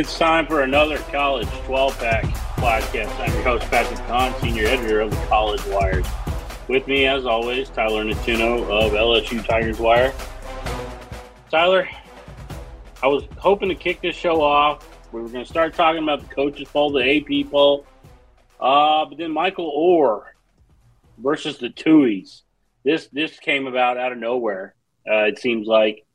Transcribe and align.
It's 0.00 0.18
time 0.18 0.46
for 0.46 0.62
another 0.62 0.96
college 1.12 1.46
12 1.66 1.98
pack 1.98 2.24
podcast. 2.56 3.20
I'm 3.20 3.34
your 3.34 3.42
host, 3.42 3.70
Patrick 3.70 3.98
Kahn, 4.06 4.34
senior 4.40 4.64
editor 4.64 5.02
of 5.02 5.10
the 5.10 5.26
College 5.26 5.62
Wires. 5.66 6.06
With 6.68 6.86
me, 6.86 7.04
as 7.04 7.26
always, 7.26 7.68
Tyler 7.68 8.02
Natuno 8.02 8.62
of 8.62 8.92
LSU 8.92 9.46
Tigers 9.46 9.78
Wire. 9.78 10.14
Tyler, 11.50 11.86
I 13.02 13.08
was 13.08 13.24
hoping 13.36 13.68
to 13.68 13.74
kick 13.74 14.00
this 14.00 14.16
show 14.16 14.40
off. 14.40 14.88
We 15.12 15.20
were 15.20 15.28
going 15.28 15.44
to 15.44 15.50
start 15.50 15.74
talking 15.74 16.02
about 16.02 16.26
the 16.26 16.34
coaches 16.34 16.66
poll, 16.72 16.92
the 16.92 17.18
AP 17.18 17.50
poll, 17.50 17.84
uh, 18.58 19.04
but 19.04 19.18
then 19.18 19.32
Michael 19.32 19.70
Oher 19.70 20.22
versus 21.18 21.58
the 21.58 21.68
Tuohys. 21.68 22.40
This 22.86 23.08
this 23.12 23.38
came 23.38 23.66
about 23.66 23.98
out 23.98 24.12
of 24.12 24.18
nowhere. 24.18 24.74
Uh, 25.06 25.24
it 25.24 25.38
seems 25.38 25.66
like. 25.66 26.06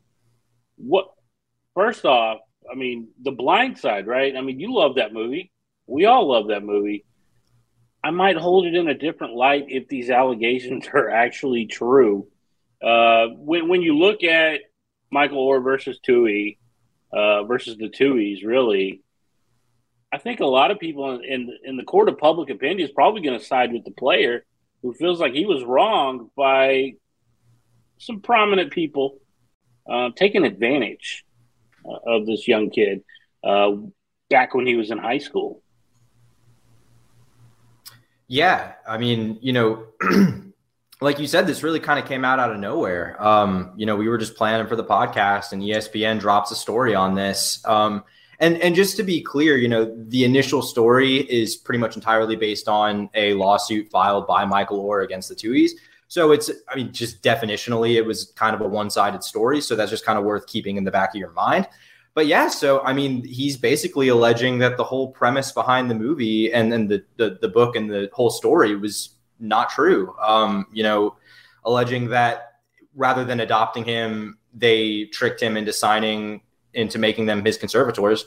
What? 0.76 1.12
First 1.76 2.04
off, 2.04 2.40
I 2.72 2.76
mean, 2.76 3.10
The 3.22 3.32
Blind 3.32 3.78
Side, 3.78 4.08
right? 4.08 4.36
I 4.36 4.42
mean, 4.42 4.60
you 4.60 4.74
love 4.74 4.96
that 4.96 5.14
movie. 5.14 5.52
We 5.88 6.06
all 6.06 6.28
love 6.30 6.48
that 6.48 6.64
movie. 6.64 7.06
I 8.04 8.12
might 8.12 8.38
hold 8.38 8.68
it 8.68 8.76
in 8.76 8.88
a 8.88 8.94
different 8.94 9.34
light 9.34 9.66
if 9.68 9.88
these 9.88 10.10
allegations 10.10 10.88
are 10.94 11.10
actually 11.10 11.66
true. 11.66 12.28
Uh, 12.84 13.28
when 13.38 13.68
when 13.68 13.82
you 13.82 13.98
look 13.98 14.24
at 14.24 14.62
Michael 15.12 15.48
Oher 15.48 15.64
versus 15.64 16.00
Tuohy 16.08 16.58
uh, 17.12 17.44
versus 17.46 17.78
the 17.78 17.90
Tuohys, 17.90 18.46
really, 18.46 19.02
I 20.12 20.18
think 20.18 20.40
a 20.40 20.46
lot 20.46 20.72
of 20.72 20.80
people 20.80 21.16
in 21.16 21.24
in, 21.24 21.58
in 21.64 21.78
the 21.78 21.84
court 21.84 22.10
of 22.10 22.18
public 22.18 22.50
opinion 22.50 22.88
is 22.88 22.92
probably 22.94 23.22
going 23.22 23.40
to 23.40 23.46
side 23.46 23.74
with 23.74 23.86
the 23.86 23.92
player 23.92 24.46
who 24.82 24.94
feels 24.94 25.20
like 25.20 25.34
he 25.34 25.46
was 25.46 25.64
wronged 25.64 26.30
by 26.36 26.94
some 27.98 28.22
prominent 28.22 28.72
people 28.72 29.18
uh, 29.90 30.10
taking 30.16 30.44
advantage 30.44 31.25
of 32.06 32.26
this 32.26 32.48
young 32.48 32.70
kid 32.70 33.04
uh, 33.44 33.72
back 34.30 34.54
when 34.54 34.66
he 34.66 34.76
was 34.76 34.92
in 34.92 34.98
high 34.98 35.18
school. 35.18 35.62
Yeah, 38.28 38.74
I 38.88 38.98
mean, 38.98 39.38
you 39.42 39.54
know, 39.54 39.86
like 41.02 41.20
you 41.20 41.28
said, 41.28 41.46
this 41.46 41.62
really 41.62 41.80
kind 41.80 42.00
of 42.00 42.08
came 42.08 42.26
out 42.26 42.40
out 42.40 42.52
of 42.52 42.60
nowhere. 42.60 43.22
Um, 43.24 43.74
you 43.76 43.86
know, 43.86 43.96
we 43.96 44.08
were 44.08 44.18
just 44.18 44.36
planning 44.36 44.68
for 44.68 44.76
the 44.76 44.84
podcast, 44.84 45.52
and 45.52 45.62
ESPN 45.62 46.20
drops 46.20 46.52
a 46.52 46.56
story 46.56 46.96
on 46.96 47.16
this. 47.16 47.64
Um, 47.66 48.04
and 48.40 48.58
and 48.62 48.76
just 48.76 48.98
to 48.98 49.04
be 49.04 49.22
clear, 49.22 49.58
you 49.58 49.68
know, 49.68 49.94
the 50.08 50.24
initial 50.24 50.62
story 50.62 51.18
is 51.18 51.56
pretty 51.56 51.78
much 51.78 51.96
entirely 51.96 52.36
based 52.36 52.68
on 52.68 53.10
a 53.14 53.34
lawsuit 53.34 53.90
filed 53.90 54.28
by 54.28 54.46
Michael 54.46 54.84
Oher 54.84 55.04
against 55.04 55.30
the 55.30 55.36
Tuohys. 55.36 55.72
So 56.08 56.32
it's, 56.32 56.52
I 56.70 56.76
mean, 56.76 56.94
just 56.94 57.24
definitionally, 57.24 57.96
it 57.96 58.06
was 58.06 58.32
kind 58.36 58.56
of 58.56 58.62
a 58.62 58.68
one 58.68 58.90
sided 58.90 59.24
story. 59.24 59.62
So 59.62 59.76
that's 59.76 59.90
just 59.92 60.06
kind 60.06 60.20
of 60.20 60.26
worth 60.26 60.48
keeping 60.48 60.78
in 60.78 60.84
the 60.84 60.92
back 60.92 61.10
of 61.10 61.16
your 61.16 61.32
mind. 61.32 61.68
But 62.14 62.28
yeah, 62.28 62.48
so 62.48 62.82
I 62.82 62.94
mean, 62.94 63.26
he's 63.26 63.58
basically 63.58 64.08
alleging 64.08 64.60
that 64.60 64.78
the 64.78 64.84
whole 64.84 65.12
premise 65.12 65.52
behind 65.52 65.92
the 65.92 65.96
movie 65.96 66.52
and 66.54 66.72
then 66.72 66.88
the, 66.88 67.04
the, 67.18 67.38
the 67.42 67.50
book 67.50 67.76
and 67.76 67.90
the 67.90 68.10
whole 68.14 68.30
story 68.30 68.76
was 68.76 69.10
not 69.40 69.70
true. 69.70 70.16
Um, 70.20 70.68
you 70.72 70.84
know, 70.84 71.18
alleging 71.66 72.10
that 72.10 72.54
rather 72.96 73.26
than 73.26 73.42
adopting 73.42 73.84
him, 73.84 74.38
they 74.54 75.06
tricked 75.06 75.42
him 75.42 75.58
into 75.58 75.74
signing 75.74 76.42
into 76.74 77.00
making 77.00 77.26
them 77.26 77.44
his 77.44 77.58
conservators. 77.58 78.26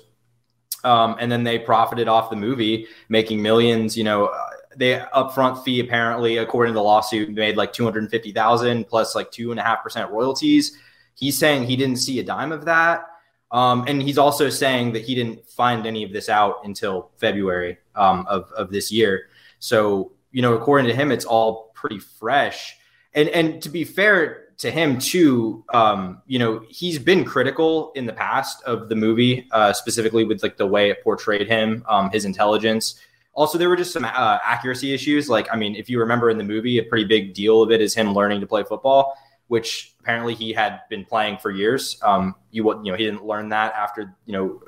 Um, 0.84 1.16
and 1.18 1.30
then 1.30 1.44
they 1.44 1.58
profited 1.58 2.08
off 2.08 2.30
the 2.30 2.36
movie, 2.36 2.86
making 3.08 3.42
millions. 3.42 3.96
You 3.96 4.04
know, 4.04 4.34
the 4.78 5.08
upfront 5.14 5.62
fee 5.64 5.80
apparently, 5.80 6.38
according 6.38 6.72
to 6.72 6.78
the 6.78 6.82
lawsuit, 6.82 7.28
made 7.30 7.56
like 7.56 7.72
two 7.72 7.84
hundred 7.84 8.08
fifty 8.10 8.32
thousand 8.32 8.86
plus 8.86 9.14
like 9.14 9.30
two 9.30 9.50
and 9.50 9.60
a 9.60 9.62
half 9.62 9.82
percent 9.82 10.10
royalties. 10.10 10.78
He's 11.14 11.36
saying 11.36 11.64
he 11.64 11.76
didn't 11.76 11.96
see 11.96 12.20
a 12.20 12.24
dime 12.24 12.52
of 12.52 12.64
that, 12.64 13.04
um, 13.50 13.84
and 13.88 14.00
he's 14.00 14.18
also 14.18 14.48
saying 14.48 14.92
that 14.92 15.02
he 15.02 15.14
didn't 15.14 15.44
find 15.46 15.84
any 15.84 16.04
of 16.04 16.12
this 16.12 16.28
out 16.28 16.60
until 16.64 17.10
February 17.16 17.78
um, 17.96 18.24
of 18.28 18.50
of 18.52 18.70
this 18.70 18.90
year. 18.90 19.28
So 19.58 20.12
you 20.30 20.42
know, 20.42 20.54
according 20.54 20.86
to 20.86 20.94
him, 20.94 21.10
it's 21.10 21.24
all 21.24 21.72
pretty 21.74 21.98
fresh. 21.98 22.76
And 23.14 23.28
and 23.30 23.60
to 23.62 23.68
be 23.68 23.84
fair 23.84 24.44
to 24.58 24.70
him 24.70 24.98
too, 24.98 25.64
um, 25.72 26.20
you 26.26 26.38
know, 26.38 26.62
he's 26.68 26.98
been 26.98 27.24
critical 27.24 27.92
in 27.94 28.06
the 28.06 28.12
past 28.12 28.62
of 28.64 28.88
the 28.88 28.96
movie, 28.96 29.48
uh, 29.52 29.72
specifically 29.72 30.24
with 30.24 30.42
like 30.42 30.56
the 30.56 30.66
way 30.66 30.90
it 30.90 31.02
portrayed 31.02 31.48
him, 31.48 31.84
um, 31.88 32.10
his 32.10 32.24
intelligence. 32.24 33.00
Also, 33.38 33.56
there 33.56 33.68
were 33.68 33.76
just 33.76 33.92
some 33.92 34.04
uh, 34.04 34.38
accuracy 34.44 34.92
issues. 34.92 35.28
Like, 35.28 35.46
I 35.52 35.56
mean, 35.56 35.76
if 35.76 35.88
you 35.88 36.00
remember 36.00 36.28
in 36.28 36.38
the 36.38 36.44
movie, 36.44 36.78
a 36.78 36.82
pretty 36.82 37.04
big 37.04 37.34
deal 37.34 37.62
of 37.62 37.70
it 37.70 37.80
is 37.80 37.94
him 37.94 38.12
learning 38.12 38.40
to 38.40 38.48
play 38.48 38.64
football, 38.64 39.16
which 39.46 39.94
apparently 40.00 40.34
he 40.34 40.52
had 40.52 40.80
been 40.90 41.04
playing 41.04 41.38
for 41.38 41.52
years. 41.52 42.00
Um, 42.02 42.34
you, 42.50 42.68
you 42.82 42.90
know, 42.90 42.98
he 42.98 43.04
didn't 43.04 43.24
learn 43.24 43.50
that 43.50 43.74
after 43.74 44.16
you 44.26 44.32
know, 44.32 44.60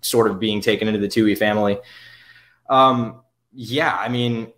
sort 0.00 0.30
of 0.30 0.38
being 0.38 0.60
taken 0.60 0.86
into 0.86 1.00
the 1.00 1.08
Tuohy 1.08 1.36
family. 1.36 1.76
Um, 2.70 3.22
yeah, 3.52 3.96
I 3.96 4.08
mean, 4.08 4.52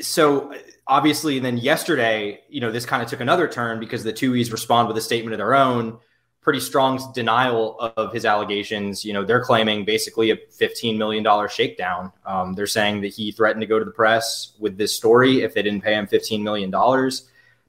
so 0.00 0.54
obviously, 0.86 1.40
then 1.40 1.58
yesterday, 1.58 2.40
you 2.48 2.62
know, 2.62 2.72
this 2.72 2.86
kind 2.86 3.02
of 3.02 3.10
took 3.10 3.20
another 3.20 3.48
turn 3.48 3.80
because 3.80 4.02
the 4.02 4.14
Tuohys 4.14 4.50
respond 4.50 4.88
with 4.88 4.96
a 4.96 5.02
statement 5.02 5.34
of 5.34 5.38
their 5.38 5.54
own 5.54 5.98
pretty 6.40 6.60
strong 6.60 6.98
denial 7.12 7.78
of 7.78 8.12
his 8.12 8.24
allegations. 8.24 9.04
You 9.04 9.12
know, 9.12 9.24
they're 9.24 9.44
claiming 9.44 9.84
basically 9.84 10.30
a 10.30 10.36
$15 10.36 10.96
million 10.96 11.26
shakedown. 11.48 12.12
Um, 12.24 12.54
they're 12.54 12.66
saying 12.66 13.02
that 13.02 13.08
he 13.08 13.30
threatened 13.30 13.60
to 13.60 13.66
go 13.66 13.78
to 13.78 13.84
the 13.84 13.90
press 13.90 14.52
with 14.58 14.78
this 14.78 14.96
story 14.96 15.42
if 15.42 15.52
they 15.52 15.62
didn't 15.62 15.82
pay 15.82 15.94
him 15.94 16.06
$15 16.06 16.42
million. 16.42 16.70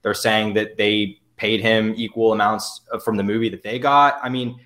They're 0.02 0.14
saying 0.14 0.54
that 0.54 0.76
they 0.78 1.20
paid 1.36 1.60
him 1.60 1.94
equal 1.96 2.32
amounts 2.32 2.80
from 3.04 3.16
the 3.16 3.22
movie 3.22 3.50
that 3.50 3.62
they 3.62 3.78
got. 3.78 4.18
I 4.22 4.30
mean, 4.30 4.58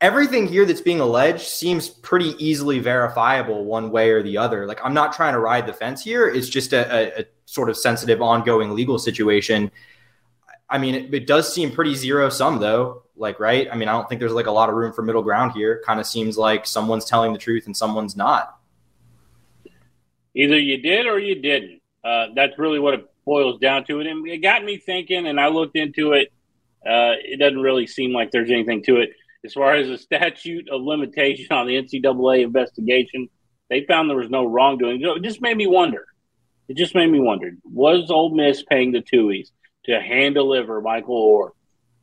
everything 0.00 0.48
here 0.48 0.66
that's 0.66 0.80
being 0.80 1.00
alleged 1.00 1.42
seems 1.42 1.88
pretty 1.88 2.34
easily 2.44 2.80
verifiable 2.80 3.64
one 3.64 3.90
way 3.90 4.10
or 4.10 4.22
the 4.22 4.36
other. 4.36 4.66
Like, 4.66 4.80
I'm 4.84 4.94
not 4.94 5.12
trying 5.12 5.34
to 5.34 5.38
ride 5.38 5.66
the 5.66 5.72
fence 5.72 6.02
here. 6.02 6.28
It's 6.28 6.48
just 6.48 6.72
a, 6.72 6.92
a, 6.92 7.20
a 7.20 7.24
sort 7.44 7.70
of 7.70 7.76
sensitive, 7.76 8.20
ongoing 8.20 8.74
legal 8.74 8.98
situation. 8.98 9.70
I 10.68 10.78
mean, 10.78 10.96
it, 10.96 11.14
it 11.14 11.26
does 11.28 11.52
seem 11.54 11.70
pretty 11.70 11.94
zero 11.94 12.30
sum, 12.30 12.58
though 12.58 13.03
like 13.16 13.38
right? 13.40 13.68
I 13.70 13.76
mean 13.76 13.88
i 13.88 13.92
don't 13.92 14.08
think 14.08 14.20
there's 14.20 14.32
like 14.32 14.46
a 14.46 14.52
lot 14.52 14.68
of 14.68 14.74
room 14.74 14.92
for 14.92 15.02
middle 15.02 15.22
ground 15.22 15.52
here. 15.52 15.82
Kind 15.86 16.00
of 16.00 16.06
seems 16.06 16.36
like 16.36 16.66
someone's 16.66 17.04
telling 17.04 17.32
the 17.32 17.38
truth 17.38 17.66
and 17.66 17.76
someone's 17.76 18.16
not. 18.16 18.58
Either 20.34 20.58
you 20.58 20.82
did 20.82 21.06
or 21.06 21.18
you 21.18 21.40
didn't. 21.40 21.80
Uh, 22.02 22.26
that's 22.34 22.58
really 22.58 22.78
what 22.78 22.94
it 22.94 23.06
boils 23.24 23.58
down 23.60 23.84
to. 23.86 24.00
And 24.00 24.26
it 24.26 24.38
got 24.38 24.64
me 24.64 24.76
thinking 24.78 25.26
and 25.26 25.40
i 25.40 25.48
looked 25.48 25.76
into 25.76 26.12
it. 26.12 26.32
Uh, 26.84 27.16
it 27.22 27.38
doesn't 27.38 27.60
really 27.60 27.86
seem 27.86 28.12
like 28.12 28.30
there's 28.30 28.50
anything 28.50 28.82
to 28.84 28.96
it. 28.96 29.10
As 29.44 29.52
far 29.52 29.74
as 29.74 29.88
the 29.88 29.98
statute 29.98 30.68
of 30.70 30.82
limitation 30.82 31.46
on 31.50 31.66
the 31.66 31.74
ncaa 31.74 32.42
investigation 32.42 33.28
they 33.70 33.84
found 33.86 34.08
there 34.08 34.16
was 34.16 34.30
no 34.30 34.44
wrongdoing. 34.44 35.00
It 35.02 35.22
just 35.22 35.40
made 35.40 35.56
me 35.56 35.66
wonder. 35.66 36.06
It 36.68 36.76
just 36.76 36.94
made 36.94 37.10
me 37.10 37.20
wonder. 37.20 37.52
Was 37.64 38.10
Ole 38.10 38.34
Miss 38.34 38.62
paying 38.62 38.92
the 38.92 39.00
Tuohys 39.00 39.48
to 39.86 40.00
hand 40.00 40.34
deliver 40.34 40.80
Michael 40.80 41.38
Oher 41.38 41.50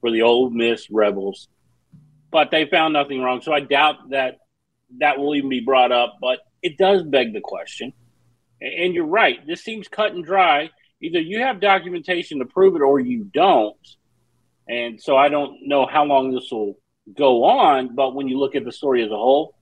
for 0.02 0.12
the 0.12 0.24
Ole 0.24 0.50
Miss 0.50 0.90
Rebels. 0.90 1.48
But 2.32 2.52
they 2.52 2.66
found 2.66 2.94
nothing 2.94 3.22
wrong. 3.22 3.42
So 3.42 3.54
I 3.54 3.62
doubt 3.62 4.10
that 4.10 4.40
that 5.00 5.20
will 5.20 5.36
even 5.36 5.50
be 5.50 5.62
brought 5.62 5.92
up. 5.92 6.18
But 6.20 6.40
it 6.62 6.78
does 6.78 7.04
beg 7.04 7.34
the 7.34 7.42
question. 7.42 7.94
And 8.60 8.94
you're 8.94 9.06
right. 9.06 9.46
This 9.48 9.64
seems 9.64 9.88
cut 9.88 10.14
and 10.14 10.26
dry. 10.26 10.70
Either 11.02 11.20
you 11.20 11.40
have 11.40 11.60
documentation 11.60 12.40
to 12.40 12.46
prove 12.46 12.76
it 12.76 12.82
or 12.82 13.00
you 13.00 13.24
don't. 13.24 13.76
And 14.68 15.02
so 15.02 15.18
I 15.18 15.30
don't 15.30 15.68
know 15.68 15.86
how 15.86 16.06
long 16.06 16.34
this 16.34 16.52
will 16.52 16.78
go 17.16 17.44
on. 17.44 17.96
But 17.96 18.14
when 18.14 18.28
you 18.28 18.38
look 18.38 18.56
at 18.56 18.66
the 18.66 18.72
story 18.72 19.04
as 19.04 19.12
a 19.12 19.16
whole, 19.16 19.56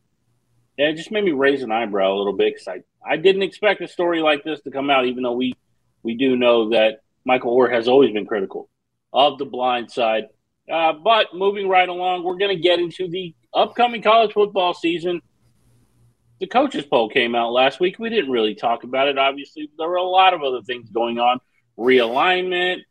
it 0.78 0.95
just 0.95 1.11
made 1.11 1.23
me 1.23 1.31
raise 1.31 1.63
an 1.63 1.72
eyebrow 1.72 2.13
a 2.13 2.17
little 2.17 2.33
bit 2.33 2.53
because 2.53 2.67
I, 2.67 2.83
I 3.13 3.17
didn't 3.17 3.44
expect 3.44 3.81
a 3.81 3.88
story 3.88 4.22
like 4.22 4.44
this 4.44 4.61
to 4.61 4.72
come 4.72 4.89
out, 4.89 5.05
even 5.05 5.23
though 5.23 5.33
we, 5.33 5.55
we 6.03 6.16
do 6.16 6.35
know 6.35 6.69
that 6.69 7.01
Michael 7.25 7.57
Oher 7.57 7.72
has 7.72 7.88
always 7.88 8.11
been 8.11 8.25
critical 8.25 8.69
of 9.14 9.38
the 9.38 9.46
blind 9.46 9.92
side. 9.92 10.25
Uh, 10.72 10.94
but 10.94 11.28
moving 11.34 11.68
right 11.68 11.90
along, 11.90 12.23
we're 12.23 12.38
going 12.38 12.56
to 12.56 12.61
get 12.61 12.79
into 12.79 13.08
the 13.08 13.34
upcoming 13.53 14.02
college 14.02 14.34
football 14.34 14.73
season. 14.73 15.22
The 16.40 16.47
coaches 16.47 16.85
poll 16.85 17.09
came 17.09 17.35
out 17.35 17.52
last 17.52 17.79
week. 17.79 18.00
We 18.00 18.09
didn't 18.09 18.32
really 18.32 18.56
talk 18.56 18.84
about 18.84 19.08
it. 19.08 19.17
Obviously, 19.17 19.70
there 19.78 19.90
were 19.90 19.96
a 19.96 20.03
lot 20.03 20.34
of 20.34 20.44
other 20.44 20.61
things 20.61 20.90
going 20.90 21.20
on, 21.20 21.40
realignment, 21.78 22.82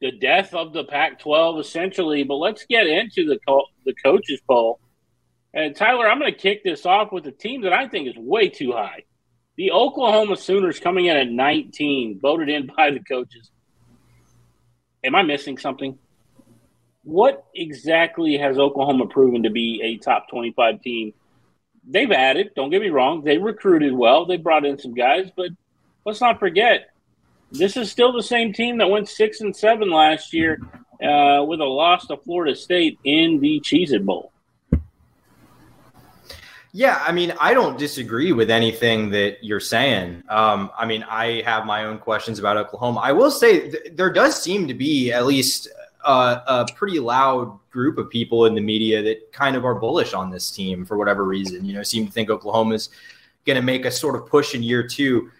the 0.00 0.12
death 0.12 0.54
of 0.54 0.72
the 0.72 0.84
Pac-12, 0.84 1.60
essentially. 1.60 2.24
But 2.24 2.36
let's 2.36 2.64
get 2.64 2.86
into 2.86 3.26
the 3.26 3.38
co- 3.46 3.66
the 3.84 3.94
coaches 4.02 4.40
poll. 4.48 4.80
And 5.52 5.76
Tyler, 5.76 6.08
I'm 6.08 6.18
going 6.18 6.32
to 6.32 6.38
kick 6.38 6.64
this 6.64 6.86
off 6.86 7.12
with 7.12 7.26
a 7.26 7.32
team 7.32 7.62
that 7.62 7.72
I 7.72 7.88
think 7.88 8.08
is 8.08 8.16
way 8.16 8.48
too 8.48 8.72
high. 8.72 9.04
The 9.56 9.72
Oklahoma 9.72 10.36
Sooners 10.36 10.80
coming 10.80 11.06
in 11.06 11.16
at 11.16 11.28
19, 11.28 12.20
voted 12.20 12.48
in 12.48 12.70
by 12.74 12.90
the 12.90 13.00
coaches 13.00 13.50
am 15.04 15.14
I 15.14 15.22
missing 15.22 15.58
something? 15.58 15.98
What 17.02 17.46
exactly 17.54 18.36
has 18.38 18.58
Oklahoma 18.58 19.06
proven 19.06 19.42
to 19.44 19.50
be 19.50 19.80
a 19.82 19.96
top 19.98 20.28
25 20.28 20.82
team? 20.82 21.14
They've 21.88 22.10
added, 22.10 22.50
don't 22.54 22.70
get 22.70 22.82
me 22.82 22.90
wrong, 22.90 23.24
they 23.24 23.38
recruited 23.38 23.92
well, 23.92 24.26
they 24.26 24.36
brought 24.36 24.66
in 24.66 24.78
some 24.78 24.94
guys, 24.94 25.30
but 25.34 25.50
let's 26.04 26.20
not 26.20 26.38
forget, 26.38 26.90
this 27.50 27.76
is 27.76 27.90
still 27.90 28.12
the 28.12 28.22
same 28.22 28.52
team 28.52 28.78
that 28.78 28.90
went 28.90 29.08
six 29.08 29.40
and 29.40 29.56
seven 29.56 29.90
last 29.90 30.32
year 30.32 30.60
uh, 31.02 31.42
with 31.44 31.60
a 31.60 31.64
loss 31.64 32.06
to 32.06 32.16
Florida 32.18 32.54
State 32.54 32.98
in 33.04 33.40
the 33.40 33.60
Cheez 33.60 33.92
It 33.92 34.04
Bowl. 34.04 34.30
Yeah, 36.72 37.02
I 37.04 37.10
mean, 37.10 37.32
I 37.40 37.52
don't 37.52 37.76
disagree 37.76 38.32
with 38.32 38.48
anything 38.48 39.10
that 39.10 39.38
you're 39.42 39.58
saying. 39.58 40.22
Um, 40.28 40.70
I 40.78 40.86
mean, 40.86 41.02
I 41.02 41.42
have 41.42 41.66
my 41.66 41.84
own 41.84 41.98
questions 41.98 42.38
about 42.38 42.56
Oklahoma. 42.56 43.00
I 43.00 43.10
will 43.10 43.30
say 43.30 43.70
th- 43.70 43.92
there 43.94 44.12
does 44.12 44.40
seem 44.40 44.68
to 44.68 44.74
be 44.74 45.10
at 45.10 45.26
least 45.26 45.68
uh, 46.04 46.40
a 46.46 46.72
pretty 46.74 47.00
loud 47.00 47.58
group 47.70 47.98
of 47.98 48.08
people 48.08 48.46
in 48.46 48.54
the 48.54 48.60
media 48.60 49.02
that 49.02 49.32
kind 49.32 49.56
of 49.56 49.64
are 49.64 49.74
bullish 49.74 50.14
on 50.14 50.30
this 50.30 50.50
team 50.50 50.84
for 50.84 50.96
whatever 50.96 51.24
reason. 51.24 51.64
You 51.64 51.74
know, 51.74 51.82
seem 51.82 52.06
to 52.06 52.12
think 52.12 52.30
Oklahoma's 52.30 52.90
going 53.46 53.56
to 53.56 53.62
make 53.62 53.84
a 53.84 53.90
sort 53.90 54.14
of 54.14 54.26
push 54.26 54.54
in 54.54 54.62
year 54.62 54.86
two. 54.86 55.30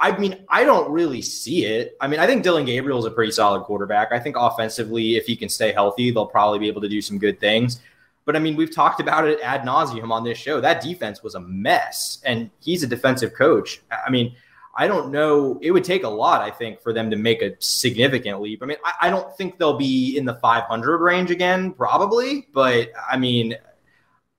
I 0.00 0.16
mean, 0.18 0.44
I 0.48 0.64
don't 0.64 0.90
really 0.90 1.22
see 1.22 1.64
it. 1.64 1.96
I 2.00 2.08
mean, 2.08 2.20
I 2.20 2.26
think 2.26 2.42
Dillon 2.42 2.64
Gabriel 2.64 2.98
is 2.98 3.04
a 3.04 3.10
pretty 3.10 3.32
solid 3.32 3.62
quarterback. 3.62 4.12
I 4.12 4.18
think 4.18 4.36
offensively, 4.38 5.16
if 5.16 5.24
he 5.24 5.34
can 5.34 5.48
stay 5.48 5.72
healthy, 5.72 6.10
they'll 6.10 6.26
probably 6.26 6.58
be 6.58 6.68
able 6.68 6.82
to 6.82 6.88
do 6.88 7.00
some 7.00 7.18
good 7.18 7.40
things. 7.40 7.80
But 8.28 8.36
I 8.36 8.40
mean, 8.40 8.56
we've 8.56 8.70
talked 8.70 9.00
about 9.00 9.26
it 9.26 9.40
ad 9.40 9.62
nauseum 9.62 10.10
on 10.10 10.22
this 10.22 10.36
show. 10.36 10.60
That 10.60 10.82
defense 10.82 11.22
was 11.22 11.34
a 11.34 11.40
mess, 11.40 12.20
and 12.26 12.50
he's 12.60 12.82
a 12.82 12.86
defensive 12.86 13.32
coach. 13.32 13.80
I 13.90 14.10
mean, 14.10 14.36
I 14.76 14.86
don't 14.86 15.10
know. 15.10 15.58
It 15.62 15.70
would 15.70 15.82
take 15.82 16.04
a 16.04 16.10
lot, 16.10 16.42
I 16.42 16.50
think, 16.50 16.82
for 16.82 16.92
them 16.92 17.10
to 17.10 17.16
make 17.16 17.40
a 17.40 17.56
significant 17.58 18.42
leap. 18.42 18.62
I 18.62 18.66
mean, 18.66 18.76
I, 18.84 18.92
I 19.06 19.08
don't 19.08 19.34
think 19.38 19.56
they'll 19.56 19.78
be 19.78 20.18
in 20.18 20.26
the 20.26 20.34
500 20.34 20.98
range 20.98 21.30
again, 21.30 21.72
probably. 21.72 22.46
But 22.52 22.90
I 23.10 23.16
mean, 23.16 23.56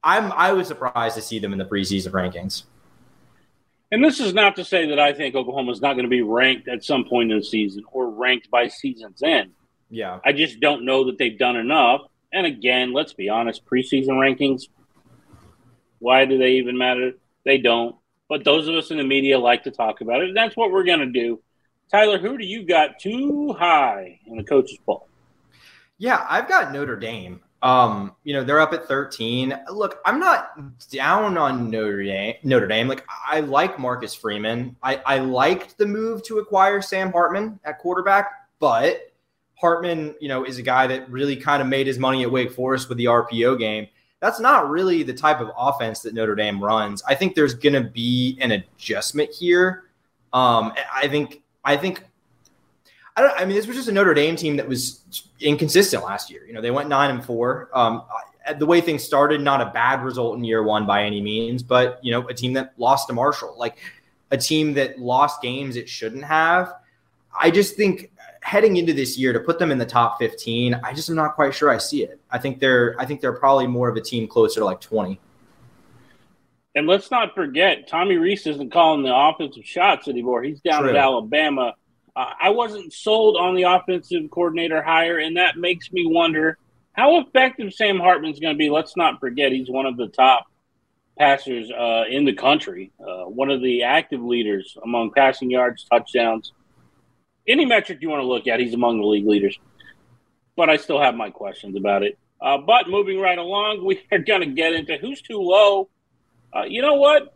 I'm 0.04 0.32
I 0.34 0.54
was 0.54 0.68
surprised 0.68 1.16
to 1.16 1.24
see 1.24 1.40
them 1.40 1.52
in 1.52 1.58
the 1.58 1.66
preseason 1.66 2.12
rankings. 2.12 2.66
And 3.92 4.06
this 4.06 4.20
is 4.20 4.36
not 4.36 4.56
to 4.58 4.66
say 4.66 4.88
that 4.90 5.00
I 5.00 5.14
think 5.14 5.34
Oklahoma 5.34 5.72
is 5.72 5.82
not 5.82 5.94
going 5.94 6.06
to 6.06 6.10
be 6.10 6.22
ranked 6.22 6.68
at 6.68 6.84
some 6.84 7.06
point 7.06 7.32
in 7.32 7.40
the 7.40 7.44
season 7.44 7.84
or 7.92 8.12
ranked 8.12 8.52
by 8.52 8.68
season's 8.68 9.24
end. 9.24 9.54
Yeah. 9.90 10.20
I 10.24 10.32
just 10.32 10.60
don't 10.60 10.86
know 10.86 11.06
that 11.06 11.18
they've 11.18 11.40
done 11.40 11.56
enough 11.56 12.02
and 12.32 12.46
again, 12.46 12.94
let's 12.94 13.14
be 13.14 13.30
honest, 13.30 13.66
preseason 13.66 14.10
rankings, 14.10 14.64
why 16.00 16.26
do 16.26 16.38
they 16.38 16.54
even 16.54 16.78
matter? 16.78 17.14
They 17.46 17.58
don't. 17.58 17.96
But 18.28 18.44
those 18.44 18.68
of 18.68 18.76
us 18.76 18.92
in 18.92 18.98
the 18.98 19.04
media 19.04 19.40
like 19.40 19.64
to 19.64 19.72
talk 19.72 20.02
about 20.02 20.22
it. 20.22 20.34
That's 20.36 20.56
what 20.56 20.72
we're 20.72 20.84
going 20.84 21.00
to 21.00 21.08
do. 21.08 21.42
Tyler, 21.92 22.20
who 22.20 22.38
do 22.38 22.46
you 22.46 22.64
got 22.64 23.00
too 23.00 23.54
high 23.54 24.20
in 24.28 24.38
the 24.38 24.44
coaches 24.44 24.78
poll? 24.86 25.08
Yeah, 25.98 26.26
I've 26.30 26.48
got 26.48 26.72
Notre 26.72 26.96
Dame. 26.96 27.42
Um, 27.62 28.16
you 28.24 28.34
know, 28.34 28.44
they're 28.44 28.62
up 28.62 28.72
at 28.72 28.88
13. 28.88 29.60
Look, 29.72 30.00
I'm 30.06 30.20
not 30.20 30.52
down 30.90 31.38
on 31.38 31.70
Notre 31.70 32.04
Dame. 32.04 32.36
Notre 32.44 32.68
Dame. 32.68 32.88
Like, 32.88 33.06
I 33.28 33.42
like 33.42 33.80
Marcus 33.80 34.14
Freeman. 34.14 34.78
I, 34.82 35.02
I 35.06 35.18
liked 35.20 35.78
the 35.78 35.86
move 35.86 36.24
to 36.24 36.38
acquire 36.38 36.82
Sam 36.82 37.12
Hartman 37.12 37.60
at 37.66 37.80
quarterback, 37.80 38.32
but 38.60 39.09
Hartman, 39.60 40.16
you 40.22 40.30
know, 40.30 40.46
is 40.46 40.58
a 40.58 40.62
guy 40.62 40.88
that 40.88 41.10
really 41.10 41.36
kind 41.36 41.62
of 41.62 41.68
made 41.68 41.86
his 41.86 42.00
money 42.00 42.24
at 42.24 42.32
Wake 42.32 42.52
Forest 42.52 42.88
with 42.88 42.98
the 42.98 43.06
RPO 43.06 43.60
game. 43.60 43.88
That's 44.22 44.40
not 44.40 44.70
really 44.70 45.04
the 45.04 45.14
type 45.14 45.40
of 45.40 45.52
offense 45.58 46.00
that 46.02 46.14
Notre 46.14 46.36
Dame 46.36 46.64
runs. 46.64 47.04
I 47.08 47.16
think 47.16 47.36
there's 47.36 47.54
going 47.54 47.74
to 47.74 47.90
be 47.90 48.38
an 48.42 48.52
adjustment 48.52 49.32
here. 49.32 49.86
Um, 50.32 50.74
I 50.94 51.08
think, 51.08 51.42
I 51.64 51.76
think, 51.78 52.04
I 53.16 53.22
don't. 53.22 53.34
I 53.38 53.46
mean, 53.46 53.56
this 53.56 53.68
was 53.68 53.76
just 53.76 53.90
a 53.90 53.92
Notre 53.92 54.14
Dame 54.14 54.36
team 54.36 54.56
that 54.58 54.68
was 54.68 55.02
inconsistent 55.42 56.04
last 56.04 56.30
year. 56.30 56.46
You 56.46 56.54
know, 56.54 56.62
they 56.62 56.72
went 56.72 56.88
nine 56.88 57.12
and 57.12 57.24
four. 57.24 57.70
Um, 57.74 58.04
the 58.58 58.66
way 58.66 58.80
things 58.80 59.04
started, 59.04 59.42
not 59.42 59.60
a 59.62 59.72
bad 59.72 60.04
result 60.04 60.38
in 60.38 60.44
year 60.44 60.64
one 60.64 60.86
by 60.86 61.04
any 61.04 61.22
means, 61.22 61.62
but 61.62 62.00
you 62.02 62.12
know, 62.12 62.26
a 62.28 62.34
team 62.34 62.54
that 62.54 62.74
lost 62.78 63.08
to 63.08 63.14
Marshall, 63.14 63.56
like 63.58 63.78
a 64.32 64.38
team 64.38 64.74
that 64.76 65.00
lost 65.00 65.42
games 65.42 65.76
it 65.76 65.90
shouldn't 65.90 66.24
have. 66.24 66.74
I 67.38 67.52
just 67.52 67.76
think 67.76 68.12
heading 68.42 68.78
into 68.78 68.94
this 68.94 69.18
year 69.18 69.34
to 69.34 69.40
put 69.40 69.60
them 69.60 69.72
in 69.72 69.78
the 69.78 69.86
top 69.86 70.18
15, 70.20 70.74
I 70.84 70.94
just 70.94 71.10
am 71.10 71.16
not 71.16 71.36
quite 71.36 71.54
sure 71.54 71.70
I 71.70 71.78
see 71.78 72.04
it. 72.04 72.20
I 72.32 72.38
think 72.38 72.60
they're 72.60 72.96
I 73.00 73.06
think 73.06 73.22
they're 73.22 73.34
probably 73.34 73.68
more 73.68 73.90
of 73.90 73.96
a 73.96 74.02
team 74.02 74.28
closer 74.28 74.60
to 74.62 74.66
like 74.66 74.82
20. 74.82 75.20
And 76.76 76.88
let's 76.88 77.12
not 77.12 77.34
forget, 77.34 77.88
Tommy 77.88 78.16
Rees 78.16 78.46
isn't 78.46 78.72
calling 78.72 79.04
the 79.04 79.16
offensive 79.16 79.66
shots 79.66 80.08
anymore. 80.08 80.44
He's 80.44 80.62
down 80.62 80.84
True. 80.84 80.92
at 80.92 80.96
Alabama. 80.96 81.74
Uh, 82.16 82.34
I 82.40 82.50
wasn't 82.52 82.94
sold 82.94 83.38
on 83.38 83.56
the 83.56 83.64
offensive 83.64 84.30
coordinator 84.30 84.82
hire, 84.82 85.18
and 85.18 85.36
that 85.38 85.58
makes 85.58 85.92
me 85.92 86.06
wonder 86.06 86.58
how 86.94 87.20
effective 87.20 87.74
Sam 87.74 88.00
Hartman's 88.00 88.40
going 88.40 88.54
to 88.54 88.58
be. 88.58 88.70
Let's 88.70 88.96
not 88.96 89.20
forget 89.20 89.52
he's 89.52 89.70
one 89.70 89.88
of 89.88 89.98
the 89.98 90.08
top 90.08 90.46
passers 91.18 91.72
uh, 91.72 92.04
in 92.10 92.24
the 92.24 92.34
country, 92.34 92.92
uh, 93.00 93.26
one 93.26 93.50
of 93.50 93.62
the 93.62 93.84
active 93.84 94.22
leaders 94.22 94.78
among 94.84 95.12
passing 95.12 95.50
yards, 95.50 95.86
touchdowns, 95.92 96.54
any 97.50 97.66
metric 97.66 98.00
you 98.02 98.10
want 98.10 98.22
to 98.22 98.28
look 98.28 98.48
at, 98.48 98.60
he's 98.60 98.74
among 98.74 99.00
the 99.00 99.08
league 99.08 99.28
leaders. 99.28 99.58
But 100.56 100.70
I 100.70 100.78
still 100.78 101.02
have 101.02 101.16
my 101.16 101.30
questions 101.30 101.76
about 101.76 102.04
it. 102.04 102.18
Uh, 102.42 102.58
but 102.58 102.90
moving 102.90 103.20
right 103.20 103.38
along, 103.38 103.84
we 103.86 104.02
are 104.12 104.20
going 104.20 104.42
to 104.42 104.48
get 104.48 104.74
into 104.74 104.98
who's 104.98 105.22
too 105.22 105.40
low. 105.40 105.90
Uh, 106.56 106.64
you 106.64 106.82
know 106.82 106.96
what? 106.96 107.36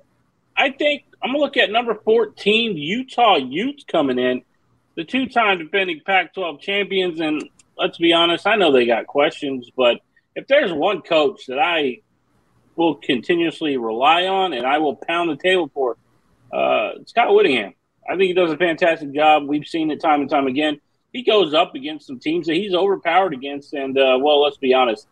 I 0.56 0.69
think 0.69 1.04
I'm 1.21 1.31
going 1.31 1.39
to 1.39 1.45
look 1.45 1.57
at 1.57 1.71
number 1.71 1.95
14, 1.95 2.77
Utah 2.77 3.38
Utes 3.38 3.83
coming 3.86 4.19
in, 4.19 4.44
the 4.95 5.04
two 5.04 5.27
time 5.27 5.57
defending 5.60 6.01
Pac 6.06 6.33
12 6.33 6.62
champions. 6.62 7.19
And 7.19 7.50
let's 7.77 7.98
be 7.98 8.13
honest, 8.13 8.45
I 8.45 8.56
know 8.56 8.71
they 8.71 8.86
got 8.86 9.07
questions, 9.07 9.69
but 9.75 10.00
if 10.36 10.48
there's 10.48 10.71
one 10.71 11.01
coach 11.01 11.48
that 11.48 11.60
I 11.60 12.01
will 12.75 12.95
continuously 12.95 13.77
rely 13.77 14.25
on 14.25 14.54
and 14.54 14.65
I 14.65 14.80
will 14.80 14.95
pound 14.95 15.30
the 15.30 15.38
table 15.38 15.69
for, 15.74 15.98
uh, 16.51 17.04
Scott 17.06 17.33
Whittingham. 17.33 17.74
I 18.09 18.15
think 18.15 18.23
he 18.23 18.33
does 18.33 18.51
a 18.51 18.57
fantastic 18.57 19.13
job. 19.13 19.47
We've 19.47 19.65
seen 19.65 19.91
it 19.91 20.01
time 20.01 20.21
and 20.21 20.29
time 20.29 20.47
again. 20.47 20.79
He 21.11 21.23
goes 21.23 21.53
up 21.53 21.75
against 21.75 22.07
some 22.07 22.19
teams 22.19 22.47
that 22.47 22.55
he's 22.55 22.73
overpowered 22.73 23.33
against, 23.33 23.73
and 23.73 23.97
uh, 23.97 24.17
well, 24.19 24.41
let's 24.41 24.57
be 24.57 24.73
honest, 24.73 25.07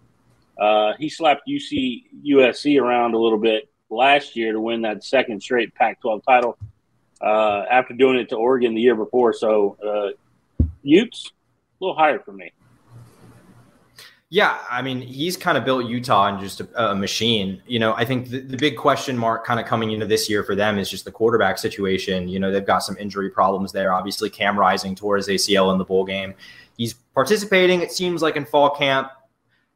uh, 0.60 0.94
he 1.00 1.10
slapped 1.10 1.48
UC 1.48 2.04
USC 2.26 2.82
around 2.82 3.14
a 3.14 3.20
little 3.20 3.38
bit 3.38 3.70
last 3.90 4.36
year 4.36 4.54
to 4.54 4.60
win 4.60 4.82
that 4.82 5.04
second 5.04 5.42
straight 5.42 5.76
Pac-12 5.76 6.24
title 6.24 6.58
uh, 7.22 7.64
after 7.70 7.94
doing 7.94 8.18
it 8.18 8.30
to 8.30 8.36
Oregon 8.36 8.74
the 8.74 8.82
year 8.82 8.96
before. 8.96 9.34
So, 9.34 9.78
uh, 9.86 10.66
Utes 10.84 11.32
a 11.82 11.84
little 11.84 11.96
higher 11.96 12.20
for 12.20 12.32
me. 12.32 12.52
Yeah, 14.34 14.60
I 14.72 14.82
mean, 14.82 15.02
he's 15.02 15.36
kind 15.36 15.58
of 15.58 15.66
built 15.66 15.88
Utah 15.88 16.34
in 16.34 16.40
just 16.40 16.62
a, 16.62 16.92
a 16.92 16.96
machine. 16.96 17.62
You 17.68 17.80
know, 17.80 17.94
I 17.96 18.06
think 18.06 18.30
the, 18.30 18.40
the, 18.40 18.56
big 18.56 18.78
question 18.78 19.18
mark 19.18 19.46
kind 19.46 19.60
of 19.60 19.66
coming 19.66 19.92
into 19.92 20.06
this 20.06 20.30
year 20.30 20.42
for 20.42 20.56
them 20.56 20.80
is 20.80 20.90
just 20.90 21.04
the 21.04 21.12
quarterback 21.12 21.58
situation. 21.58 22.30
You 22.30 22.40
know, 22.40 22.50
they've 22.50 22.66
got 22.66 22.80
some 22.80 22.96
injury 22.96 23.30
problems 23.30 23.74
there. 23.74 23.92
Obviously, 23.92 24.30
Cam 24.30 24.58
Rising 24.58 24.96
tore 24.96 25.18
his 25.18 25.28
ACL 25.28 25.74
in 25.74 25.80
the 25.80 25.84
bowl 25.84 26.06
game. 26.06 26.34
He's 26.78 26.94
participating, 27.14 27.82
it 27.82 27.92
seems 27.92 28.22
like, 28.22 28.38
in 28.38 28.46
fall 28.46 28.70
camp. 28.70 29.10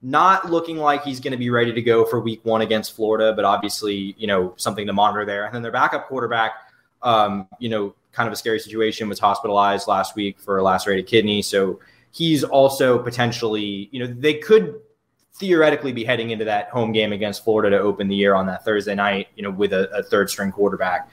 Not 0.02 0.50
looking 0.50 0.78
like 0.78 1.04
he's 1.04 1.19
going 1.19 1.34
to 1.34 1.38
be 1.38 1.50
ready 1.50 1.74
to 1.74 1.82
go 1.82 2.06
for 2.06 2.22
week 2.22 2.39
one 2.46 2.62
against 2.62 2.96
Florida, 2.96 3.34
but 3.36 3.44
obviously, 3.44 4.15
you 4.18 4.25
know, 4.25 4.53
something 4.56 4.88
to 4.88 4.94
monitor 4.94 5.25
there. 5.25 5.48
And 5.48 5.53
then 5.53 5.63
their 5.63 5.72
backup 5.74 6.08
quarterback, 6.08 6.53
um, 7.01 7.50
you 7.60 7.68
know, 7.68 7.94
kind 8.13 8.25
of 8.25 8.32
a 8.32 8.38
scary 8.38 8.62
situation, 8.62 9.10
was 9.10 9.20
hospitalized 9.20 9.89
last 9.89 10.15
week 10.15 10.39
for 10.39 10.60
a 10.60 10.63
lacerated 10.63 11.08
kidney. 11.08 11.41
So, 11.41 11.82
he's 12.15 12.45
also 12.45 12.98
potentially, 12.98 13.89
you 13.91 14.00
know, 14.00 14.07
they 14.07 14.36
could 14.36 14.79
theoretically 15.34 15.91
be 15.91 16.05
heading 16.05 16.29
into 16.29 16.45
that 16.45 16.69
home 16.69 16.93
game 16.93 17.12
against 17.12 17.43
Florida 17.43 17.77
to 17.77 17.84
open 17.84 18.07
the 18.07 18.15
year 18.15 18.34
on 18.34 18.45
that 18.45 18.63
Thursday 18.63 18.95
night, 18.95 19.27
you 19.36 19.43
know, 19.43 19.51
with 19.51 19.74
a, 19.74 19.89
a 19.91 20.01
third 20.01 20.29
string 20.29 20.50
quarterback. 20.50 21.10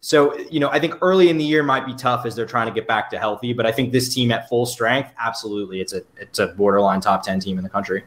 So, 0.00 0.36
you 0.50 0.58
know, 0.58 0.68
I 0.70 0.80
think 0.80 0.96
early 1.02 1.28
in 1.28 1.38
the 1.38 1.44
year 1.44 1.62
might 1.62 1.86
be 1.86 1.94
tough 1.94 2.26
as 2.26 2.34
they're 2.34 2.46
trying 2.46 2.66
to 2.66 2.72
get 2.72 2.88
back 2.88 3.10
to 3.10 3.18
healthy, 3.18 3.52
but 3.52 3.64
I 3.64 3.70
think 3.70 3.92
this 3.92 4.12
team 4.12 4.32
at 4.32 4.48
full 4.48 4.66
strength, 4.66 5.12
absolutely, 5.20 5.80
it's 5.80 5.92
a 5.92 6.02
it's 6.16 6.38
a 6.38 6.48
borderline 6.48 7.00
top 7.00 7.22
ten 7.22 7.38
team 7.38 7.58
in 7.58 7.62
the 7.62 7.70
country. 7.70 8.02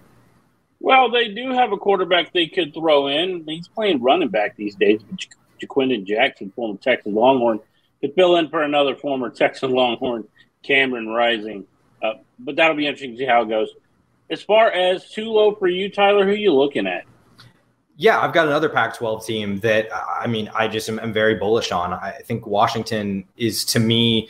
Well, 0.80 1.10
they 1.10 1.30
do 1.30 1.52
have 1.52 1.72
a 1.72 1.78
quarterback 1.78 2.34
they 2.34 2.48
could 2.48 2.74
throw 2.74 3.08
in. 3.08 3.46
He's 3.48 3.70
playing 3.70 4.02
running 4.02 4.28
back 4.28 4.58
these 4.58 4.76
days. 4.76 5.00
Ja'Quinden 5.62 6.04
Jackson, 6.04 6.52
former 6.54 6.78
Texas 6.78 7.14
Longhorn, 7.14 7.62
could 8.02 8.14
fill 8.16 8.36
in 8.36 8.50
for 8.50 8.64
another 8.64 8.96
former 8.98 9.30
Texas 9.30 9.70
Longhorn, 9.70 10.28
Cameron 10.62 11.08
Rising. 11.08 11.66
Uh, 12.04 12.16
but 12.40 12.56
that'll 12.56 12.76
be 12.76 12.86
interesting 12.86 13.12
to 13.12 13.18
see 13.18 13.26
how 13.26 13.42
it 13.42 13.50
goes. 13.50 13.70
As 14.30 14.44
far 14.44 14.72
as 14.72 15.10
too 15.10 15.26
low 15.26 15.56
for 15.56 15.68
you, 15.68 15.90
Tyler, 15.90 16.26
who 16.26 16.32
are 16.32 16.36
you 16.36 16.54
looking 16.54 16.86
at? 16.86 17.06
Yeah, 17.96 18.20
I've 18.20 18.34
got 18.34 18.48
another 18.48 18.70
Pac 18.70 18.98
12 18.98 19.26
team 19.26 19.60
that 19.60 19.88
I 19.94 20.28
mean, 20.28 20.50
I 20.56 20.68
just 20.68 20.90
am, 20.90 21.00
am, 21.00 21.14
very 21.14 21.36
bullish 21.36 21.72
on. 21.72 21.94
I 21.94 22.12
think 22.26 22.48
Washington 22.48 23.26
is 23.38 23.64
to 23.66 23.80
me, 23.80 24.30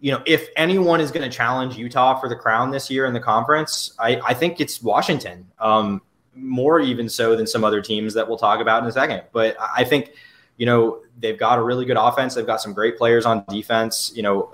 you 0.00 0.10
know, 0.12 0.22
if 0.26 0.48
anyone 0.56 1.00
is 1.00 1.10
going 1.12 1.28
to 1.28 1.34
challenge 1.34 1.76
Utah 1.76 2.18
for 2.18 2.28
the 2.28 2.36
crown 2.36 2.70
this 2.70 2.90
year 2.90 3.06
in 3.06 3.14
the 3.14 3.20
conference, 3.20 3.94
I, 3.98 4.16
I 4.26 4.34
think 4.34 4.60
it's 4.60 4.82
Washington. 4.82 5.46
Um, 5.60 6.02
more 6.34 6.78
even 6.80 7.08
so 7.08 7.36
than 7.36 7.46
some 7.46 7.64
other 7.64 7.82
teams 7.82 8.14
that 8.14 8.28
we'll 8.28 8.38
talk 8.38 8.60
about 8.60 8.82
in 8.82 8.88
a 8.88 8.92
second. 8.92 9.22
But 9.32 9.56
I 9.60 9.84
think, 9.84 10.12
you 10.56 10.66
know, 10.66 11.00
they've 11.18 11.38
got 11.38 11.58
a 11.58 11.62
really 11.62 11.84
good 11.84 11.96
offense. 11.96 12.34
They've 12.34 12.46
got 12.46 12.60
some 12.60 12.72
great 12.72 12.96
players 12.96 13.26
on 13.26 13.44
defense. 13.48 14.12
You 14.14 14.22
know, 14.22 14.52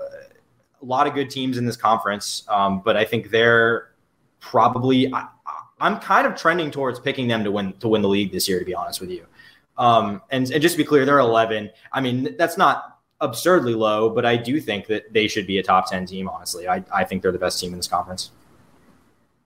a 0.85 0.87
lot 0.87 1.07
of 1.07 1.13
good 1.13 1.29
teams 1.29 1.57
in 1.57 1.65
this 1.65 1.77
conference, 1.77 2.45
um, 2.47 2.81
but 2.83 2.95
I 2.95 3.05
think 3.05 3.29
they're 3.29 3.91
probably. 4.39 5.11
I, 5.11 5.27
am 5.79 5.99
kind 5.99 6.27
of 6.27 6.35
trending 6.35 6.71
towards 6.71 6.99
picking 6.99 7.27
them 7.27 7.43
to 7.43 7.51
win 7.51 7.73
to 7.79 7.87
win 7.87 8.01
the 8.01 8.09
league 8.09 8.31
this 8.31 8.47
year. 8.47 8.59
To 8.59 8.65
be 8.65 8.75
honest 8.75 9.01
with 9.01 9.09
you, 9.09 9.25
um, 9.77 10.21
and 10.29 10.49
and 10.51 10.61
just 10.61 10.75
to 10.75 10.77
be 10.77 10.83
clear, 10.83 11.05
they're 11.05 11.19
11. 11.19 11.71
I 11.91 12.01
mean, 12.01 12.35
that's 12.37 12.57
not 12.57 12.99
absurdly 13.21 13.73
low, 13.73 14.09
but 14.09 14.25
I 14.25 14.35
do 14.35 14.59
think 14.61 14.87
that 14.87 15.11
they 15.11 15.27
should 15.27 15.47
be 15.47 15.57
a 15.57 15.63
top 15.63 15.89
10 15.89 16.05
team. 16.05 16.29
Honestly, 16.29 16.67
I 16.67 16.83
I 16.93 17.03
think 17.03 17.21
they're 17.21 17.31
the 17.31 17.39
best 17.39 17.59
team 17.59 17.71
in 17.71 17.77
this 17.77 17.87
conference. 17.87 18.31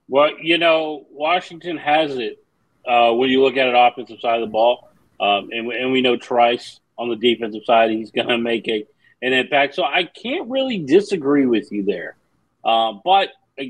Well, 0.09 0.31
you 0.41 0.57
know, 0.57 1.05
Washington 1.11 1.77
has 1.77 2.17
it 2.17 2.43
uh, 2.85 3.11
when 3.13 3.29
you 3.29 3.43
look 3.43 3.57
at 3.57 3.67
it 3.67 3.75
offensive 3.75 4.19
side 4.19 4.41
of 4.41 4.47
the 4.47 4.51
ball. 4.51 4.89
Um, 5.19 5.49
and, 5.51 5.71
and 5.71 5.91
we 5.91 6.01
know 6.01 6.15
Trice 6.15 6.79
on 6.97 7.09
the 7.09 7.15
defensive 7.15 7.63
side, 7.65 7.91
he's 7.91 8.11
going 8.11 8.27
to 8.27 8.37
make 8.37 8.67
a, 8.67 8.85
an 9.21 9.33
impact. 9.33 9.75
So 9.75 9.83
I 9.83 10.03
can't 10.03 10.49
really 10.49 10.79
disagree 10.79 11.45
with 11.45 11.71
you 11.71 11.83
there. 11.83 12.15
Uh, 12.63 12.93
but 13.03 13.29
uh, 13.59 13.63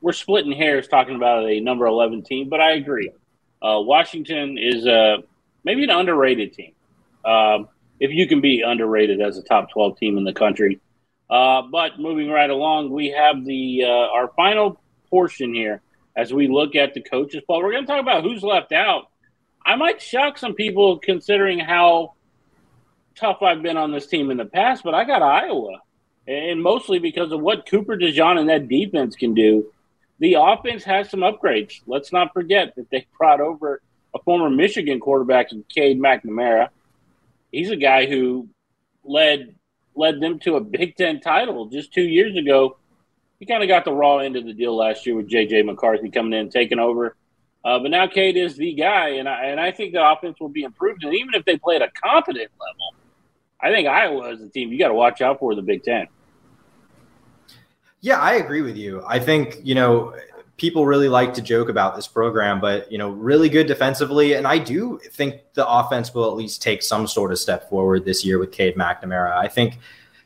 we're 0.00 0.12
splitting 0.12 0.52
hairs 0.52 0.88
talking 0.88 1.16
about 1.16 1.44
a 1.44 1.60
number 1.60 1.86
11 1.86 2.22
team, 2.22 2.48
but 2.48 2.60
I 2.60 2.72
agree. 2.72 3.10
Uh, 3.62 3.80
Washington 3.80 4.58
is 4.58 4.86
uh, 4.86 5.18
maybe 5.64 5.84
an 5.84 5.90
underrated 5.90 6.52
team. 6.52 6.72
Um, 7.24 7.68
if 7.98 8.10
you 8.10 8.28
can 8.28 8.40
be 8.40 8.62
underrated 8.62 9.20
as 9.20 9.38
a 9.38 9.42
top 9.42 9.70
12 9.70 9.98
team 9.98 10.18
in 10.18 10.24
the 10.24 10.32
country. 10.32 10.80
Uh, 11.28 11.62
but 11.62 11.98
moving 11.98 12.30
right 12.30 12.50
along, 12.50 12.90
we 12.90 13.08
have 13.08 13.44
the 13.44 13.82
uh, 13.84 13.88
our 13.88 14.28
final 14.36 14.80
portion 15.10 15.54
here 15.54 15.80
as 16.16 16.32
we 16.32 16.46
look 16.48 16.76
at 16.76 16.94
the 16.94 17.00
coaches 17.00 17.42
poll. 17.46 17.62
We're 17.62 17.72
going 17.72 17.84
to 17.84 17.92
talk 17.92 18.00
about 18.00 18.22
who's 18.22 18.42
left 18.42 18.72
out. 18.72 19.10
I 19.64 19.74
might 19.74 20.00
shock 20.00 20.38
some 20.38 20.54
people 20.54 20.98
considering 20.98 21.58
how 21.58 22.14
tough 23.16 23.42
I've 23.42 23.62
been 23.62 23.76
on 23.76 23.92
this 23.92 24.06
team 24.06 24.30
in 24.30 24.36
the 24.36 24.44
past, 24.44 24.84
but 24.84 24.94
I 24.94 25.04
got 25.04 25.22
Iowa, 25.22 25.80
and 26.26 26.62
mostly 26.62 26.98
because 26.98 27.32
of 27.32 27.40
what 27.40 27.68
Cooper 27.68 27.96
DeJean 27.96 28.38
and 28.38 28.48
that 28.48 28.68
defense 28.68 29.16
can 29.16 29.34
do. 29.34 29.72
The 30.18 30.34
offense 30.34 30.84
has 30.84 31.10
some 31.10 31.20
upgrades. 31.20 31.80
Let's 31.86 32.12
not 32.12 32.32
forget 32.32 32.74
that 32.76 32.90
they 32.90 33.06
brought 33.18 33.40
over 33.40 33.82
a 34.14 34.18
former 34.22 34.50
Michigan 34.50 35.00
quarterback, 35.00 35.50
Cade 35.68 36.00
McNamara. 36.00 36.68
He's 37.52 37.70
a 37.70 37.76
guy 37.76 38.06
who 38.06 38.48
led 39.04 39.54
led 39.94 40.20
them 40.20 40.38
to 40.40 40.56
a 40.56 40.60
Big 40.60 40.96
Ten 40.96 41.20
title 41.20 41.66
just 41.66 41.92
two 41.92 42.02
years 42.02 42.36
ago. 42.36 42.76
He 43.38 43.46
kind 43.46 43.62
of 43.62 43.68
got 43.68 43.84
the 43.84 43.92
raw 43.92 44.18
end 44.18 44.36
of 44.36 44.44
the 44.44 44.52
deal 44.52 44.76
last 44.76 45.06
year 45.06 45.16
with 45.16 45.28
J.J. 45.28 45.62
McCarthy 45.62 46.10
coming 46.10 46.38
in 46.38 46.50
taking 46.50 46.78
over. 46.78 47.16
Uh, 47.64 47.78
but 47.78 47.90
now 47.90 48.06
Cade 48.06 48.36
is 48.36 48.56
the 48.56 48.72
guy, 48.74 49.08
and 49.10 49.28
I, 49.28 49.46
and 49.46 49.58
I 49.58 49.72
think 49.72 49.92
the 49.92 50.06
offense 50.06 50.38
will 50.38 50.48
be 50.48 50.62
improved. 50.62 51.02
And 51.02 51.14
even 51.14 51.34
if 51.34 51.44
they 51.44 51.58
play 51.58 51.76
at 51.76 51.82
a 51.82 51.90
competent 51.90 52.50
level, 52.60 52.94
I 53.60 53.70
think 53.70 53.88
Iowa 53.88 54.30
is 54.30 54.40
the 54.40 54.48
team 54.48 54.72
you 54.72 54.78
got 54.78 54.88
to 54.88 54.94
watch 54.94 55.20
out 55.20 55.38
for 55.38 55.54
the 55.54 55.62
Big 55.62 55.82
Ten. 55.82 56.06
Yeah, 58.00 58.18
I 58.20 58.34
agree 58.34 58.62
with 58.62 58.76
you. 58.76 59.02
I 59.06 59.18
think, 59.18 59.58
you 59.62 59.74
know, 59.74 60.14
people 60.58 60.86
really 60.86 61.08
like 61.08 61.34
to 61.34 61.42
joke 61.42 61.68
about 61.68 61.96
this 61.96 62.06
program, 62.06 62.60
but, 62.60 62.90
you 62.90 62.98
know, 62.98 63.10
really 63.10 63.48
good 63.48 63.66
defensively. 63.66 64.34
And 64.34 64.46
I 64.46 64.58
do 64.58 65.00
think 65.12 65.40
the 65.54 65.66
offense 65.66 66.14
will 66.14 66.30
at 66.30 66.36
least 66.36 66.62
take 66.62 66.82
some 66.82 67.06
sort 67.06 67.32
of 67.32 67.38
step 67.38 67.68
forward 67.68 68.04
this 68.04 68.24
year 68.24 68.38
with 68.38 68.52
Cade 68.52 68.76
McNamara. 68.76 69.36
I 69.36 69.48
think 69.48 69.78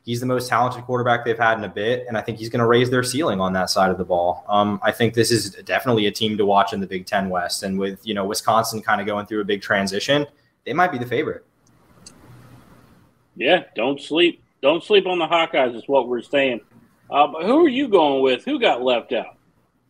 he's 0.05 0.21
the 0.21 0.27
most 0.27 0.49
talented 0.49 0.85
quarterback 0.85 1.25
they've 1.25 1.39
had 1.39 1.59
in 1.59 1.65
a 1.65 1.69
bit, 1.69 2.07
and 2.09 2.17
I 2.17 2.21
think 2.21 2.39
he's 2.39 2.49
going 2.49 2.61
to 2.61 2.67
raise 2.67 2.91
their 2.91 3.03
ceiling 3.03 3.41
on 3.41 3.53
that 3.55 3.71
side 3.71 3.91
of 3.91 3.99
the 3.99 4.05
ball. 4.05 4.45
Um, 4.49 4.81
I 4.83 4.93
think 4.93 5.15
this 5.15 5.31
is 5.31 5.51
definitely 5.65 6.07
a 6.07 6.11
team 6.11 6.37
to 6.39 6.47
watch 6.47 6.73
in 6.73 6.81
the 6.81 6.87
Big 6.87 7.07
Ten 7.07 7.29
West, 7.29 7.63
and 7.63 7.79
with 7.79 8.05
you 8.07 8.15
know 8.15 8.25
Wisconsin 8.25 8.83
kind 8.83 9.01
of 9.01 9.07
going 9.07 9.27
through 9.27 9.41
a 9.41 9.45
big 9.45 9.63
transition, 9.63 10.27
they 10.65 10.73
might 10.73 10.93
be 10.93 10.99
the 10.99 11.07
favorite. 11.07 11.45
Yeah, 13.37 13.65
don't 13.75 14.01
sleep. 14.01 14.43
Don't 14.63 14.83
sleep 14.85 15.07
on 15.07 15.19
the 15.19 15.27
Hawkeyes. 15.27 15.77
Is 15.77 15.85
what 15.87 16.09
we're 16.09 16.23
saying. 16.23 16.61
Uh, 17.11 17.27
but 17.27 17.45
who 17.45 17.65
are 17.65 17.69
you 17.69 17.89
going 17.89 18.23
with? 18.23 18.45
Who 18.45 18.61
got 18.61 18.83
left 18.83 19.13
out? 19.13 19.37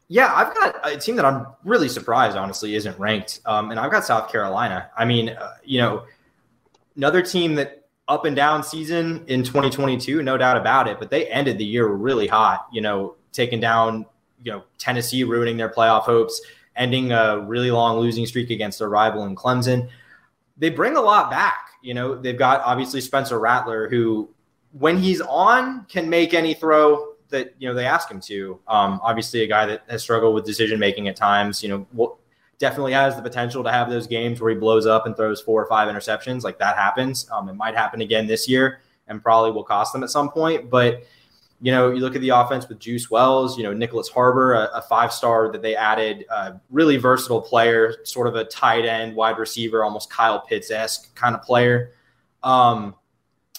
Yeah, 0.09 0.33
I've 0.35 0.53
got 0.55 0.75
a 0.83 0.97
team 0.97 1.15
that 1.17 1.25
I'm 1.25 1.47
really 1.65 1.89
surprised, 1.89 2.37
honestly, 2.37 2.75
isn't 2.75 2.99
ranked, 2.99 3.41
um, 3.47 3.71
and 3.71 3.79
I've 3.79 3.93
got 3.93 4.05
South 4.05 4.31
Carolina. 4.31 4.91
I 4.97 5.05
mean, 5.05 5.29
uh, 5.29 5.55
you 5.65 5.81
know, 5.81 6.05
another 6.97 7.23
team 7.23 7.55
that 7.55 7.81
up 8.09 8.25
and 8.25 8.35
down 8.35 8.65
season 8.65 9.25
in 9.29 9.45
2022, 9.45 10.21
no 10.23 10.37
doubt 10.37 10.57
about 10.57 10.89
it. 10.89 10.99
But 10.99 11.11
they 11.11 11.27
ended 11.27 11.59
the 11.59 11.65
year 11.65 11.87
really 11.87 12.27
hot, 12.27 12.67
you 12.73 12.81
know, 12.81 13.15
taking 13.33 13.61
down, 13.61 14.05
you 14.43 14.51
know, 14.51 14.65
Tennessee, 14.79 15.23
ruining 15.23 15.57
their 15.57 15.69
playoff 15.69 16.03
hopes, 16.03 16.41
ending 16.75 17.13
a 17.13 17.39
really 17.39 17.71
long 17.71 18.01
losing 18.01 18.27
streak 18.27 18.51
against 18.51 18.81
their 18.81 18.89
rival 18.89 19.25
in 19.27 19.37
Clemson. 19.37 19.89
They 20.59 20.71
bring 20.71 20.97
a 20.97 21.01
lot 21.01 21.31
back. 21.31 21.70
You 21.83 21.95
know, 21.95 22.15
they've 22.15 22.39
got 22.39 22.61
obviously 22.63 23.01
Spencer 23.01 23.39
Rattler, 23.39 23.89
who, 23.89 24.29
when 24.73 24.99
he's 24.99 25.21
on, 25.21 25.85
can 25.87 26.09
make 26.09 26.35
any 26.35 26.55
throw 26.55 27.15
that 27.31 27.55
you 27.59 27.69
know 27.69 27.75
they 27.75 27.87
ask 27.87 28.11
him 28.11 28.21
to. 28.23 28.61
Um, 28.69 29.01
obviously, 29.03 29.43
a 29.43 29.47
guy 29.47 29.67
that 29.67 29.85
has 29.89 30.03
struggled 30.03 30.35
with 30.35 30.45
decision 30.45 30.79
making 30.79 31.09
at 31.09 31.17
times. 31.17 31.63
You 31.63 31.69
know, 31.71 31.87
will, 31.93 32.21
definitely 32.61 32.93
has 32.93 33.17
the 33.17 33.23
potential 33.23 33.65
to 33.65 33.73
have 33.73 33.91
those 33.91 34.07
games 34.07 34.41
where 34.41 34.51
he 34.51 34.57
blows 34.57 34.87
up 34.87 35.07
and 35.07 35.17
throws 35.17 35.41
four 35.41 35.61
or 35.61 35.67
five 35.67 35.89
interceptions. 35.89 36.45
Like 36.45 36.59
that 36.59 36.77
happens. 36.77 37.29
Um, 37.33 37.49
it 37.49 37.55
might 37.55 37.75
happen 37.75 38.03
again 38.03 38.27
this 38.27 38.49
year 38.49 38.81
and 39.09 39.21
probably 39.21 39.51
will 39.51 39.65
cost 39.65 39.93
them 39.93 40.05
at 40.05 40.11
some 40.11 40.31
point. 40.31 40.71
But, 40.71 41.03
you 41.63 41.71
know, 41.73 41.91
you 41.91 42.01
look 42.01 42.15
at 42.15 42.23
the 42.23 42.31
offense 42.31 42.69
with 42.69 42.79
Juice 42.79 43.11
Wells, 43.11 43.59
you 43.59 43.65
know, 43.65 43.75
Nyckoles 43.75 44.11
Harbor, 44.11 44.55
a, 44.55 44.71
a 44.75 44.83
five 44.83 45.13
star 45.13 45.53
that 45.53 45.61
they 45.61 45.77
added, 45.77 46.25
uh, 46.31 46.53
really 46.71 46.97
versatile 46.97 47.43
player, 47.43 47.97
sort 48.05 48.27
of 48.27 48.35
a 48.35 48.45
tight 48.45 48.87
end, 48.87 49.15
wide 49.15 49.39
receiver, 49.39 49.85
almost 49.85 50.11
Kyle 50.11 50.41
Pitts 50.41 50.71
esque 50.71 51.15
kind 51.15 51.35
of 51.35 51.43
player. 51.43 51.93
Um, 52.43 52.95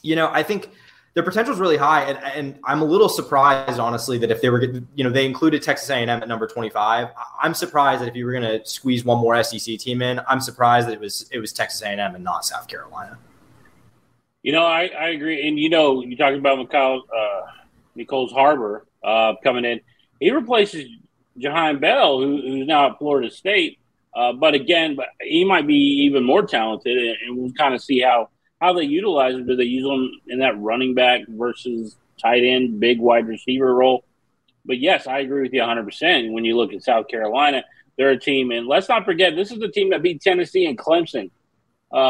you 0.01 0.15
know, 0.15 0.29
I 0.31 0.41
think 0.41 0.71
their 1.13 1.23
potential 1.23 1.53
is 1.53 1.59
really 1.59 1.77
high, 1.77 2.03
and, 2.03 2.17
and 2.23 2.59
I'm 2.63 2.81
a 2.81 2.85
little 2.85 3.09
surprised, 3.09 3.79
honestly, 3.79 4.17
that 4.19 4.31
if 4.31 4.41
they 4.41 4.49
were, 4.49 4.63
you 4.95 5.03
know, 5.03 5.09
they 5.09 5.25
included 5.25 5.61
Texas 5.61 5.89
A&M 5.89 6.09
at 6.09 6.27
number 6.27 6.47
25. 6.47 7.09
I'm 7.41 7.53
surprised 7.53 8.01
that 8.01 8.07
if 8.07 8.15
you 8.15 8.25
were 8.25 8.31
going 8.31 8.43
to 8.43 8.65
squeeze 8.65 9.03
one 9.03 9.19
more 9.19 9.41
SEC 9.43 9.77
team 9.77 10.01
in, 10.01 10.21
I'm 10.27 10.39
surprised 10.39 10.87
that 10.87 10.93
it 10.93 10.99
was 10.99 11.29
it 11.31 11.39
was 11.39 11.51
Texas 11.53 11.81
A&M 11.81 12.15
and 12.15 12.23
not 12.23 12.45
South 12.45 12.67
Carolina. 12.67 13.19
You 14.41 14.53
know, 14.53 14.65
I, 14.65 14.87
I 14.87 15.09
agree, 15.09 15.47
and 15.47 15.59
you 15.59 15.69
know, 15.69 16.01
you're 16.01 16.17
talking 16.17 16.39
about 16.39 16.57
McCall, 16.57 17.01
uh, 17.15 17.41
Nyckoles 17.97 18.31
Harbor 18.31 18.85
uh, 19.03 19.33
coming 19.43 19.65
in. 19.65 19.81
He 20.19 20.31
replaces 20.31 20.87
Jaheim 21.39 21.79
Bell, 21.79 22.19
who, 22.19 22.41
who's 22.41 22.67
now 22.67 22.91
at 22.91 22.97
Florida 22.97 23.29
State. 23.29 23.79
Uh, 24.13 24.33
but 24.33 24.53
again, 24.53 24.95
but 24.95 25.07
he 25.21 25.45
might 25.45 25.65
be 25.65 26.03
even 26.05 26.23
more 26.23 26.45
talented, 26.45 26.97
and, 26.97 27.17
and 27.25 27.37
we'll 27.37 27.53
kind 27.53 27.73
of 27.73 27.81
see 27.81 28.01
how 28.01 28.29
how 28.59 28.73
they 28.73 28.83
utilize 28.83 29.33
him. 29.33 29.47
Do 29.47 29.55
they 29.55 29.63
use 29.63 29.85
him 29.85 30.11
in 30.27 30.39
that 30.39 30.59
running 30.59 30.93
back 30.93 31.21
versus 31.27 31.95
tight 32.21 32.43
end, 32.43 32.79
big 32.79 32.99
wide 32.99 33.27
receiver 33.27 33.73
role? 33.73 34.03
But 34.65 34.79
yes, 34.79 35.07
I 35.07 35.19
agree 35.19 35.41
with 35.41 35.53
you 35.53 35.61
100%. 35.61 36.31
When 36.31 36.45
you 36.45 36.55
look 36.55 36.71
at 36.73 36.83
South 36.83 37.07
Carolina, 37.07 37.63
they're 37.97 38.11
a 38.11 38.19
team, 38.19 38.51
and 38.51 38.67
let's 38.67 38.87
not 38.87 39.05
forget, 39.05 39.35
this 39.35 39.51
is 39.51 39.59
the 39.59 39.69
team 39.69 39.89
that 39.89 40.03
beat 40.03 40.21
Tennessee 40.21 40.65
and 40.65 40.77
Clemson 40.77 41.31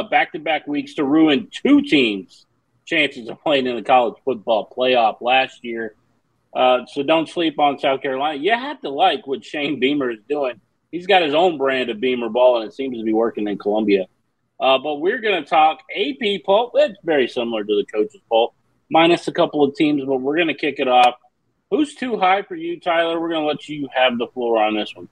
back 0.10 0.34
to 0.34 0.40
back 0.40 0.68
weeks 0.68 0.96
to 0.96 1.06
ruin 1.06 1.48
two 1.52 1.82
teams' 1.82 2.46
chances 2.92 3.30
of 3.30 3.42
playing 3.42 3.68
in 3.68 3.76
the 3.76 3.82
college 3.82 4.16
football 4.26 4.72
playoff 4.78 5.22
last 5.22 5.64
year. 5.64 5.96
Uh, 6.54 6.86
so 6.86 7.02
don't 7.02 7.30
sleep 7.30 7.58
on 7.58 7.80
South 7.80 8.02
Carolina. 8.02 8.38
You 8.38 8.52
have 8.52 8.82
to 8.82 8.90
like 8.90 9.26
what 9.26 9.46
Shane 9.46 9.80
Beamer 9.80 10.12
is 10.12 10.20
doing. 10.28 10.60
He's 10.92 11.08
got 11.08 11.22
his 11.22 11.34
own 11.34 11.58
brand 11.58 11.90
of 11.90 12.02
Beamer 12.02 12.28
ball, 12.28 12.60
and 12.62 12.70
it 12.70 12.76
seems 12.76 12.98
to 12.98 13.04
be 13.04 13.14
working 13.14 13.48
in 13.48 13.58
Columbia. 13.58 14.08
Uh, 14.60 14.78
but 14.78 14.96
we're 14.96 15.20
going 15.20 15.42
to 15.42 15.50
talk 15.50 15.80
AP 15.96 16.44
poll. 16.46 16.72
It's 16.76 17.00
very 17.04 17.30
similar 17.30 17.64
to 17.64 17.76
the 17.76 17.86
coaches 17.86 18.20
poll, 18.30 18.54
minus 18.90 19.28
a 19.30 19.32
couple 19.32 19.64
of 19.64 19.74
teams, 19.76 20.04
but 20.06 20.18
we're 20.18 20.36
going 20.36 20.50
to 20.50 20.54
kick 20.54 20.76
it 20.80 20.90
off. 20.90 21.16
Who's 21.70 21.96
too 21.96 22.18
high 22.18 22.42
for 22.42 22.56
you, 22.56 22.78
Tyler? 22.82 23.22
We're 23.22 23.30
going 23.30 23.44
to 23.44 23.48
let 23.48 23.70
you 23.70 23.88
have 23.96 24.18
the 24.18 24.28
floor 24.28 24.62
on 24.62 24.76
this 24.76 24.94
one. 24.94 25.08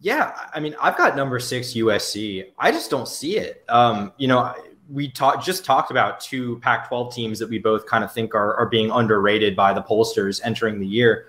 Yeah, 0.00 0.32
I 0.54 0.60
mean, 0.60 0.74
I've 0.80 0.96
got 0.96 1.14
number 1.14 1.38
six 1.40 1.74
USC. 1.74 2.52
I 2.58 2.70
just 2.70 2.90
don't 2.90 3.08
see 3.08 3.36
it. 3.36 3.64
Um, 3.68 4.12
you 4.16 4.28
know, 4.28 4.54
we 4.90 5.10
talked 5.10 5.44
just 5.44 5.64
talked 5.64 5.90
about 5.90 6.20
two 6.20 6.58
Pac-12 6.60 7.12
teams 7.12 7.38
that 7.38 7.48
we 7.48 7.58
both 7.58 7.86
kind 7.86 8.02
of 8.02 8.12
think 8.12 8.34
are, 8.34 8.54
are 8.56 8.66
being 8.66 8.90
underrated 8.90 9.54
by 9.54 9.72
the 9.72 9.82
pollsters 9.82 10.40
entering 10.44 10.80
the 10.80 10.86
year. 10.86 11.26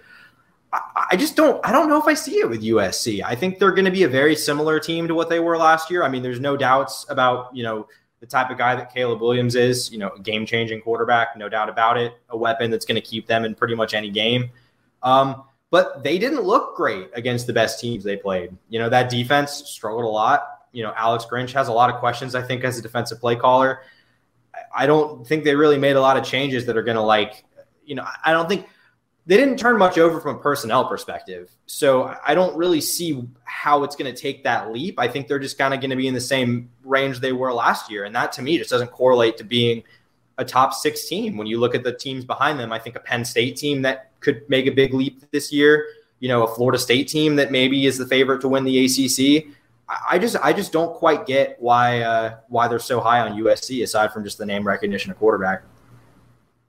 I 0.72 1.16
just 1.18 1.36
don't 1.36 1.66
I 1.66 1.72
don't 1.72 1.90
know 1.90 2.00
if 2.00 2.06
I 2.06 2.14
see 2.14 2.38
it 2.38 2.50
with 2.50 2.64
USC. 2.64 3.24
I 3.24 3.36
think 3.36 3.58
they're 3.58 3.72
going 3.72 3.86
to 3.86 3.92
be 3.92 4.04
a 4.04 4.10
very 4.10 4.36
similar 4.36 4.80
team 4.80 5.08
to 5.08 5.16
what 5.16 5.30
they 5.30 5.40
were 5.40 5.58
last 5.58 5.90
year. 5.90 6.04
I 6.04 6.10
mean, 6.10 6.22
there's 6.22 6.40
no 6.40 6.56
doubts 6.56 7.06
about, 7.10 7.56
you 7.56 7.64
know, 7.64 7.88
the 8.20 8.28
type 8.28 8.52
of 8.52 8.58
guy 8.58 8.76
that 8.76 8.94
Caleb 8.94 9.22
Williams 9.22 9.56
is, 9.56 9.92
you 9.92 9.98
know, 9.98 10.10
a 10.10 10.20
game-changing 10.20 10.82
quarterback, 10.82 11.38
no 11.38 11.50
doubt 11.50 11.70
about 11.70 11.98
it, 11.98 12.14
a 12.30 12.38
weapon 12.38 12.70
that's 12.70 12.86
going 12.86 13.02
to 13.02 13.02
keep 13.02 13.28
them 13.28 13.46
in 13.46 13.56
pretty 13.56 13.76
much 13.76 13.94
any 13.94 14.10
game. 14.10 14.52
Um, 15.02 15.44
but 15.72 16.04
they 16.04 16.18
didn't 16.18 16.42
look 16.42 16.76
great 16.76 17.10
against 17.14 17.48
the 17.48 17.54
best 17.54 17.80
teams 17.80 18.04
they 18.04 18.18
played. 18.18 18.56
You 18.70 18.80
know, 18.80 18.90
that 18.90 19.10
defense 19.10 19.64
struggled 19.66 20.04
a 20.04 20.10
lot. 20.10 20.59
You 20.72 20.84
know, 20.84 20.94
Alex 20.96 21.26
Grinch 21.30 21.52
has 21.54 21.68
a 21.68 21.74
lot 21.74 21.90
of 21.94 22.00
questions, 22.00 22.36
I 22.36 22.42
think, 22.42 22.64
as 22.64 22.78
a 22.78 22.82
defensive 22.82 23.20
play 23.20 23.36
caller. 23.36 23.82
I 24.76 24.86
don't 24.86 25.26
think 25.28 25.44
they 25.44 25.56
really 25.56 25.78
made 25.78 25.96
a 25.96 26.02
lot 26.02 26.18
of 26.18 26.24
changes 26.24 26.66
that 26.66 26.78
are 26.78 26.84
going 26.84 26.98
to 26.98 27.02
like, 27.02 27.46
you 27.86 27.96
know, 27.96 28.06
I 28.24 28.32
don't 28.32 28.48
think– 28.48 28.68
they 29.26 29.38
didn't 29.38 29.58
turn 29.58 29.78
much 29.78 30.00
over 30.00 30.20
from 30.20 30.38
a 30.38 30.40
personnel 30.40 30.86
perspective. 30.86 31.52
So 31.68 32.16
I 32.26 32.34
don't 32.34 32.58
really 32.58 32.82
see 32.82 33.28
how 33.44 33.84
it's 33.84 33.96
going 33.96 34.12
to 34.12 34.20
take 34.20 34.44
that 34.44 34.72
leap. 34.72 34.98
I 34.98 35.08
think 35.08 35.28
they're 35.28 35.38
just 35.38 35.56
kind 35.56 35.72
of 35.72 35.82
going 35.82 35.92
to 35.92 35.96
be 35.96 36.08
in 36.08 36.16
the 36.16 36.22
same 36.22 36.72
range 36.84 37.20
they 37.20 37.32
were 37.32 37.54
last 37.54 37.92
year. 37.92 38.06
And 38.06 38.16
that 38.16 38.32
to 38.34 38.42
me 38.42 38.58
just 38.58 38.72
doesn't 38.72 38.90
correlate 38.92 39.38
to 39.38 39.44
being 39.44 39.84
a 40.40 40.46
top 40.46 40.74
six 40.74 41.08
team. 41.08 41.38
When 41.38 41.46
you 41.46 41.60
look 41.60 41.76
at 41.76 41.84
the 41.84 41.94
teams 41.94 42.26
behind 42.26 42.60
them, 42.60 42.74
I 42.74 42.80
think 42.80 42.96
a 42.96 43.00
Penn 43.00 43.24
State 43.24 43.56
team 43.56 43.84
that 43.84 44.12
could 44.20 44.50
make 44.50 44.66
a 44.66 44.72
big 44.72 44.96
leap 44.96 45.24
this 45.30 45.54
year, 45.54 45.86
you 46.20 46.28
know, 46.28 46.44
a 46.44 46.56
Florida 46.56 46.80
State 46.80 47.08
team 47.08 47.36
that 47.36 47.52
maybe 47.52 47.86
is 47.86 48.00
the 48.00 48.08
favorite 48.08 48.42
to 48.42 48.48
win 48.48 48.64
the 48.64 48.86
ACC. 48.86 49.46
I 49.90 50.20
just 50.20 50.36
I 50.44 50.54
just 50.54 50.72
don't 50.72 50.94
quite 50.94 51.26
get 51.26 51.56
why 51.60 52.02
uh, 52.02 52.38
why 52.48 52.68
they're 52.68 52.78
so 52.80 53.00
high 53.00 53.22
on 53.22 53.42
USC 53.42 53.82
aside 53.82 54.14
from 54.14 54.24
just 54.24 54.38
the 54.38 54.46
name 54.46 54.66
recognition 54.66 55.12
of 55.12 55.18
quarterback. 55.18 55.64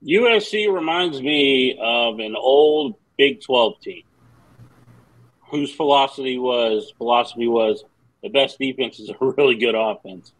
USC 0.02 0.72
reminds 0.72 1.20
me 1.20 1.78
of 1.82 2.18
an 2.18 2.34
old 2.34 2.96
Big 3.18 3.42
12 3.42 3.80
team 3.82 4.02
whose 5.50 5.74
philosophy 5.74 6.38
was 6.38 6.94
philosophy 6.96 7.46
was 7.46 7.84
the 8.22 8.30
best 8.30 8.58
defense 8.58 8.98
is 8.98 9.10
a 9.10 9.16
really 9.20 9.56
good 9.56 9.74
offense. 9.74 10.32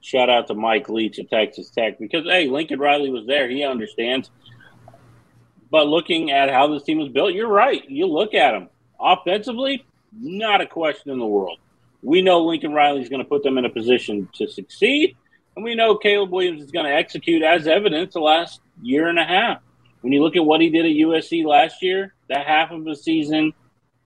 Shout 0.00 0.28
out 0.28 0.46
to 0.48 0.54
Mike 0.54 0.90
Leach 0.90 1.18
at 1.18 1.30
Texas 1.30 1.70
Tech 1.70 1.98
because 1.98 2.24
hey, 2.24 2.48
Lincoln 2.48 2.78
Riley 2.78 3.10
was 3.10 3.26
there. 3.26 3.48
He 3.48 3.64
understands. 3.64 4.30
But 5.70 5.86
looking 5.86 6.30
at 6.30 6.50
how 6.50 6.66
this 6.66 6.82
team 6.82 6.98
was 6.98 7.08
built, 7.08 7.32
you're 7.32 7.48
right. 7.48 7.88
You 7.88 8.06
look 8.06 8.34
at 8.34 8.52
them 8.52 8.68
offensively, 9.00 9.84
not 10.12 10.60
a 10.60 10.66
question 10.66 11.10
in 11.10 11.18
the 11.18 11.26
world. 11.26 11.58
We 12.02 12.22
know 12.22 12.44
Lincoln 12.44 12.72
Riley 12.72 13.02
is 13.02 13.08
going 13.08 13.22
to 13.22 13.28
put 13.28 13.42
them 13.42 13.58
in 13.58 13.64
a 13.64 13.70
position 13.70 14.28
to 14.34 14.48
succeed, 14.48 15.16
and 15.56 15.64
we 15.64 15.74
know 15.74 15.96
Caleb 15.96 16.30
Williams 16.30 16.62
is 16.62 16.70
going 16.70 16.86
to 16.86 16.94
execute 16.94 17.42
as 17.42 17.66
evidence 17.66 18.14
the 18.14 18.20
last 18.20 18.60
year 18.82 19.08
and 19.08 19.18
a 19.18 19.24
half. 19.24 19.60
When 20.00 20.12
you 20.12 20.22
look 20.22 20.36
at 20.36 20.44
what 20.44 20.60
he 20.60 20.70
did 20.70 20.84
at 20.84 20.92
USC 20.92 21.44
last 21.44 21.82
year, 21.82 22.14
that 22.28 22.46
half 22.46 22.70
of 22.70 22.84
the 22.84 22.94
season 22.94 23.52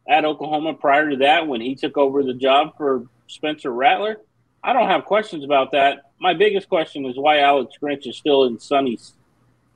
at 0.09 0.25
Oklahoma 0.25 0.75
prior 0.75 1.11
to 1.11 1.17
that, 1.17 1.47
when 1.47 1.61
he 1.61 1.75
took 1.75 1.99
over 1.99 2.23
the 2.23 2.35
job 2.35 2.77
for 2.77 3.07
Spencer 3.27 3.71
Rattler, 3.71 4.17
I 4.65 4.73
don't 4.73 4.89
have 4.89 5.05
questions 5.05 5.45
about 5.45 5.73
that. 5.73 6.13
My 6.19 6.35
biggest 6.35 6.69
question 6.69 7.05
is 7.05 7.17
why 7.17 7.41
Alex 7.41 7.75
Grinch 7.83 8.07
is 8.07 8.17
still 8.17 8.45
in 8.45 8.59
sunny 8.59 8.99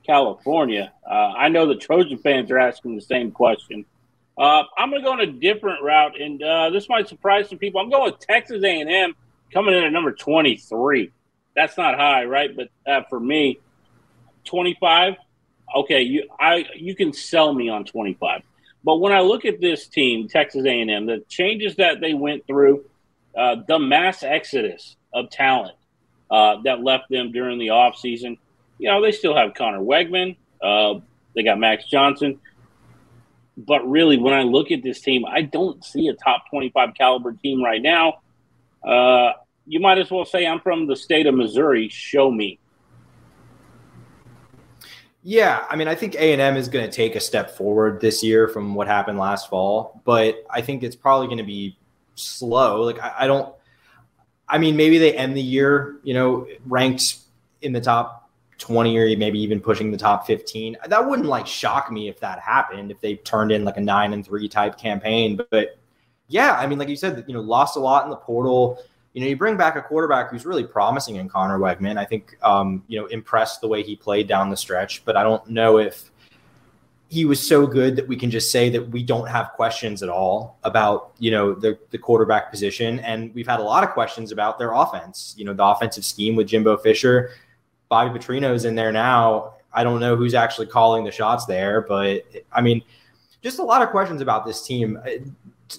California. 0.05 0.93
Uh, 1.09 1.33
I 1.37 1.49
know 1.49 1.67
the 1.67 1.75
Trojan 1.75 2.17
fans 2.17 2.49
are 2.49 2.57
asking 2.57 2.95
the 2.95 3.01
same 3.01 3.31
question. 3.31 3.85
Uh, 4.37 4.63
I'm 4.77 4.89
going 4.91 5.01
to 5.01 5.05
go 5.05 5.13
on 5.13 5.21
a 5.21 5.31
different 5.31 5.83
route, 5.83 6.19
and 6.21 6.41
uh, 6.43 6.69
this 6.69 6.87
might 6.89 7.07
surprise 7.07 7.49
some 7.49 7.57
people. 7.57 7.81
I'm 7.81 7.89
going 7.89 8.11
with 8.11 8.19
Texas 8.19 8.63
A&M 8.63 9.15
coming 9.51 9.73
in 9.73 9.83
at 9.83 9.91
number 9.91 10.11
23. 10.11 11.11
That's 11.55 11.77
not 11.77 11.95
high, 11.95 12.25
right? 12.25 12.55
But 12.55 12.69
uh, 12.85 13.01
for 13.09 13.19
me, 13.19 13.59
25. 14.45 15.15
Okay, 15.75 16.01
you 16.01 16.29
I 16.39 16.65
you 16.75 16.95
can 16.95 17.11
sell 17.11 17.53
me 17.53 17.67
on 17.67 17.83
25. 17.83 18.41
But 18.83 18.97
when 18.97 19.11
I 19.11 19.19
look 19.19 19.43
at 19.43 19.59
this 19.59 19.87
team, 19.87 20.29
Texas 20.29 20.65
A&M, 20.65 21.05
the 21.05 21.25
changes 21.27 21.75
that 21.75 21.99
they 21.99 22.13
went 22.13 22.45
through, 22.47 22.85
uh, 23.35 23.57
the 23.67 23.79
mass 23.79 24.23
exodus 24.23 24.95
of 25.13 25.29
talent 25.29 25.75
uh, 26.31 26.61
that 26.63 26.83
left 26.83 27.09
them 27.09 27.31
during 27.31 27.59
the 27.59 27.67
offseason, 27.67 28.37
you 28.77 28.89
know, 28.89 29.01
they 29.01 29.11
still 29.11 29.35
have 29.35 29.55
Conner 29.55 29.79
Weigman. 29.79 30.37
Uh, 30.61 31.01
they 31.35 31.43
got 31.43 31.59
Max 31.59 31.85
Johnson. 31.85 32.39
But 33.57 33.87
really, 33.89 34.17
when 34.17 34.33
I 34.33 34.43
look 34.43 34.71
at 34.71 34.83
this 34.83 35.01
team, 35.01 35.25
I 35.25 35.41
don't 35.41 35.83
see 35.83 36.07
a 36.07 36.13
top 36.13 36.43
25 36.51 36.93
caliber 36.95 37.33
team 37.33 37.63
right 37.63 37.81
now. 37.81 38.19
Uh, 38.87 39.33
you 39.65 39.79
might 39.79 39.97
as 39.97 40.11
well 40.11 40.25
say 40.25 40.45
I'm 40.45 40.59
from 40.59 40.85
the 40.85 40.95
state 40.95 41.25
of 41.25 41.33
Missouri. 41.33 41.89
Show 41.89 42.29
me. 42.29 42.59
Yeah, 45.23 45.65
I 45.69 45.75
mean, 45.75 45.89
I 45.89 45.95
think 45.95 46.15
A 46.15 46.31
and 46.31 46.41
M 46.41 46.55
is 46.55 46.69
going 46.69 46.85
to 46.85 46.91
take 46.91 47.15
a 47.15 47.19
step 47.19 47.51
forward 47.57 47.99
this 47.99 48.23
year 48.23 48.47
from 48.47 48.75
what 48.75 48.87
happened 48.87 49.19
last 49.19 49.49
fall, 49.49 50.01
but 50.05 50.45
I 50.49 50.61
think 50.61 50.83
it's 50.83 50.95
probably 50.95 51.27
going 51.27 51.39
to 51.39 51.43
be 51.43 51.77
slow. 52.15 52.83
Like 52.83 52.99
I, 52.99 53.13
I 53.19 53.27
don't. 53.27 53.53
I 54.47 54.57
mean, 54.57 54.77
maybe 54.77 54.97
they 54.97 55.13
end 55.13 55.35
the 55.35 55.41
year, 55.41 55.97
you 56.03 56.13
know, 56.13 56.47
ranked 56.65 57.17
in 57.61 57.73
the 57.73 57.81
top 57.81 58.26
20 58.57 58.97
or 58.97 59.17
maybe 59.17 59.39
even 59.39 59.59
pushing 59.59 59.91
the 59.91 59.97
top 59.97 60.25
15. 60.25 60.77
That 60.87 61.07
wouldn't 61.07 61.27
like 61.27 61.45
shock 61.45 61.91
me 61.91 62.09
if 62.09 62.19
that 62.19 62.39
happened, 62.39 62.91
if 62.91 62.99
they 63.01 63.15
turned 63.17 63.51
in 63.51 63.63
like 63.63 63.77
a 63.77 63.81
nine 63.81 64.13
and 64.13 64.25
three 64.25 64.49
type 64.49 64.77
campaign. 64.77 65.35
But, 65.37 65.49
but 65.49 65.77
yeah, 66.27 66.53
I 66.53 66.67
mean, 66.67 66.79
like 66.79 66.89
you 66.89 66.95
said, 66.95 67.23
you 67.27 67.33
know, 67.33 67.41
lost 67.41 67.77
a 67.77 67.79
lot 67.79 68.03
in 68.05 68.09
the 68.09 68.15
portal. 68.15 68.83
You 69.13 69.21
know, 69.21 69.27
you 69.27 69.37
bring 69.37 69.57
back 69.57 69.75
a 69.75 69.81
quarterback 69.81 70.29
who's 70.29 70.45
really 70.45 70.63
promising 70.63 71.15
in 71.15 71.29
Conner 71.29 71.59
Weigman. 71.59 71.97
I 71.97 72.05
think, 72.05 72.37
um, 72.43 72.83
you 72.87 72.99
know, 72.99 73.05
impressed 73.07 73.61
the 73.61 73.67
way 73.67 73.83
he 73.83 73.95
played 73.95 74.27
down 74.27 74.49
the 74.49 74.57
stretch, 74.57 75.05
but 75.05 75.15
I 75.15 75.23
don't 75.23 75.47
know 75.49 75.77
if 75.77 76.11
he 77.09 77.23
was 77.23 77.45
so 77.47 77.65
good 77.65 77.95
that 77.95 78.07
we 78.07 78.17
can 78.17 78.29
just 78.29 78.51
say 78.51 78.69
that 78.69 78.89
we 78.89 79.01
don't 79.01 79.29
have 79.29 79.51
questions 79.53 80.03
at 80.03 80.09
all 80.09 80.57
about, 80.63 81.13
you 81.19 81.31
know, 81.31 81.53
the, 81.53 81.79
the 81.91 81.97
quarterback 81.97 82.51
position. 82.51 82.99
And 82.99 83.33
we've 83.33 83.47
had 83.47 83.61
a 83.61 83.63
lot 83.63 83.85
of 83.85 83.91
questions 83.91 84.33
about 84.33 84.59
their 84.59 84.73
offense, 84.73 85.33
you 85.37 85.45
know, 85.45 85.53
the 85.53 85.63
offensive 85.63 86.03
scheme 86.03 86.35
with 86.35 86.47
Jimbo 86.47 86.75
Fisher 86.77 87.31
Bobby 87.89 88.17
Petrino's 88.17 88.65
in 88.65 88.75
there 88.75 88.91
now. 88.91 89.53
I 89.73 89.83
don't 89.83 89.99
know 89.99 90.15
who's 90.15 90.33
actually 90.33 90.67
calling 90.67 91.03
the 91.03 91.11
shots 91.11 91.45
there, 91.45 91.81
but 91.81 92.25
I 92.51 92.61
mean, 92.61 92.81
just 93.41 93.59
a 93.59 93.63
lot 93.63 93.81
of 93.81 93.89
questions 93.89 94.21
about 94.21 94.45
this 94.45 94.65
team. 94.65 94.99
Uh, 95.05 95.11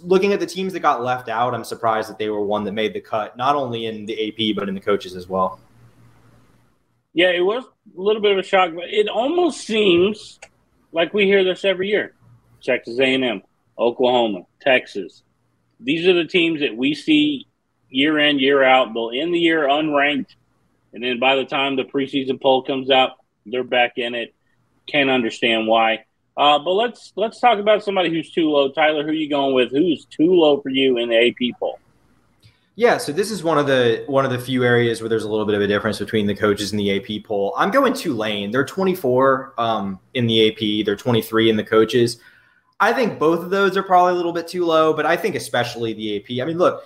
looking 0.02 0.32
at 0.32 0.40
the 0.40 0.46
teams 0.46 0.72
that 0.72 0.80
got 0.80 1.02
left 1.02 1.28
out, 1.28 1.54
I'm 1.54 1.64
surprised 1.64 2.08
that 2.08 2.18
they 2.18 2.28
were 2.28 2.44
one 2.44 2.64
that 2.64 2.72
made 2.72 2.94
the 2.94 3.00
cut, 3.00 3.36
not 3.36 3.56
only 3.56 3.86
in 3.86 4.06
the 4.06 4.28
AP 4.28 4.56
but 4.56 4.68
in 4.68 4.74
the 4.74 4.80
coaches 4.80 5.16
as 5.16 5.28
well. 5.28 5.60
Yeah, 7.14 7.30
it 7.30 7.40
was 7.40 7.64
a 7.64 8.00
little 8.00 8.22
bit 8.22 8.32
of 8.32 8.38
a 8.38 8.42
shock, 8.42 8.74
but 8.74 8.84
it 8.84 9.08
almost 9.08 9.62
seems 9.62 10.38
like 10.92 11.12
we 11.14 11.24
hear 11.24 11.42
this 11.42 11.64
every 11.64 11.88
year. 11.88 12.14
Texas 12.62 12.98
A&M, 12.98 13.42
Oklahoma, 13.78 14.42
Texas. 14.60 15.22
These 15.80 16.06
are 16.06 16.14
the 16.14 16.26
teams 16.26 16.60
that 16.60 16.76
we 16.76 16.94
see 16.94 17.46
year 17.88 18.18
in, 18.18 18.38
year 18.38 18.62
out. 18.62 18.92
They'll 18.94 19.10
end 19.14 19.34
the 19.34 19.38
year 19.38 19.68
unranked 19.68 20.34
and 20.92 21.02
then 21.02 21.18
by 21.18 21.36
the 21.36 21.44
time 21.44 21.76
the 21.76 21.84
preseason 21.84 22.40
poll 22.40 22.62
comes 22.62 22.90
out, 22.90 23.12
they're 23.46 23.64
back 23.64 23.92
in 23.96 24.14
it. 24.14 24.34
Can't 24.86 25.10
understand 25.10 25.66
why. 25.66 26.04
Uh, 26.36 26.58
but 26.58 26.72
let's 26.72 27.12
let's 27.16 27.40
talk 27.40 27.58
about 27.58 27.82
somebody 27.82 28.10
who's 28.10 28.30
too 28.30 28.48
low. 28.48 28.70
Tyler, 28.70 29.02
who 29.02 29.10
are 29.10 29.12
you 29.12 29.28
going 29.28 29.54
with? 29.54 29.70
Who's 29.70 30.04
too 30.06 30.32
low 30.32 30.60
for 30.60 30.68
you 30.68 30.98
in 30.98 31.08
the 31.08 31.28
AP 31.28 31.58
poll? 31.58 31.78
Yeah, 32.76 32.96
so 32.96 33.10
this 33.10 33.32
is 33.32 33.42
one 33.42 33.58
of 33.58 33.66
the 33.66 34.04
one 34.06 34.24
of 34.24 34.30
the 34.30 34.38
few 34.38 34.62
areas 34.62 35.02
where 35.02 35.08
there's 35.08 35.24
a 35.24 35.28
little 35.28 35.44
bit 35.44 35.56
of 35.56 35.62
a 35.62 35.66
difference 35.66 35.98
between 35.98 36.28
the 36.28 36.34
coaches 36.36 36.70
and 36.70 36.78
the 36.78 36.96
AP 36.96 37.24
poll. 37.24 37.52
I'm 37.56 37.72
going 37.72 37.92
Tulane. 37.92 38.52
They're 38.52 38.64
24 38.64 39.54
um, 39.58 39.98
in 40.14 40.28
the 40.28 40.48
AP. 40.48 40.86
They're 40.86 40.94
23 40.94 41.50
in 41.50 41.56
the 41.56 41.64
coaches. 41.64 42.18
I 42.78 42.92
think 42.92 43.18
both 43.18 43.40
of 43.40 43.50
those 43.50 43.76
are 43.76 43.82
probably 43.82 44.12
a 44.12 44.14
little 44.14 44.32
bit 44.32 44.46
too 44.46 44.64
low, 44.64 44.92
but 44.92 45.06
I 45.06 45.16
think 45.16 45.34
especially 45.34 45.92
the 45.92 46.18
AP. 46.18 46.40
I 46.40 46.46
mean, 46.46 46.58
look, 46.58 46.84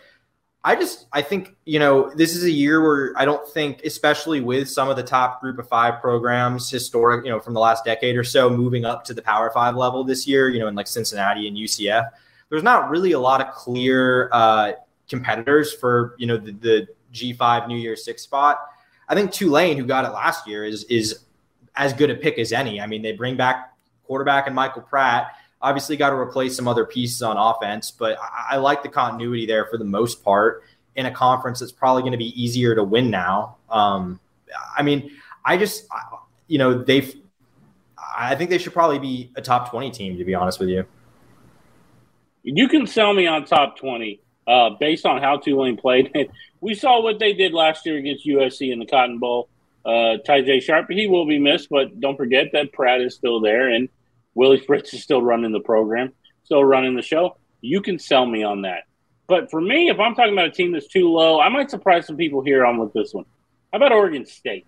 I 0.65 0.77
just 0.77 1.07
I 1.13 1.23
think 1.23 1.57
you 1.65 1.81
know 1.81 2.13
this 2.15 2.37
is 2.37 2.45
a 2.45 2.51
year 2.51 2.81
where 2.83 3.13
I 3.17 3.25
don't 3.25 3.47
think, 3.49 3.83
especially 3.85 4.41
with 4.41 4.69
some 4.71 4.89
of 4.89 4.97
the 4.97 5.03
top 5.03 5.41
group 5.41 5.59
of 5.59 5.69
five 5.69 6.01
programs, 6.01 6.71
historic 6.71 7.25
you 7.25 7.33
know 7.33 7.41
from 7.41 7.55
the 7.55 7.61
last 7.61 7.85
decade 7.85 8.17
or 8.17 8.23
so, 8.23 8.49
moving 8.49 8.85
up 8.85 9.05
to 9.07 9.15
the 9.15 9.23
Power 9.23 9.51
Five 9.53 9.75
level 9.75 10.05
this 10.05 10.27
year, 10.27 10.49
you 10.49 10.61
know, 10.61 10.69
in 10.69 10.75
like 10.77 10.87
Cincinnati 10.87 11.49
and 11.49 11.57
UCF, 11.57 12.09
there's 12.49 12.63
not 12.63 12.91
really 12.91 13.13
a 13.13 13.19
lot 13.19 13.41
of 13.41 13.53
clear 13.53 14.29
uh, 14.33 14.73
competitors 15.09 15.73
for 15.73 16.15
you 16.19 16.29
know 16.29 16.37
the, 16.37 16.53
the 16.53 16.89
G5 17.13 17.67
New 17.67 17.79
Year 17.79 17.97
Six 17.97 18.23
spot. 18.23 18.61
I 19.09 19.17
think 19.17 19.33
Tulane, 19.33 19.77
who 19.77 19.85
got 19.85 20.05
it 20.05 20.11
last 20.11 20.47
year, 20.47 20.65
is 20.65 20.85
is 20.85 21.25
as 21.75 21.93
good 21.93 22.11
a 22.11 22.15
pick 22.15 22.39
as 22.39 22.53
any. 22.53 22.81
I 22.81 22.87
mean, 22.87 23.03
they 23.03 23.13
bring 23.13 23.37
back 23.37 23.73
quarterback 24.05 24.47
and 24.47 24.55
Michael 24.55 24.83
Pratt 24.83 25.35
Obviously, 25.63 25.97
got 25.97 26.11
to 26.11 26.17
replace 26.17 26.57
some 26.57 26.67
other 26.67 26.85
pieces 26.85 27.23
on 27.23 27.37
offense, 27.37 27.91
but 27.91 28.19
I, 28.21 28.55
I 28.55 28.57
like 28.57 28.83
the 28.83 28.89
continuity 28.89 29.47
there 29.47 29.67
for 29.67 29.79
the 29.79 29.85
most 29.85 30.25
part 30.25 30.65
in 30.97 31.07
a 31.07 31.11
conference 31.11 31.61
that's 31.61 31.73
probably 31.73 32.03
going 32.03 32.13
to 32.13 32.19
be 32.19 32.43
easier 32.43 32.75
to 32.75 32.85
win 32.85 33.11
now. 33.11 33.57
Um, 33.71 34.21
I 34.77 34.83
mean, 34.83 35.13
I 35.45 35.57
just, 35.57 35.87
you 36.49 36.59
know, 36.59 36.83
they've, 36.83 37.15
I 38.17 38.35
think 38.35 38.51
they 38.51 38.59
should 38.59 38.73
probably 38.73 38.99
be 38.99 39.31
a 39.37 39.43
top 39.43 39.71
20 39.71 39.91
team, 39.91 40.19
to 40.19 40.25
be 40.25 40.35
honest 40.35 40.61
with 40.61 40.69
you. 40.69 40.85
You 42.43 42.69
can 42.69 42.87
sell 42.87 43.15
me 43.15 43.27
on 43.27 43.45
top 43.45 43.79
20 43.79 44.21
uh, 44.47 44.71
based 44.81 45.07
on 45.07 45.23
how 45.23 45.39
Tulane 45.39 45.77
played. 45.77 46.11
we 46.61 46.75
saw 46.75 47.01
what 47.03 47.19
they 47.19 47.33
did 47.33 47.53
last 47.53 47.87
year 47.87 47.97
against 47.97 48.27
USC 48.27 48.73
in 48.73 48.79
the 48.79 48.87
Cotton 48.87 49.19
Bowl. 49.19 49.49
Uh, 49.85 50.17
J. 50.25 50.61
Sharpe, 50.61 50.91
he 50.91 51.07
will 51.07 51.27
be 51.27 51.39
missed, 51.39 51.69
but 51.71 51.99
don't 52.01 52.17
forget 52.17 52.49
that 52.53 52.73
Pratt 52.73 53.01
is 53.01 53.15
still 53.15 53.41
there. 53.41 53.69
And 53.69 53.89
Willie 54.35 54.61
Fritz 54.61 54.95
is 54.95 55.03
still 55.03 55.23
running 55.23 55.53
the 55.53 55.61
program, 55.61 56.13
still 56.45 56.65
running 56.65 56.97
the 56.97 57.03
show. 57.03 57.37
You 57.61 57.81
can 57.81 57.99
sell 57.99 58.27
me 58.27 58.43
on 58.43 58.63
that. 58.63 58.85
But 59.29 59.51
for 59.51 59.61
me, 59.61 59.89
if 59.89 59.99
I'm 59.99 60.15
talking 60.15 60.33
about 60.33 60.47
a 60.47 60.51
team 60.51 60.73
that's 60.73 60.89
too 60.89 61.11
low, 61.11 61.41
I 61.41 61.49
might 61.49 61.71
surprise 61.71 62.07
some 62.07 62.17
people 62.17 62.43
here 62.43 62.67
on 62.67 62.79
with 62.79 62.93
this 62.93 63.15
one. 63.15 63.25
How 63.73 63.79
about 63.79 63.93
Oregon 63.93 64.27
State? 64.27 64.67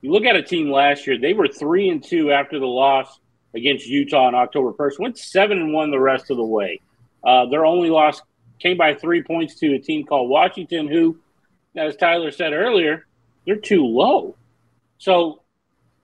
You 0.00 0.10
look 0.10 0.24
at 0.24 0.36
a 0.36 0.42
team 0.42 0.70
last 0.70 1.06
year; 1.06 1.18
they 1.18 1.32
were 1.32 1.48
three 1.48 1.88
and 1.88 2.02
two 2.02 2.32
after 2.32 2.58
the 2.58 2.66
loss 2.66 3.20
against 3.54 3.86
Utah 3.86 4.26
on 4.26 4.34
October 4.34 4.72
1st. 4.72 4.98
Went 4.98 5.18
seven 5.18 5.58
and 5.58 5.72
one 5.72 5.90
the 5.90 6.00
rest 6.00 6.30
of 6.30 6.36
the 6.36 6.44
way. 6.44 6.80
Uh, 7.24 7.46
their 7.46 7.64
only 7.64 7.88
loss 7.88 8.20
came 8.58 8.76
by 8.76 8.94
three 8.94 9.22
points 9.22 9.54
to 9.60 9.74
a 9.74 9.78
team 9.78 10.04
called 10.04 10.28
Washington, 10.28 10.88
who, 10.88 11.18
as 11.76 11.96
Tyler 11.96 12.30
said 12.30 12.52
earlier, 12.52 13.06
they're 13.46 13.56
too 13.56 13.86
low. 13.86 14.36
So 14.98 15.42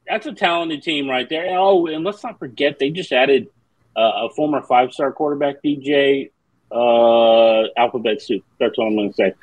that's 0.06 0.26
a 0.26 0.32
talented 0.32 0.82
team 0.82 1.08
right 1.08 1.28
there. 1.28 1.58
Oh, 1.58 1.86
and 1.86 2.04
let's 2.04 2.22
not 2.22 2.38
forget 2.38 2.78
they 2.78 2.90
just 2.90 3.12
added 3.12 3.48
uh, 3.96 4.26
a 4.26 4.30
former 4.30 4.62
five 4.62 4.92
star 4.92 5.12
quarterback, 5.12 5.62
DJ 5.62 6.30
uh, 6.72 7.68
Alphabet 7.76 8.22
Soup. 8.22 8.44
That's 8.58 8.76
what 8.76 8.86
I'm 8.86 8.96
going 8.96 9.10
to 9.10 9.14
say. 9.14 9.34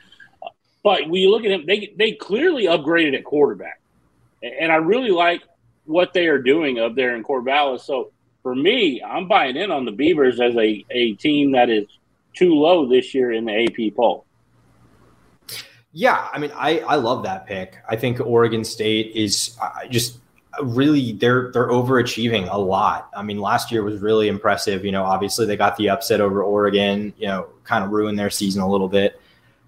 But 0.83 1.09
when 1.09 1.21
you 1.21 1.31
look 1.31 1.43
at 1.43 1.51
him, 1.51 1.65
they 1.65 1.93
they 1.97 2.13
clearly 2.13 2.65
upgraded 2.65 3.15
at 3.15 3.23
quarterback, 3.23 3.81
and 4.41 4.71
I 4.71 4.75
really 4.75 5.11
like 5.11 5.43
what 5.85 6.13
they 6.13 6.27
are 6.27 6.41
doing 6.41 6.79
up 6.79 6.95
there 6.95 7.15
in 7.15 7.23
Corvallis. 7.23 7.81
So 7.81 8.11
for 8.43 8.55
me, 8.55 9.01
I'm 9.01 9.27
buying 9.27 9.57
in 9.57 9.71
on 9.71 9.85
the 9.85 9.91
Beavers 9.91 10.39
as 10.39 10.55
a, 10.55 10.85
a 10.89 11.13
team 11.15 11.51
that 11.51 11.69
is 11.69 11.85
too 12.33 12.53
low 12.53 12.87
this 12.87 13.13
year 13.13 13.31
in 13.31 13.45
the 13.45 13.65
AP 13.65 13.95
poll. 13.95 14.25
Yeah, 15.91 16.27
I 16.31 16.37
mean, 16.37 16.51
I, 16.55 16.79
I 16.79 16.95
love 16.95 17.23
that 17.23 17.47
pick. 17.47 17.77
I 17.89 17.95
think 17.95 18.19
Oregon 18.19 18.63
State 18.63 19.13
is 19.15 19.57
just 19.89 20.19
really 20.63 21.13
they're 21.13 21.51
they're 21.51 21.69
overachieving 21.69 22.47
a 22.51 22.57
lot. 22.57 23.09
I 23.15 23.23
mean, 23.23 23.39
last 23.39 23.71
year 23.71 23.83
was 23.83 24.01
really 24.01 24.27
impressive. 24.27 24.83
You 24.85 24.91
know, 24.91 25.03
obviously 25.03 25.45
they 25.45 25.57
got 25.57 25.77
the 25.77 25.89
upset 25.89 26.21
over 26.21 26.43
Oregon. 26.43 27.13
You 27.17 27.27
know, 27.27 27.47
kind 27.63 27.83
of 27.83 27.91
ruined 27.91 28.17
their 28.17 28.29
season 28.29 28.61
a 28.61 28.69
little 28.69 28.89
bit. 28.89 29.19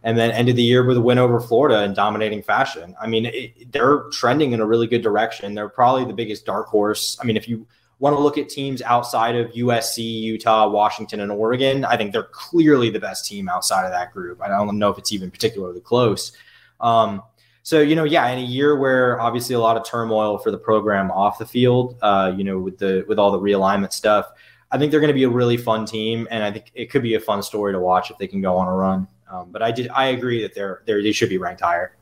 and 0.04 0.18
then 0.18 0.32
ended 0.32 0.56
the 0.56 0.64
year 0.64 0.86
with 0.86 0.98
a 0.98 1.02
win 1.02 1.18
over 1.18 1.40
Florida 1.40 1.84
in 1.84 1.94
dominating 1.94 2.42
fashion. 2.42 2.96
I 3.02 3.08
mean, 3.08 3.26
it, 3.26 3.72
they're 3.72 4.04
trending 4.12 4.54
in 4.54 4.62
a 4.62 4.66
really 4.66 4.88
good 4.88 5.02
direction. 5.02 5.54
They're 5.54 5.70
probably 5.70 6.06
the 6.06 6.14
biggest 6.14 6.46
dark 6.46 6.68
horse. 6.68 7.18
I 7.22 7.26
mean, 7.26 7.36
if 7.36 7.50
you 7.50 7.68
want 8.00 8.16
to 8.16 8.22
look 8.22 8.38
at 8.38 8.48
teams 8.48 8.82
outside 8.82 9.36
of 9.36 9.52
USC, 9.52 9.98
Utah, 10.22 10.70
Washington, 10.70 11.20
and 11.20 11.32
Oregon, 11.32 11.84
I 11.84 11.98
think 11.98 12.14
they're 12.14 12.24
clearly 12.24 12.90
the 12.90 13.00
best 13.00 13.26
team 13.26 13.50
outside 13.50 13.86
of 13.86 13.92
that 13.92 14.14
group. 14.14 14.42
I 14.42 14.48
don't 14.48 14.80
know 14.80 14.90
if 14.90 14.98
it's 14.98 15.12
even 15.12 15.30
particularly 15.30 15.82
close. 15.82 16.32
Um, 16.80 17.22
so 17.70 17.82
you 17.82 17.96
know, 17.96 18.04
yeah, 18.04 18.28
in 18.30 18.40
a 18.40 18.42
year 18.42 18.76
where 18.76 19.22
obviously 19.22 19.54
a 19.54 19.60
lot 19.60 19.78
of 19.78 19.86
turmoil 19.86 20.40
for 20.40 20.50
the 20.50 20.58
program 20.58 21.12
off 21.12 21.38
the 21.38 21.46
field, 21.46 22.00
uh, 22.02 22.34
you 22.36 22.44
know, 22.44 22.58
with 22.58 22.80
the 22.80 23.06
with 23.08 23.20
all 23.20 23.30
the 23.30 23.40
realignment 23.40 23.94
stuff, 23.94 24.32
I 24.72 24.80
think 24.80 24.90
they're 24.90 25.00
going 25.00 25.10
to 25.10 25.14
be 25.14 25.26
a 25.26 25.30
really 25.30 25.56
fun 25.56 25.86
team, 25.86 26.28
and 26.32 26.44
I 26.44 26.50
think 26.50 26.72
it 26.74 26.90
could 26.90 27.04
be 27.04 27.14
a 27.14 27.20
fun 27.20 27.44
story 27.44 27.74
to 27.74 27.80
watch 27.80 28.10
if 28.10 28.18
they 28.18 28.26
can 28.26 28.42
go 28.42 28.58
on 28.58 28.68
a 28.68 28.76
run. 28.76 29.08
Um, 29.30 29.52
but 29.52 29.62
I 29.62 29.70
did 29.70 29.88
I 29.90 30.08
agree 30.08 30.42
that 30.42 30.56
they're, 30.56 30.82
they're 30.88 31.04
they 31.04 31.12
should 31.12 31.30
be 31.30 31.38
ranked 31.38 31.62
higher. 31.62 31.96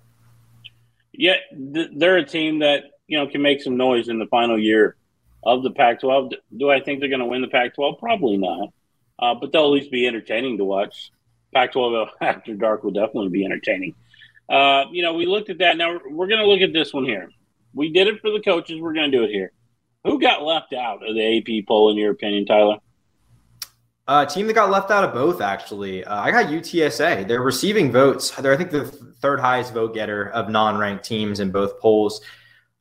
Yeah, 1.12 1.36
they're 1.52 2.16
a 2.16 2.26
team 2.26 2.60
that 2.60 2.86
you 3.08 3.18
know 3.18 3.28
can 3.28 3.42
make 3.42 3.62
some 3.62 3.76
noise 3.76 4.08
in 4.08 4.20
the 4.20 4.28
final 4.28 4.58
year 4.58 4.96
of 5.44 5.64
the 5.64 5.72
Pac-12. 5.72 6.32
Do 6.56 6.70
I 6.70 6.80
think 6.80 7.02
they're 7.02 7.10
going 7.10 7.20
to 7.20 7.26
win 7.26 7.42
the 7.42 7.50
Pac-12? 7.50 8.00
Probably 8.00 8.38
not, 8.38 8.70
uh, 9.20 9.36
but 9.36 9.52
they'll 9.52 9.66
at 9.66 9.72
least 9.72 9.92
be 9.92 10.08
entertaining 10.08 10.60
to 10.60 10.64
watch. 10.64 11.12
Pac-12 11.54 12.08
after 12.22 12.54
dark 12.54 12.86
will 12.86 12.92
definitely 12.92 13.32
be 13.32 13.44
entertaining. 13.44 13.96
Uh, 14.50 14.86
you 14.92 15.04
know, 15.04 15.14
we 15.14 15.26
looked 15.26 15.50
at 15.50 15.58
that. 15.60 15.78
Now 15.78 16.00
we're 16.10 16.28
going 16.28 16.40
to 16.40 16.48
look 16.48 16.62
at 16.62 16.74
this 16.74 16.94
one 16.94 17.06
here. 17.06 17.30
We 17.74 17.92
did 17.92 18.08
it 18.08 18.22
for 18.22 18.32
the 18.32 18.40
coaches. 18.40 18.80
We're 18.80 18.94
going 18.94 19.12
to 19.12 19.18
do 19.18 19.24
it 19.24 19.30
here. 19.30 19.52
Who 20.04 20.20
got 20.20 20.44
left 20.44 20.74
out 20.74 21.08
of 21.08 21.16
the 21.16 21.38
AP 21.38 21.68
poll, 21.68 21.92
in 21.92 21.98
your 21.98 22.12
opinion, 22.12 22.46
Tyler? 22.46 22.78
Uh, 24.08 24.26
team 24.26 24.48
that 24.48 24.54
got 24.54 24.70
left 24.70 24.90
out 24.90 25.04
of 25.04 25.14
both, 25.14 25.42
actually. 25.42 26.04
Uh, 26.06 26.22
I 26.22 26.32
got 26.32 26.46
UTSA. 26.46 27.28
They're 27.28 27.42
receiving 27.42 27.92
votes. 27.92 28.32
They're, 28.32 28.54
I 28.54 28.58
think, 28.58 28.72
the 28.72 28.86
third 28.86 29.42
highest 29.42 29.74
vote 29.74 29.94
getter 29.94 30.30
of 30.30 30.50
non 30.50 30.78
ranked 30.78 31.04
teams 31.04 31.42
in 31.42 31.52
both 31.52 31.78
polls. 31.82 32.22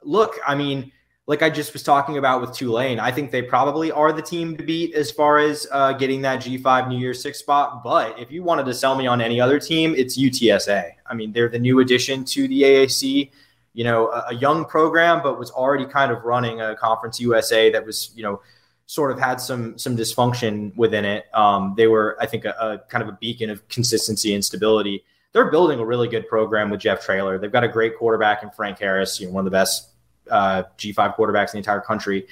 Look, 0.04 0.38
I 0.46 0.54
mean, 0.54 0.92
like 1.26 1.42
I 1.42 1.50
just 1.50 1.72
was 1.72 1.82
talking 1.82 2.18
about 2.18 2.40
with 2.40 2.52
Tulane, 2.52 3.00
I 3.00 3.10
think 3.10 3.32
they 3.32 3.42
probably 3.42 3.90
are 3.90 4.12
the 4.12 4.22
team 4.22 4.56
to 4.56 4.62
beat 4.62 4.94
as 4.94 5.10
far 5.10 5.38
as 5.38 5.66
uh, 5.72 5.92
getting 5.92 6.22
that 6.22 6.40
G5 6.40 6.88
New 6.88 6.98
Year's 6.98 7.20
Six 7.20 7.40
spot. 7.40 7.82
But 7.82 8.18
if 8.18 8.30
you 8.30 8.44
wanted 8.44 8.66
to 8.66 8.74
sell 8.74 8.94
me 8.94 9.08
on 9.08 9.20
any 9.20 9.40
other 9.40 9.58
team, 9.58 9.94
it's 9.96 10.16
UTSA. 10.16 10.92
I 11.04 11.14
mean, 11.14 11.32
they're 11.32 11.48
the 11.48 11.58
new 11.58 11.80
addition 11.80 12.24
to 12.26 12.46
the 12.46 12.62
AAC. 12.62 13.30
You 13.72 13.84
know, 13.84 14.08
a, 14.08 14.26
a 14.28 14.34
young 14.34 14.64
program, 14.64 15.20
but 15.22 15.38
was 15.38 15.50
already 15.50 15.84
kind 15.84 16.12
of 16.12 16.22
running 16.24 16.60
a 16.60 16.76
Conference 16.76 17.20
USA 17.20 17.70
that 17.70 17.84
was, 17.84 18.10
you 18.14 18.22
know, 18.22 18.40
sort 18.86 19.10
of 19.10 19.18
had 19.18 19.40
some 19.40 19.76
some 19.76 19.96
dysfunction 19.96 20.74
within 20.76 21.04
it. 21.04 21.26
Um, 21.34 21.74
they 21.76 21.88
were, 21.88 22.16
I 22.20 22.26
think, 22.26 22.44
a, 22.44 22.54
a, 22.58 22.78
kind 22.88 23.02
of 23.02 23.08
a 23.08 23.18
beacon 23.20 23.50
of 23.50 23.68
consistency 23.68 24.32
and 24.32 24.44
stability. 24.44 25.04
They're 25.32 25.50
building 25.50 25.80
a 25.80 25.84
really 25.84 26.08
good 26.08 26.28
program 26.28 26.70
with 26.70 26.80
Jeff 26.80 27.04
Traylor. 27.04 27.36
They've 27.36 27.52
got 27.52 27.64
a 27.64 27.68
great 27.68 27.98
quarterback 27.98 28.42
in 28.44 28.50
Frank 28.50 28.78
Harris, 28.78 29.20
you 29.20 29.26
know, 29.26 29.32
one 29.32 29.42
of 29.42 29.44
the 29.44 29.50
best 29.50 29.90
uh, 30.30 30.64
G5 30.78 31.16
quarterbacks 31.16 31.46
in 31.46 31.52
the 31.52 31.58
entire 31.58 31.80
country. 31.80 32.26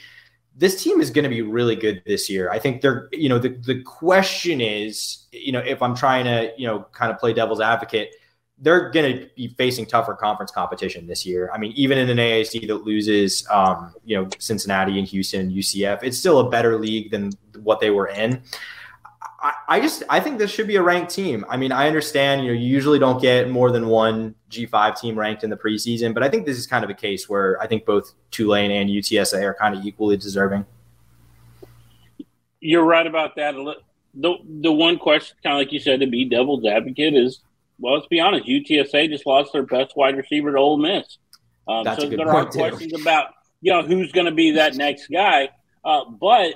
This 0.57 0.83
team 0.83 1.00
is 1.00 1.11
going 1.11 1.24
to 1.24 1.28
be 1.28 1.42
really 1.42 1.74
good 1.74 2.02
this 2.07 2.30
year. 2.30 2.50
I 2.50 2.59
think 2.59 2.80
they're, 2.80 3.09
you 3.12 3.28
know, 3.28 3.38
the, 3.38 3.48
the 3.48 3.83
question 3.83 4.61
is, 4.61 5.26
you 5.33 5.50
know, 5.50 5.59
if 5.59 5.83
I'm 5.83 5.96
trying 5.96 6.24
to, 6.26 6.52
you 6.57 6.66
know, 6.66 6.87
kind 6.92 7.11
of 7.11 7.18
play 7.18 7.33
devil's 7.33 7.61
advocate, 7.61 8.14
they're 8.59 8.90
going 8.90 9.18
to 9.18 9.28
be 9.35 9.48
facing 9.48 9.85
tougher 9.85 10.14
conference 10.14 10.52
competition 10.52 11.07
this 11.09 11.26
year. 11.26 11.50
I 11.52 11.59
mean, 11.59 11.72
even 11.74 11.98
in 11.98 12.09
an 12.09 12.18
AAC 12.18 12.68
that 12.68 12.85
loses, 12.85 13.46
um, 13.50 13.92
you 14.04 14.16
know, 14.16 14.28
Cincinnati 14.38 14.98
and 14.98 15.09
Houston 15.09 15.50
UCF, 15.50 16.04
it's 16.04 16.18
still 16.18 16.38
a 16.38 16.48
better 16.48 16.78
league 16.78 17.11
than 17.11 17.33
what 17.62 17.80
they 17.80 17.90
were 17.90 18.07
in. 18.07 18.42
I, 19.44 19.52
I 19.68 19.80
just 19.80 20.02
I 20.09 20.20
think 20.20 20.38
this 20.38 20.50
should 20.50 20.66
be 20.66 20.76
a 20.76 20.83
ranked 20.83 21.14
team. 21.14 21.44
I 21.50 21.59
mean, 21.59 21.70
I 21.70 21.87
understand, 21.87 22.44
you 22.44 22.48
know, 22.48 22.59
you 22.59 22.66
usually 22.66 22.98
don't 22.98 23.20
get 23.20 23.50
more 23.50 23.70
than 23.70 23.88
one 23.88 24.35
G5 24.50 24.98
team 24.98 25.18
ranked 25.18 25.44
in 25.44 25.50
the 25.50 25.57
preseason, 25.57 26.14
but 26.14 26.22
I 26.22 26.30
think 26.30 26.46
this 26.46 26.57
is 26.57 26.66
kind 26.66 26.83
of 26.83 26.88
a 26.88 26.94
case 26.94 27.28
where 27.28 27.61
I 27.61 27.66
think 27.66 27.85
both 27.85 28.14
Tulane 28.30 28.70
and 28.70 28.88
UTSA 28.88 29.42
are 29.42 29.52
kind 29.52 29.76
of 29.76 29.85
equally 29.85 30.16
deserving. 30.16 30.64
You're 32.61 32.85
right 32.85 33.07
about 33.07 33.37
that. 33.37 33.54
The 34.14 34.35
the 34.62 34.72
one 34.72 34.98
question, 34.98 35.37
kind 35.42 35.54
of 35.57 35.59
like 35.59 35.72
you 35.72 35.78
said, 35.78 36.00
to 36.00 36.07
be 36.07 36.24
devil's 36.24 36.64
advocate 36.64 37.14
is 37.14 37.42
well, 37.78 37.94
let's 37.94 38.07
be 38.07 38.20
honest. 38.20 38.46
UTSA 38.46 39.11
just 39.11 39.26
lost 39.26 39.52
their 39.52 39.64
best 39.64 39.94
wide 39.94 40.16
receiver 40.16 40.52
to 40.52 40.59
Ole 40.59 40.78
Miss. 40.78 41.18
Um, 41.68 41.85
That's 41.85 42.00
so 42.00 42.07
a 42.07 42.11
good 42.11 42.20
there 42.20 42.30
are 42.30 42.48
too. 42.48 42.59
questions 42.59 42.98
about 42.98 43.35
you 43.61 43.72
know 43.72 43.83
who's 43.83 44.11
going 44.12 44.26
to 44.26 44.33
be 44.33 44.52
that 44.52 44.74
next 44.74 45.09
guy. 45.09 45.50
Uh, 45.85 46.04
but 46.09 46.54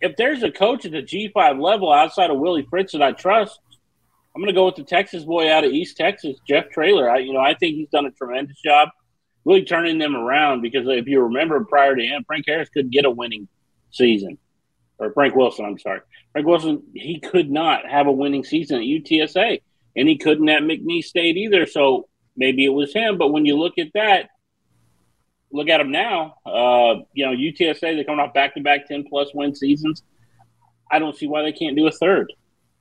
if 0.00 0.16
there's 0.16 0.42
a 0.42 0.50
coach 0.50 0.84
at 0.84 0.92
the 0.92 1.02
G5 1.02 1.60
level 1.60 1.92
outside 1.92 2.30
of 2.30 2.38
Willie 2.38 2.66
Fritz 2.68 2.92
that 2.92 3.02
I 3.02 3.12
trust, 3.12 3.58
I'm 4.34 4.42
going 4.42 4.54
to 4.54 4.58
go 4.58 4.66
with 4.66 4.76
the 4.76 4.84
Texas 4.84 5.24
boy 5.24 5.52
out 5.52 5.64
of 5.64 5.72
East 5.72 5.96
Texas, 5.96 6.38
Jeff 6.46 6.70
Traylor. 6.70 7.10
I, 7.10 7.18
you 7.18 7.32
know, 7.32 7.40
I 7.40 7.54
think 7.54 7.74
he's 7.74 7.88
done 7.88 8.06
a 8.06 8.10
tremendous 8.12 8.60
job 8.60 8.90
really 9.44 9.64
turning 9.64 9.98
them 9.98 10.14
around 10.14 10.60
because 10.60 10.86
if 10.86 11.06
you 11.06 11.22
remember 11.22 11.64
prior 11.64 11.96
to 11.96 12.02
him, 12.02 12.22
Frank 12.26 12.44
Harris 12.46 12.68
couldn't 12.68 12.92
get 12.92 13.06
a 13.06 13.10
winning 13.10 13.48
season. 13.90 14.38
Or 14.98 15.12
Frank 15.12 15.34
Wilson, 15.34 15.64
I'm 15.64 15.78
sorry. 15.78 16.00
Frank 16.32 16.46
Wilson, 16.46 16.82
he 16.94 17.18
could 17.20 17.50
not 17.50 17.88
have 17.88 18.06
a 18.06 18.12
winning 18.12 18.44
season 18.44 18.78
at 18.78 18.82
UTSA 18.82 19.62
and 19.96 20.08
he 20.08 20.18
couldn't 20.18 20.48
at 20.48 20.62
McNeese 20.62 21.04
State 21.04 21.36
either. 21.36 21.66
So 21.66 22.08
maybe 22.36 22.64
it 22.64 22.70
was 22.70 22.92
him. 22.92 23.16
But 23.16 23.32
when 23.32 23.46
you 23.46 23.56
look 23.56 23.78
at 23.78 23.88
that, 23.94 24.28
look 25.52 25.68
at 25.68 25.78
them 25.78 25.90
now. 25.90 26.36
Uh, 26.44 27.02
you 27.12 27.26
know, 27.26 27.32
UTSA 27.32 27.80
they're 27.80 28.04
coming 28.04 28.20
off 28.20 28.34
back 28.34 28.54
to 28.54 28.60
back 28.60 28.86
ten 28.86 29.04
plus 29.08 29.28
win 29.34 29.54
seasons. 29.54 30.02
I 30.90 30.98
don't 30.98 31.16
see 31.16 31.26
why 31.26 31.42
they 31.42 31.52
can't 31.52 31.76
do 31.76 31.86
a 31.86 31.92
third, 31.92 32.32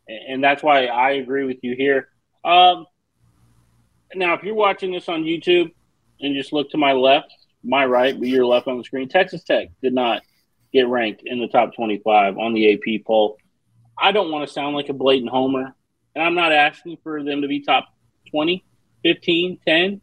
and 0.07 0.43
that's 0.43 0.63
why 0.63 0.85
I 0.85 1.11
agree 1.11 1.45
with 1.45 1.57
you 1.61 1.75
here. 1.75 2.09
Um, 2.43 2.85
now, 4.15 4.33
if 4.33 4.43
you're 4.43 4.55
watching 4.55 4.91
this 4.91 5.09
on 5.09 5.23
YouTube 5.23 5.71
and 6.21 6.35
just 6.35 6.53
look 6.53 6.69
to 6.71 6.77
my 6.77 6.93
left, 6.93 7.33
my 7.63 7.85
right, 7.85 8.17
but 8.17 8.27
your 8.27 8.45
left 8.45 8.67
on 8.67 8.77
the 8.77 8.83
screen, 8.83 9.09
Texas 9.09 9.43
Tech 9.43 9.67
did 9.81 9.93
not 9.93 10.21
get 10.71 10.87
ranked 10.87 11.23
in 11.25 11.39
the 11.39 11.47
top 11.47 11.75
25 11.75 12.37
on 12.37 12.53
the 12.53 12.73
AP 12.73 13.05
poll. 13.05 13.37
I 13.97 14.11
don't 14.11 14.31
want 14.31 14.47
to 14.47 14.53
sound 14.53 14.75
like 14.75 14.89
a 14.89 14.93
blatant 14.93 15.31
homer, 15.31 15.75
and 16.15 16.23
I'm 16.23 16.35
not 16.35 16.51
asking 16.51 16.97
for 17.03 17.23
them 17.23 17.41
to 17.41 17.47
be 17.47 17.61
top 17.61 17.87
20, 18.31 18.63
15, 19.03 19.59
10. 19.67 20.01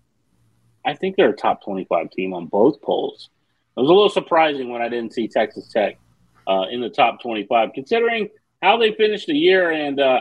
I 0.84 0.94
think 0.94 1.16
they're 1.16 1.30
a 1.30 1.36
top 1.36 1.62
25 1.64 2.10
team 2.10 2.34
on 2.34 2.46
both 2.46 2.80
polls. 2.82 3.30
It 3.76 3.80
was 3.80 3.90
a 3.90 3.92
little 3.92 4.08
surprising 4.08 4.70
when 4.70 4.82
I 4.82 4.88
didn't 4.88 5.12
see 5.12 5.26
Texas 5.26 5.68
Tech 5.68 5.98
uh, 6.46 6.66
in 6.70 6.80
the 6.80 6.90
top 6.90 7.20
25, 7.22 7.70
considering 7.74 8.28
how 8.62 8.76
they 8.76 8.92
finished 8.92 9.26
the 9.26 9.36
year 9.36 9.72
and 9.72 10.00
uh, 10.00 10.20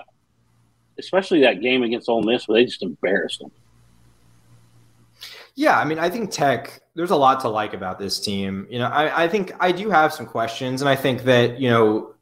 especially 0.98 1.42
that 1.42 1.62
game 1.62 1.84
against 1.84 2.10
Ole 2.10 2.24
Miss 2.24 2.48
where 2.48 2.60
they 2.60 2.66
just 2.66 2.84
embarrassed 2.84 3.40
them. 3.40 3.52
Yeah, 5.56 5.78
I 5.78 5.86
mean, 5.86 6.00
I 6.00 6.10
think 6.10 6.32
Tech. 6.32 6.82
There's 6.96 7.12
a 7.12 7.16
lot 7.16 7.40
to 7.42 7.50
like 7.50 7.74
about 7.74 8.00
this 8.00 8.20
team. 8.20 8.68
You 8.70 8.80
know, 8.80 8.86
I, 8.86 9.24
I 9.24 9.28
think 9.28 9.52
I 9.60 9.72
do 9.72 9.90
have 9.90 10.14
some 10.14 10.26
questions, 10.26 10.82
and 10.82 10.90
I 10.90 10.96
think 10.96 11.24
that 11.24 11.60
you 11.60 11.70
know 11.70 12.13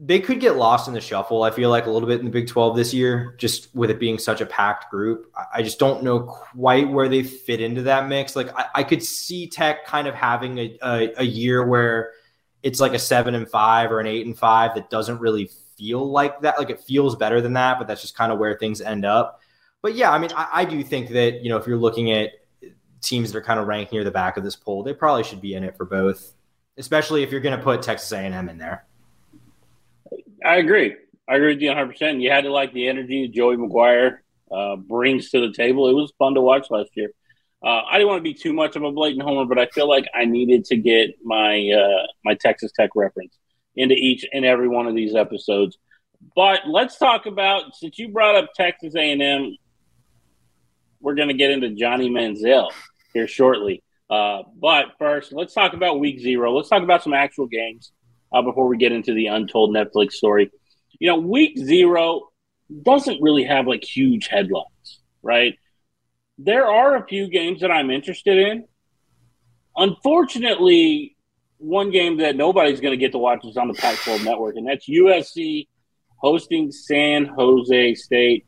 they 0.00 0.20
could 0.20 0.38
get 0.38 0.56
lost 0.56 0.86
in 0.86 0.94
the 0.94 1.00
shuffle. 1.00 1.42
I 1.42 1.50
feel 1.50 1.70
like 1.70 1.86
a 1.86 1.90
little 1.90 2.08
bit 2.08 2.20
in 2.20 2.24
the 2.24 2.30
Big 2.30 2.46
12 2.46 2.76
this 2.76 2.94
year, 2.94 3.34
just 3.36 3.74
with 3.74 3.90
it 3.90 3.98
being 3.98 4.18
such 4.18 4.40
a 4.40 4.46
packed 4.46 4.90
group. 4.90 5.32
I 5.52 5.62
just 5.62 5.80
don't 5.80 6.04
know 6.04 6.20
quite 6.20 6.88
where 6.88 7.08
they 7.08 7.24
fit 7.24 7.60
into 7.60 7.82
that 7.82 8.08
mix. 8.08 8.36
Like 8.36 8.56
I, 8.56 8.66
I 8.76 8.82
could 8.84 9.02
see 9.02 9.48
Tech 9.48 9.86
kind 9.86 10.06
of 10.06 10.14
having 10.14 10.58
a, 10.58 10.78
a, 10.82 11.12
a, 11.18 11.24
year 11.24 11.66
where 11.66 12.12
it's 12.62 12.78
like 12.78 12.94
a 12.94 12.98
seven 12.98 13.34
and 13.34 13.48
five 13.48 13.90
or 13.90 13.98
an 13.98 14.06
eight 14.06 14.24
and 14.24 14.38
five 14.38 14.76
that 14.76 14.88
doesn't 14.88 15.18
really 15.18 15.50
feel 15.76 16.08
like 16.08 16.42
that. 16.42 16.58
Like 16.58 16.70
it 16.70 16.80
feels 16.80 17.16
better 17.16 17.40
than 17.40 17.54
that, 17.54 17.78
but 17.78 17.88
that's 17.88 18.00
just 18.00 18.16
kind 18.16 18.30
of 18.30 18.38
where 18.38 18.56
things 18.56 18.80
end 18.80 19.04
up. 19.04 19.40
But 19.82 19.96
yeah, 19.96 20.12
I 20.12 20.18
mean, 20.18 20.30
I, 20.36 20.48
I 20.52 20.64
do 20.64 20.82
think 20.84 21.10
that 21.10 21.42
you 21.42 21.48
know 21.50 21.56
if 21.56 21.66
you're 21.66 21.76
looking 21.76 22.12
at 22.12 22.30
teams 23.00 23.32
that 23.32 23.38
are 23.38 23.42
kind 23.42 23.58
of 23.58 23.66
ranked 23.66 23.92
near 23.92 24.04
the 24.04 24.10
back 24.12 24.36
of 24.36 24.44
this 24.44 24.56
poll, 24.56 24.84
they 24.84 24.94
probably 24.94 25.24
should 25.24 25.40
be 25.40 25.54
in 25.54 25.64
it 25.64 25.76
for 25.76 25.86
both, 25.86 26.34
especially 26.76 27.24
if 27.24 27.32
you're 27.32 27.40
going 27.40 27.56
to 27.56 27.62
put 27.62 27.82
Texas 27.82 28.10
A&M 28.12 28.48
in 28.48 28.58
there. 28.58 28.87
I 30.44 30.56
agree. 30.56 30.96
I 31.28 31.36
agree 31.36 31.54
with 31.54 31.62
you 31.62 31.68
100. 31.68 31.90
percent 31.90 32.20
You 32.20 32.30
had 32.30 32.44
to 32.44 32.52
like 32.52 32.72
the 32.72 32.88
energy 32.88 33.28
Joey 33.28 33.56
McGuire 33.56 34.18
uh, 34.50 34.76
brings 34.76 35.30
to 35.30 35.40
the 35.40 35.52
table. 35.52 35.88
It 35.88 35.94
was 35.94 36.12
fun 36.18 36.34
to 36.34 36.40
watch 36.40 36.70
last 36.70 36.90
year. 36.94 37.10
Uh, 37.62 37.82
I 37.90 37.94
didn't 37.94 38.08
want 38.08 38.18
to 38.18 38.22
be 38.22 38.34
too 38.34 38.52
much 38.52 38.76
of 38.76 38.84
a 38.84 38.92
blatant 38.92 39.22
homer, 39.22 39.44
but 39.44 39.58
I 39.58 39.66
feel 39.66 39.88
like 39.88 40.06
I 40.14 40.24
needed 40.24 40.64
to 40.66 40.76
get 40.76 41.16
my 41.24 41.70
uh, 41.70 42.06
my 42.24 42.34
Texas 42.34 42.70
Tech 42.78 42.90
reference 42.94 43.36
into 43.74 43.94
each 43.94 44.24
and 44.32 44.44
every 44.44 44.68
one 44.68 44.86
of 44.86 44.94
these 44.94 45.14
episodes. 45.14 45.76
But 46.34 46.60
let's 46.66 46.98
talk 46.98 47.26
about 47.26 47.74
since 47.76 47.98
you 47.98 48.08
brought 48.08 48.36
up 48.36 48.50
Texas 48.54 48.94
A 48.94 49.12
and 49.12 49.22
M, 49.22 49.56
we're 51.00 51.14
going 51.14 51.28
to 51.28 51.34
get 51.34 51.50
into 51.50 51.70
Johnny 51.70 52.08
Manziel 52.10 52.70
here 53.12 53.28
shortly. 53.28 53.82
Uh, 54.08 54.42
but 54.60 54.86
first, 54.98 55.32
let's 55.32 55.52
talk 55.52 55.74
about 55.74 56.00
Week 56.00 56.20
Zero. 56.20 56.56
Let's 56.56 56.68
talk 56.68 56.82
about 56.82 57.02
some 57.02 57.12
actual 57.12 57.46
games 57.46 57.92
uh, 58.32 58.42
before 58.42 58.68
we 58.68 58.76
get 58.76 58.92
into 58.92 59.14
the 59.14 59.26
untold 59.26 59.74
Netflix 59.74 60.12
story. 60.12 60.50
You 60.98 61.08
know, 61.08 61.18
week 61.18 61.58
zero 61.58 62.30
doesn't 62.82 63.22
really 63.22 63.44
have 63.44 63.66
like 63.66 63.84
huge 63.84 64.28
headlines, 64.28 65.00
right? 65.22 65.58
There 66.38 66.66
are 66.66 66.96
a 66.96 67.06
few 67.06 67.28
games 67.28 67.60
that 67.60 67.70
I'm 67.70 67.90
interested 67.90 68.38
in. 68.38 68.64
Unfortunately, 69.76 71.16
one 71.58 71.90
game 71.90 72.18
that 72.18 72.36
nobody's 72.36 72.80
going 72.80 72.92
to 72.92 72.96
get 72.96 73.12
to 73.12 73.18
watch 73.18 73.44
is 73.44 73.56
on 73.56 73.68
the 73.68 73.74
Pac 73.74 73.96
12 73.98 74.24
network, 74.24 74.56
and 74.56 74.66
that's 74.66 74.88
USC 74.88 75.66
hosting 76.16 76.70
San 76.70 77.26
Jose 77.26 77.94
State. 77.94 78.46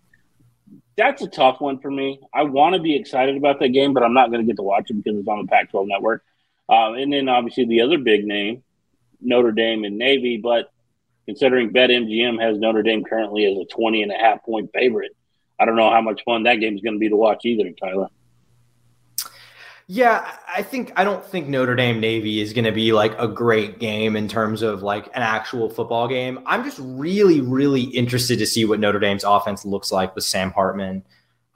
That's 0.97 1.23
a 1.23 1.29
tough 1.29 1.61
one 1.61 1.81
for 1.81 1.91
me. 1.91 2.21
I 2.35 2.43
want 2.43 2.75
to 2.75 2.81
be 2.81 2.97
excited 2.97 3.37
about 3.37 3.59
that 3.61 3.69
game, 3.69 3.95
but 3.95 4.03
I'm 4.03 4.15
not 4.15 4.31
going 4.31 4.43
to 4.43 4.47
get 4.47 4.57
to 4.57 4.63
watch 4.63 4.91
it 4.91 4.95
because 4.95 5.19
it's 5.19 5.29
on 5.29 5.43
the 5.43 5.49
Pac 5.49 5.71
12 5.71 5.87
network. 5.89 6.25
Um, 6.69 6.95
and 6.95 7.13
then 7.13 7.29
obviously 7.29 7.65
the 7.65 7.81
other 7.81 7.99
big 7.99 8.25
name, 8.25 8.63
Notre 9.21 9.53
Dame 9.53 9.85
and 9.85 9.99
Navy. 9.99 10.37
But 10.37 10.73
considering 11.27 11.73
BetMGM 11.73 12.41
has 12.41 12.59
Notre 12.59 12.83
Dame 12.83 13.05
currently 13.05 13.47
as 13.47 13.59
a 13.59 13.65
20 13.67 14.03
and 14.03 14.13
a 14.13 14.17
half 14.17 14.43
point 14.45 14.71
favorite, 14.73 15.13
I 15.59 15.65
don't 15.65 15.77
know 15.77 15.91
how 15.91 16.01
much 16.01 16.23
fun 16.25 16.45
that 16.45 16.57
game 16.57 16.75
is 16.75 16.81
going 16.81 16.95
to 16.95 16.99
be 16.99 17.09
to 17.09 17.17
watch 17.17 17.45
either, 17.45 17.71
Tyler. 17.73 18.09
Yeah, 19.93 20.25
I 20.47 20.63
think 20.63 20.93
I 20.95 21.03
don't 21.03 21.25
think 21.25 21.49
Notre 21.49 21.75
Dame 21.75 21.99
Navy 21.99 22.41
is 22.41 22.53
going 22.53 22.65
to 22.65 22.71
be 22.71 22.93
like 22.93 23.19
a 23.19 23.27
great 23.27 23.81
game 23.81 24.15
in 24.15 24.29
terms 24.29 24.63
of 24.63 24.85
like 24.85 25.07
an 25.09 25.23
actual 25.23 25.69
football 25.69 26.07
game. 26.07 26.39
I'm 26.47 26.63
just 26.63 26.79
really, 26.81 27.41
really 27.41 27.83
interested 27.83 28.39
to 28.39 28.47
see 28.47 28.65
what 28.65 28.79
Notre 28.79 29.01
Dame's 29.01 29.25
offense 29.25 29.65
looks 29.65 29.91
like 29.91 30.15
with 30.15 30.23
Sam 30.23 30.53
Hartman. 30.53 31.03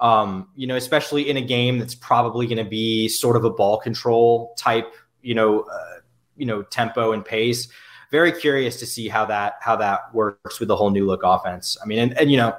Um, 0.00 0.48
you 0.56 0.66
know, 0.66 0.74
especially 0.74 1.30
in 1.30 1.36
a 1.36 1.40
game 1.40 1.78
that's 1.78 1.94
probably 1.94 2.48
going 2.48 2.58
to 2.58 2.68
be 2.68 3.08
sort 3.08 3.36
of 3.36 3.44
a 3.44 3.50
ball 3.50 3.78
control 3.78 4.56
type, 4.58 4.92
you 5.22 5.36
know, 5.36 5.60
uh, 5.60 5.93
you 6.36 6.46
know, 6.46 6.62
tempo 6.62 7.12
and 7.12 7.24
pace. 7.24 7.68
Very 8.10 8.32
curious 8.32 8.78
to 8.80 8.86
see 8.86 9.08
how 9.08 9.24
that 9.26 9.54
how 9.60 9.76
that 9.76 10.14
works 10.14 10.60
with 10.60 10.68
the 10.68 10.76
whole 10.76 10.90
new 10.90 11.06
look 11.06 11.22
offense. 11.24 11.76
I 11.82 11.86
mean, 11.86 11.98
and, 11.98 12.18
and 12.18 12.30
you 12.30 12.36
know, 12.36 12.56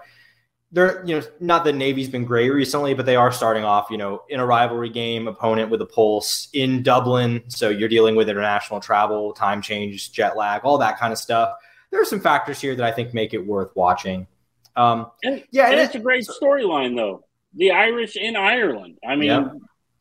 they're 0.71 1.05
you 1.05 1.17
know 1.17 1.25
not 1.39 1.63
that 1.63 1.73
Navy's 1.73 2.09
been 2.09 2.25
great 2.25 2.49
recently, 2.49 2.93
but 2.93 3.05
they 3.05 3.15
are 3.15 3.31
starting 3.31 3.63
off 3.63 3.87
you 3.89 3.97
know 3.97 4.23
in 4.29 4.39
a 4.39 4.45
rivalry 4.45 4.89
game 4.89 5.27
opponent 5.27 5.69
with 5.69 5.81
a 5.81 5.85
pulse 5.85 6.49
in 6.53 6.83
Dublin, 6.83 7.43
so 7.47 7.69
you're 7.69 7.89
dealing 7.89 8.15
with 8.15 8.29
international 8.29 8.79
travel, 8.79 9.31
time 9.33 9.61
change, 9.61 10.11
jet 10.11 10.35
lag, 10.35 10.61
all 10.63 10.77
that 10.77 10.99
kind 10.99 11.13
of 11.13 11.19
stuff. 11.19 11.53
There 11.91 12.01
are 12.01 12.05
some 12.05 12.19
factors 12.19 12.59
here 12.59 12.75
that 12.75 12.85
I 12.85 12.91
think 12.91 13.13
make 13.13 13.33
it 13.33 13.45
worth 13.45 13.73
watching. 13.75 14.27
Um, 14.75 15.11
and, 15.23 15.43
yeah, 15.51 15.69
and, 15.69 15.79
it's 15.79 15.95
a 15.95 15.99
great 15.99 16.27
storyline 16.27 16.97
though. 16.97 17.23
The 17.55 17.71
Irish 17.71 18.17
in 18.17 18.35
Ireland. 18.35 18.97
I 19.07 19.15
mean, 19.15 19.29
yeah. 19.29 19.47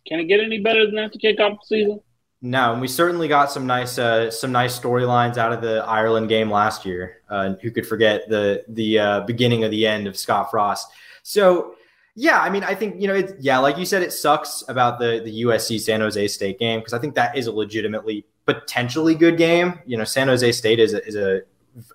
can 0.08 0.18
it 0.18 0.24
get 0.24 0.40
any 0.40 0.60
better 0.60 0.86
than 0.86 0.96
that 0.96 1.12
to 1.12 1.18
kick 1.18 1.38
off 1.38 1.58
the 1.60 1.66
season? 1.66 2.00
No, 2.46 2.72
and 2.72 2.80
we 2.82 2.88
certainly 2.88 3.26
got 3.26 3.50
some 3.50 3.66
nice 3.66 3.96
uh, 3.98 4.30
some 4.30 4.52
nice 4.52 4.78
storylines 4.78 5.38
out 5.38 5.54
of 5.54 5.62
the 5.62 5.82
Ireland 5.86 6.28
game 6.28 6.50
last 6.50 6.84
year. 6.84 7.22
Uh, 7.30 7.54
who 7.62 7.70
could 7.70 7.86
forget 7.86 8.28
the 8.28 8.62
the 8.68 8.98
uh, 8.98 9.20
beginning 9.20 9.64
of 9.64 9.70
the 9.70 9.86
end 9.86 10.06
of 10.06 10.14
Scott 10.14 10.50
Frost? 10.50 10.88
So 11.22 11.76
yeah, 12.14 12.38
I 12.38 12.50
mean, 12.50 12.62
I 12.62 12.74
think 12.74 13.00
you 13.00 13.08
know, 13.08 13.14
it's, 13.14 13.32
yeah, 13.40 13.56
like 13.60 13.78
you 13.78 13.86
said, 13.86 14.02
it 14.02 14.12
sucks 14.12 14.62
about 14.68 14.98
the 14.98 15.22
the 15.24 15.44
USC 15.44 15.80
San 15.80 16.02
Jose 16.02 16.28
State 16.28 16.58
game 16.58 16.80
because 16.80 16.92
I 16.92 16.98
think 16.98 17.14
that 17.14 17.34
is 17.34 17.46
a 17.46 17.52
legitimately 17.52 18.26
potentially 18.44 19.14
good 19.14 19.38
game. 19.38 19.80
You 19.86 19.96
know, 19.96 20.04
San 20.04 20.28
Jose 20.28 20.52
State 20.52 20.80
is 20.80 20.92
a, 20.92 21.02
is 21.06 21.16
a 21.16 21.44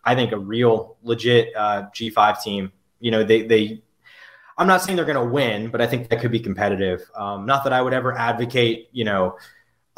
I 0.03 0.15
think 0.15 0.31
a 0.31 0.39
real 0.39 0.97
legit 1.03 1.55
uh, 1.55 1.89
G 1.93 2.09
five 2.09 2.41
team. 2.41 2.71
You 2.99 3.11
know, 3.11 3.23
they 3.23 3.43
they. 3.43 3.83
I'm 4.57 4.65
not 4.65 4.81
saying 4.81 4.95
they're 4.95 5.05
going 5.05 5.15
to 5.15 5.31
win, 5.31 5.69
but 5.69 5.79
I 5.79 5.85
think 5.85 6.09
that 6.09 6.19
could 6.19 6.31
be 6.31 6.39
competitive. 6.39 7.09
Um, 7.15 7.45
not 7.45 7.63
that 7.65 7.71
I 7.71 7.81
would 7.83 7.93
ever 7.93 8.17
advocate, 8.17 8.89
you 8.91 9.05
know 9.05 9.37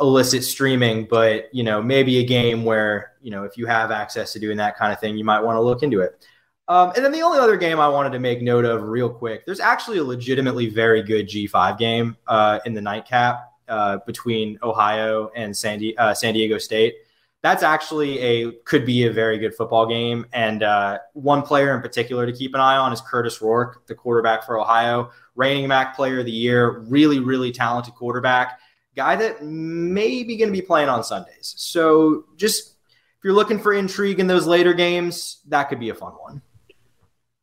illicit 0.01 0.43
streaming, 0.43 1.05
but 1.05 1.53
you 1.53 1.63
know, 1.63 1.81
maybe 1.81 2.17
a 2.17 2.25
game 2.25 2.65
where 2.65 3.13
you 3.21 3.31
know 3.31 3.43
if 3.43 3.57
you 3.57 3.65
have 3.67 3.91
access 3.91 4.33
to 4.33 4.39
doing 4.39 4.57
that 4.57 4.77
kind 4.77 4.91
of 4.91 4.99
thing, 4.99 5.17
you 5.17 5.23
might 5.23 5.39
want 5.39 5.55
to 5.55 5.61
look 5.61 5.83
into 5.83 6.01
it. 6.01 6.25
Um, 6.67 6.93
and 6.95 7.03
then 7.03 7.11
the 7.11 7.21
only 7.21 7.37
other 7.37 7.57
game 7.57 7.79
I 7.79 7.87
wanted 7.87 8.11
to 8.11 8.19
make 8.19 8.41
note 8.41 8.65
of 8.65 8.83
real 8.83 9.09
quick, 9.09 9.45
there's 9.45 9.59
actually 9.59 9.97
a 9.97 10.03
legitimately 10.03 10.69
very 10.69 11.03
good 11.03 11.27
G5 11.27 11.77
game 11.77 12.15
uh, 12.27 12.59
in 12.65 12.73
the 12.73 12.81
nightcap 12.81 13.51
uh, 13.67 13.97
between 14.05 14.57
Ohio 14.63 15.31
and 15.35 15.55
San, 15.55 15.79
Di- 15.79 15.97
uh, 15.97 16.13
San, 16.13 16.33
Diego 16.33 16.57
State. 16.57 16.95
That's 17.41 17.63
actually 17.63 18.19
a 18.19 18.51
could 18.63 18.85
be 18.85 19.05
a 19.05 19.11
very 19.11 19.37
good 19.37 19.53
football 19.53 19.85
game. 19.85 20.27
And 20.31 20.63
uh, 20.63 20.99
one 21.13 21.41
player 21.41 21.75
in 21.75 21.81
particular 21.81 22.25
to 22.25 22.31
keep 22.31 22.53
an 22.53 22.61
eye 22.61 22.77
on 22.77 22.93
is 22.93 23.01
Kurtis 23.01 23.41
Rourke, 23.41 23.85
the 23.87 23.95
quarterback 23.95 24.45
for 24.45 24.59
Ohio, 24.59 25.11
reigning 25.35 25.67
MAC 25.67 25.95
Player 25.95 26.19
of 26.19 26.25
the 26.25 26.31
Year, 26.31 26.79
really 26.87 27.19
really 27.19 27.51
talented 27.51 27.95
quarterback 27.95 28.59
guy 28.95 29.15
that 29.15 29.43
may 29.43 30.23
be 30.23 30.37
going 30.37 30.49
to 30.49 30.57
be 30.57 30.61
playing 30.61 30.89
on 30.89 31.03
Sundays. 31.03 31.53
So 31.57 32.25
just 32.35 32.69
if 32.69 33.23
you're 33.23 33.33
looking 33.33 33.59
for 33.59 33.73
intrigue 33.73 34.19
in 34.19 34.27
those 34.27 34.47
later 34.47 34.73
games, 34.73 35.41
that 35.47 35.65
could 35.65 35.79
be 35.79 35.89
a 35.89 35.95
fun 35.95 36.13
one. 36.13 36.41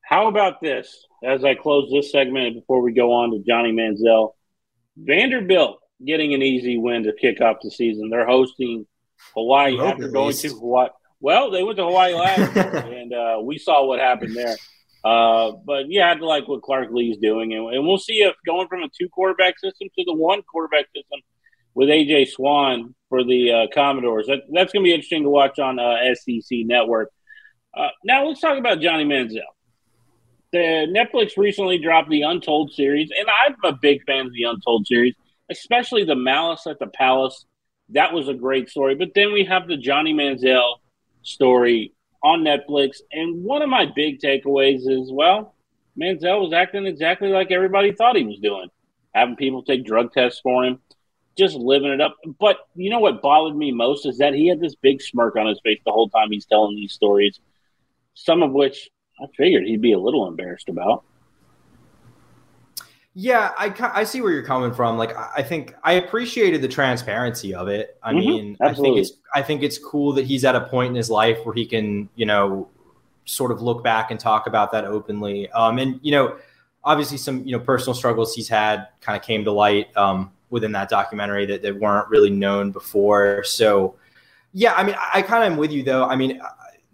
How 0.02 0.28
about 0.28 0.60
this? 0.60 1.06
As 1.22 1.44
I 1.44 1.54
close 1.54 1.90
this 1.90 2.12
segment 2.12 2.54
before 2.54 2.80
we 2.80 2.92
go 2.92 3.12
on 3.12 3.30
to 3.32 3.38
Johnny 3.46 3.72
Manziel, 3.72 4.32
Vanderbilt 4.96 5.80
getting 6.04 6.34
an 6.34 6.42
easy 6.42 6.78
win 6.78 7.02
to 7.04 7.12
kick 7.12 7.40
off 7.40 7.58
the 7.62 7.70
season. 7.70 8.08
They're 8.08 8.26
hosting 8.26 8.86
Hawaii 9.34 9.78
after 9.78 10.08
going 10.08 10.34
to 10.34 10.48
Hawaii. 10.48 10.90
Well, 11.20 11.50
they 11.50 11.62
went 11.62 11.78
to 11.78 11.84
Hawaii 11.84 12.14
last 12.14 12.54
year, 12.54 12.76
and 13.00 13.12
uh, 13.12 13.40
we 13.42 13.58
saw 13.58 13.84
what 13.84 13.98
happened 13.98 14.36
there. 14.36 14.56
Uh, 15.04 15.52
but 15.64 15.90
yeah, 15.90 16.10
I 16.10 16.14
like 16.14 16.48
what 16.48 16.62
Clark 16.62 16.88
Lea's 16.90 17.18
doing, 17.18 17.52
and, 17.52 17.74
and, 17.74 17.86
we'll 17.86 17.98
see 17.98 18.22
if 18.22 18.34
going 18.44 18.66
from 18.68 18.82
a 18.82 18.88
two 18.88 19.08
quarterback 19.08 19.58
system 19.58 19.88
to 19.96 20.04
the 20.04 20.14
one 20.14 20.42
quarterback 20.42 20.86
system 20.86 21.20
with 21.78 21.90
AJ 21.90 22.30
Swann 22.30 22.92
for 23.08 23.22
the 23.22 23.52
uh, 23.52 23.66
Commodores. 23.72 24.26
That, 24.26 24.40
that's 24.50 24.72
going 24.72 24.82
to 24.82 24.88
be 24.88 24.92
interesting 24.92 25.22
to 25.22 25.30
watch 25.30 25.60
on 25.60 25.78
uh, 25.78 26.12
SEC 26.12 26.58
Network. 26.64 27.12
Uh, 27.72 27.86
now 28.02 28.26
let's 28.26 28.40
talk 28.40 28.58
about 28.58 28.80
Johnny 28.80 29.04
Manziel. 29.04 29.42
The 30.50 30.88
Netflix 30.92 31.36
recently 31.36 31.78
dropped 31.78 32.10
the 32.10 32.22
Untold 32.22 32.72
series, 32.72 33.10
and 33.16 33.28
I'm 33.28 33.54
a 33.62 33.78
big 33.80 34.02
fan 34.06 34.26
of 34.26 34.32
the 34.32 34.42
Untold 34.42 34.88
series, 34.88 35.14
especially 35.52 36.02
the 36.02 36.16
Malice 36.16 36.66
at 36.66 36.80
the 36.80 36.88
Palace. 36.88 37.46
That 37.90 38.12
was 38.12 38.26
a 38.26 38.34
great 38.34 38.68
story. 38.68 38.96
But 38.96 39.10
then 39.14 39.32
we 39.32 39.44
have 39.44 39.68
the 39.68 39.76
Johnny 39.76 40.12
Manziel 40.12 40.78
story 41.22 41.92
on 42.24 42.40
Netflix, 42.40 42.96
and 43.12 43.44
one 43.44 43.62
of 43.62 43.68
my 43.68 43.86
big 43.94 44.18
takeaways 44.18 44.80
is 44.80 45.12
well, 45.12 45.54
Manziel 45.96 46.40
was 46.40 46.52
acting 46.52 46.86
exactly 46.86 47.28
like 47.28 47.52
everybody 47.52 47.92
thought 47.92 48.16
he 48.16 48.24
was 48.24 48.40
doing, 48.40 48.68
having 49.14 49.36
people 49.36 49.62
take 49.62 49.86
drug 49.86 50.12
tests 50.12 50.40
for 50.40 50.64
him 50.64 50.80
just 51.38 51.54
living 51.54 51.90
it 51.90 52.00
up. 52.00 52.16
But 52.38 52.58
you 52.74 52.90
know 52.90 52.98
what 52.98 53.22
bothered 53.22 53.56
me 53.56 53.72
most 53.72 54.04
is 54.04 54.18
that 54.18 54.34
he 54.34 54.48
had 54.48 54.60
this 54.60 54.74
big 54.74 55.00
smirk 55.00 55.36
on 55.36 55.46
his 55.46 55.60
face 55.62 55.78
the 55.86 55.92
whole 55.92 56.08
time 56.08 56.30
he's 56.30 56.46
telling 56.46 56.76
these 56.76 56.92
stories, 56.92 57.40
some 58.14 58.42
of 58.42 58.52
which 58.52 58.90
I 59.20 59.26
figured 59.36 59.64
he'd 59.64 59.80
be 59.80 59.92
a 59.92 59.98
little 59.98 60.26
embarrassed 60.26 60.68
about. 60.68 61.04
Yeah, 63.14 63.52
I, 63.58 63.74
I 63.94 64.04
see 64.04 64.20
where 64.20 64.30
you're 64.30 64.44
coming 64.44 64.72
from. 64.72 64.96
Like, 64.96 65.16
I 65.16 65.42
think 65.42 65.74
I 65.82 65.94
appreciated 65.94 66.62
the 66.62 66.68
transparency 66.68 67.52
of 67.52 67.66
it. 67.66 67.98
I 68.00 68.12
mm-hmm, 68.12 68.18
mean, 68.18 68.56
absolutely. 68.60 68.70
I 68.70 68.94
think 68.94 69.06
it's 69.06 69.18
I 69.34 69.42
think 69.42 69.62
it's 69.62 69.78
cool 69.78 70.12
that 70.12 70.24
he's 70.24 70.44
at 70.44 70.54
a 70.54 70.60
point 70.60 70.90
in 70.90 70.94
his 70.94 71.10
life 71.10 71.38
where 71.44 71.54
he 71.54 71.66
can, 71.66 72.08
you 72.14 72.26
know, 72.26 72.68
sort 73.24 73.50
of 73.50 73.60
look 73.60 73.82
back 73.82 74.10
and 74.10 74.20
talk 74.20 74.46
about 74.46 74.70
that 74.72 74.84
openly. 74.84 75.50
Um, 75.50 75.78
and 75.78 75.98
you 76.02 76.12
know, 76.12 76.36
obviously 76.84 77.18
some 77.18 77.44
you 77.44 77.52
know 77.52 77.58
personal 77.58 77.94
struggles 77.94 78.34
he's 78.34 78.48
had 78.48 78.88
kind 79.00 79.16
of 79.16 79.22
came 79.22 79.44
to 79.44 79.52
light. 79.52 79.96
Um, 79.96 80.30
within 80.50 80.72
that 80.72 80.88
documentary 80.88 81.46
that, 81.46 81.62
that 81.62 81.78
weren't 81.78 82.08
really 82.08 82.30
known 82.30 82.70
before. 82.70 83.44
So, 83.44 83.96
yeah, 84.52 84.74
I 84.74 84.82
mean, 84.82 84.94
I, 84.98 85.18
I 85.18 85.22
kind 85.22 85.44
of 85.44 85.52
am 85.52 85.58
with 85.58 85.72
you 85.72 85.82
though. 85.82 86.04
I 86.04 86.16
mean, 86.16 86.40
uh, 86.40 86.48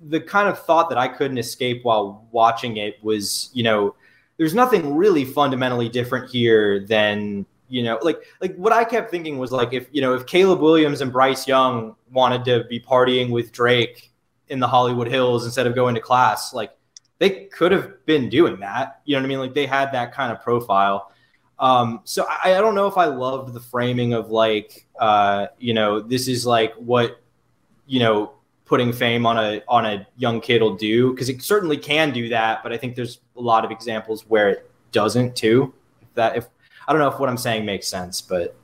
the 0.08 0.20
kind 0.20 0.48
of 0.48 0.58
thought 0.58 0.88
that 0.90 0.98
I 0.98 1.08
couldn't 1.08 1.38
escape 1.38 1.84
while 1.84 2.26
watching 2.30 2.76
it 2.76 3.02
was, 3.02 3.50
you 3.54 3.62
know, 3.62 3.94
there's 4.36 4.54
nothing 4.54 4.94
really 4.96 5.24
fundamentally 5.24 5.88
different 5.88 6.30
here 6.30 6.80
than 6.80 7.46
you 7.68 7.82
know 7.82 7.98
like 8.02 8.20
like 8.40 8.54
what 8.56 8.72
i 8.72 8.84
kept 8.84 9.10
thinking 9.10 9.38
was 9.38 9.50
like 9.50 9.72
if 9.72 9.88
you 9.90 10.00
know 10.00 10.14
if 10.14 10.26
caleb 10.26 10.60
williams 10.60 11.00
and 11.00 11.12
bryce 11.12 11.48
young 11.48 11.94
wanted 12.12 12.44
to 12.44 12.64
be 12.64 12.78
partying 12.78 13.30
with 13.30 13.52
drake 13.52 14.12
in 14.48 14.60
the 14.60 14.66
hollywood 14.66 15.08
hills 15.08 15.44
instead 15.44 15.66
of 15.66 15.74
going 15.74 15.94
to 15.94 16.00
class 16.00 16.52
like 16.52 16.72
they 17.18 17.46
could 17.46 17.72
have 17.72 18.04
been 18.06 18.28
doing 18.28 18.60
that 18.60 19.00
you 19.04 19.14
know 19.14 19.20
what 19.20 19.26
i 19.26 19.28
mean 19.28 19.38
like 19.38 19.54
they 19.54 19.66
had 19.66 19.90
that 19.92 20.12
kind 20.12 20.30
of 20.30 20.42
profile 20.42 21.10
um, 21.58 22.00
so 22.04 22.26
I, 22.28 22.54
I, 22.54 22.60
don't 22.60 22.74
know 22.74 22.86
if 22.86 22.96
I 22.96 23.06
loved 23.06 23.54
the 23.54 23.60
framing 23.60 24.12
of 24.12 24.30
like, 24.30 24.86
uh, 24.98 25.46
you 25.58 25.72
know, 25.72 26.00
this 26.00 26.26
is 26.26 26.44
like 26.44 26.74
what, 26.74 27.20
you 27.86 28.00
know, 28.00 28.32
putting 28.64 28.92
fame 28.92 29.26
on 29.26 29.36
a 29.36 29.62
on 29.68 29.84
a 29.86 30.06
young 30.16 30.40
kid 30.40 30.62
will 30.62 30.74
do 30.74 31.12
because 31.12 31.28
it 31.28 31.42
certainly 31.42 31.76
can 31.76 32.12
do 32.12 32.28
that, 32.28 32.62
but 32.62 32.72
I 32.72 32.76
think 32.76 32.96
there's 32.96 33.20
a 33.36 33.40
lot 33.40 33.64
of 33.64 33.70
examples 33.70 34.22
where 34.28 34.48
it 34.48 34.70
doesn't 34.92 35.36
too. 35.36 35.72
If 36.02 36.14
that 36.14 36.36
if 36.36 36.46
I 36.88 36.92
don't 36.92 37.00
know 37.00 37.08
if 37.08 37.18
what 37.18 37.28
I'm 37.28 37.36
saying 37.36 37.64
makes 37.64 37.86
sense, 37.86 38.20
but 38.20 38.56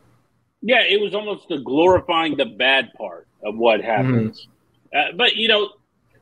yeah, 0.63 0.83
it 0.83 1.01
was 1.01 1.15
almost 1.15 1.49
the 1.49 1.59
glorifying 1.59 2.37
the 2.37 2.47
bad 2.47 2.93
part 2.95 3.27
of 3.45 3.57
what 3.57 3.83
happens. 3.83 4.49
Mm-hmm. 4.93 5.13
Uh, 5.13 5.17
but 5.17 5.37
you 5.37 5.49
know, 5.49 5.71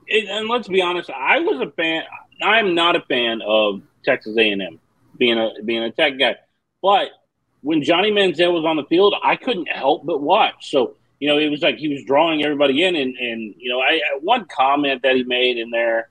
it, 0.06 0.28
and 0.28 0.48
let's 0.48 0.68
be 0.68 0.82
honest, 0.82 1.10
I 1.10 1.38
was 1.40 1.60
a 1.60 1.70
fan. 1.72 2.02
I'm 2.42 2.74
not 2.74 2.94
a 2.94 3.00
fan 3.02 3.40
of 3.42 3.82
Texas 4.04 4.36
A&M 4.36 4.78
being 5.18 5.38
a 5.38 5.50
being 5.64 5.82
a 5.82 5.90
tech 5.90 6.18
guy. 6.18 6.36
But 6.82 7.10
when 7.62 7.82
Johnny 7.82 8.10
Manziel 8.10 8.52
was 8.52 8.64
on 8.64 8.76
the 8.76 8.84
field, 8.84 9.14
I 9.22 9.36
couldn't 9.36 9.68
help 9.68 10.06
but 10.06 10.20
watch. 10.20 10.70
So, 10.70 10.96
you 11.20 11.28
know, 11.28 11.38
it 11.38 11.48
was 11.48 11.62
like 11.62 11.76
he 11.76 11.88
was 11.88 12.04
drawing 12.04 12.44
everybody 12.44 12.84
in. 12.84 12.94
And, 12.96 13.16
and 13.16 13.54
you 13.58 13.70
know, 13.70 13.80
I 13.80 14.00
one 14.20 14.46
comment 14.46 15.02
that 15.02 15.16
he 15.16 15.24
made 15.24 15.58
in 15.58 15.70
there, 15.70 16.08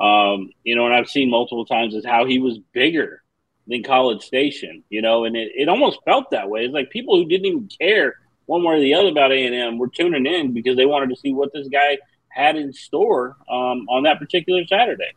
um, 0.00 0.50
you 0.64 0.74
know, 0.74 0.86
and 0.86 0.94
I've 0.94 1.08
seen 1.08 1.30
multiple 1.30 1.66
times 1.66 1.94
is 1.94 2.04
how 2.04 2.24
he 2.24 2.38
was 2.38 2.58
bigger 2.72 3.22
than 3.66 3.82
College 3.82 4.22
Station, 4.22 4.84
you 4.88 5.02
know, 5.02 5.24
and 5.24 5.36
it, 5.36 5.52
it 5.54 5.68
almost 5.68 5.98
felt 6.04 6.30
that 6.30 6.48
way. 6.48 6.64
It's 6.64 6.74
like 6.74 6.90
people 6.90 7.16
who 7.16 7.28
didn't 7.28 7.46
even 7.46 7.68
care 7.80 8.14
one 8.46 8.62
way 8.62 8.76
or 8.76 8.80
the 8.80 8.94
other 8.94 9.08
about 9.08 9.32
A&M 9.32 9.78
were 9.78 9.88
tuning 9.88 10.24
in 10.26 10.52
because 10.52 10.76
they 10.76 10.86
wanted 10.86 11.10
to 11.10 11.16
see 11.16 11.32
what 11.32 11.52
this 11.52 11.68
guy 11.68 11.98
had 12.28 12.56
in 12.56 12.72
store 12.72 13.36
um, 13.50 13.86
on 13.88 14.04
that 14.04 14.18
particular 14.18 14.64
Saturday. 14.66 15.12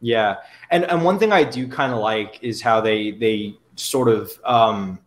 Yeah, 0.00 0.36
and 0.70 0.84
and 0.84 1.04
one 1.04 1.18
thing 1.18 1.32
I 1.32 1.42
do 1.42 1.66
kind 1.66 1.92
of 1.92 1.98
like 1.98 2.38
is 2.40 2.62
how 2.62 2.80
they 2.80 3.10
they 3.10 3.56
sort 3.78 4.08
of 4.08 4.38
um, 4.44 4.98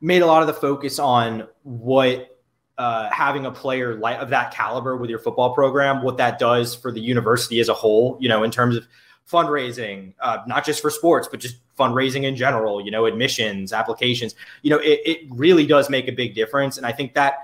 made 0.00 0.22
a 0.22 0.26
lot 0.26 0.42
of 0.42 0.46
the 0.46 0.54
focus 0.54 0.98
on 0.98 1.46
what 1.62 2.28
uh, 2.78 3.10
having 3.10 3.46
a 3.46 3.50
player 3.50 3.94
like 3.94 4.18
of 4.18 4.30
that 4.30 4.52
caliber 4.52 4.96
with 4.96 5.10
your 5.10 5.18
football 5.18 5.54
program, 5.54 6.02
what 6.02 6.16
that 6.16 6.38
does 6.38 6.74
for 6.74 6.90
the 6.90 7.00
university 7.00 7.60
as 7.60 7.68
a 7.68 7.74
whole. 7.74 8.16
You 8.20 8.28
know, 8.28 8.42
in 8.42 8.50
terms 8.50 8.76
of 8.76 8.86
fundraising, 9.30 10.14
uh, 10.20 10.38
not 10.46 10.64
just 10.64 10.82
for 10.82 10.90
sports, 10.90 11.28
but 11.30 11.40
just 11.40 11.56
fundraising 11.78 12.24
in 12.24 12.34
general. 12.34 12.84
You 12.84 12.90
know, 12.90 13.06
admissions, 13.06 13.72
applications. 13.72 14.34
You 14.62 14.70
know, 14.70 14.78
it, 14.78 15.00
it 15.04 15.18
really 15.30 15.66
does 15.66 15.88
make 15.88 16.08
a 16.08 16.12
big 16.12 16.34
difference, 16.34 16.76
and 16.76 16.86
I 16.86 16.92
think 16.92 17.14
that 17.14 17.34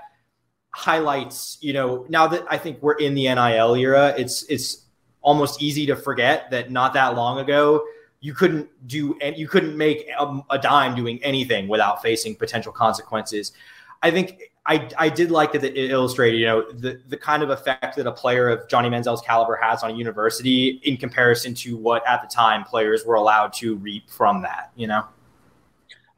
highlights. 0.71 1.57
You 1.61 1.73
know, 1.73 2.05
now 2.09 2.27
that 2.27 2.45
I 2.49 2.57
think 2.57 2.81
we're 2.81 2.97
in 2.97 3.13
the 3.13 3.33
NIL 3.33 3.75
era, 3.75 4.13
it's 4.17 4.43
it's 4.43 4.85
almost 5.21 5.61
easy 5.61 5.85
to 5.85 5.95
forget 5.95 6.49
that 6.51 6.71
not 6.71 6.93
that 6.93 7.15
long 7.15 7.39
ago 7.39 7.83
you 8.21 8.33
couldn't 8.33 8.69
do 8.87 9.17
and 9.21 9.37
you 9.37 9.47
couldn't 9.47 9.77
make 9.77 10.07
a, 10.17 10.39
a, 10.49 10.59
dime 10.59 10.95
doing 10.95 11.23
anything 11.23 11.67
without 11.67 12.01
facing 12.01 12.35
potential 12.35 12.71
consequences. 12.71 13.53
I 14.01 14.11
think 14.11 14.51
I, 14.65 14.89
I 14.97 15.09
did 15.09 15.31
like 15.31 15.53
that 15.53 15.63
it 15.63 15.89
illustrated, 15.89 16.37
you 16.37 16.45
know, 16.45 16.71
the, 16.71 17.01
the 17.07 17.17
kind 17.17 17.43
of 17.43 17.49
effect 17.49 17.95
that 17.95 18.05
a 18.05 18.11
player 18.11 18.49
of 18.49 18.67
Johnny 18.67 18.89
Manziel's 18.89 19.21
caliber 19.21 19.57
has 19.61 19.83
on 19.83 19.91
a 19.91 19.93
university 19.93 20.81
in 20.83 20.97
comparison 20.97 21.53
to 21.55 21.77
what 21.77 22.05
at 22.07 22.21
the 22.21 22.27
time 22.27 22.63
players 22.63 23.05
were 23.05 23.15
allowed 23.15 23.53
to 23.53 23.77
reap 23.77 24.09
from 24.09 24.41
that, 24.41 24.71
you 24.75 24.87
know? 24.87 25.05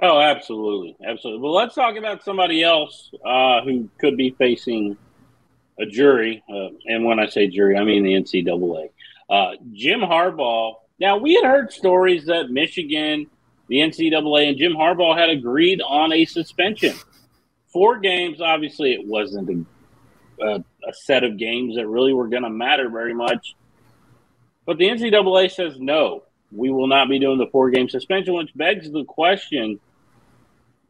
Oh, 0.01 0.19
absolutely. 0.19 0.97
Absolutely. 1.05 1.41
Well, 1.41 1.53
let's 1.53 1.75
talk 1.75 1.95
about 1.95 2.23
somebody 2.23 2.63
else 2.63 3.11
uh, 3.23 3.61
who 3.61 3.87
could 3.99 4.17
be 4.17 4.31
facing 4.31 4.97
a 5.79 5.85
jury. 5.85 6.43
Uh, 6.49 6.69
and 6.87 7.05
when 7.05 7.19
I 7.19 7.27
say 7.27 7.47
jury, 7.47 7.77
I 7.77 7.83
mean 7.83 8.03
the 8.03 8.13
NCAA. 8.13 8.89
Uh, 9.29 9.51
Jim 9.73 10.01
Harbaugh. 10.01 10.75
Now, 11.01 11.17
we 11.17 11.33
had 11.33 11.45
heard 11.45 11.73
stories 11.73 12.27
that 12.27 12.51
Michigan, 12.51 13.25
the 13.67 13.77
NCAA, 13.77 14.49
and 14.49 14.57
Jim 14.59 14.73
Harbaugh 14.73 15.17
had 15.17 15.31
agreed 15.31 15.81
on 15.81 16.13
a 16.13 16.25
suspension. 16.25 16.95
Four 17.73 17.97
games, 17.97 18.39
obviously, 18.39 18.93
it 18.93 19.07
wasn't 19.07 19.49
a, 20.39 20.45
a, 20.45 20.55
a 20.87 20.93
set 20.93 21.23
of 21.23 21.39
games 21.39 21.75
that 21.75 21.87
really 21.87 22.13
were 22.13 22.27
going 22.27 22.43
to 22.43 22.51
matter 22.51 22.87
very 22.87 23.15
much. 23.15 23.55
But 24.67 24.77
the 24.77 24.89
NCAA 24.89 25.49
says 25.49 25.73
no, 25.79 26.21
we 26.51 26.69
will 26.69 26.85
not 26.85 27.09
be 27.09 27.17
doing 27.17 27.39
the 27.39 27.47
four 27.47 27.71
game 27.71 27.89
suspension, 27.89 28.35
which 28.35 28.55
begs 28.55 28.91
the 28.91 29.03
question 29.03 29.79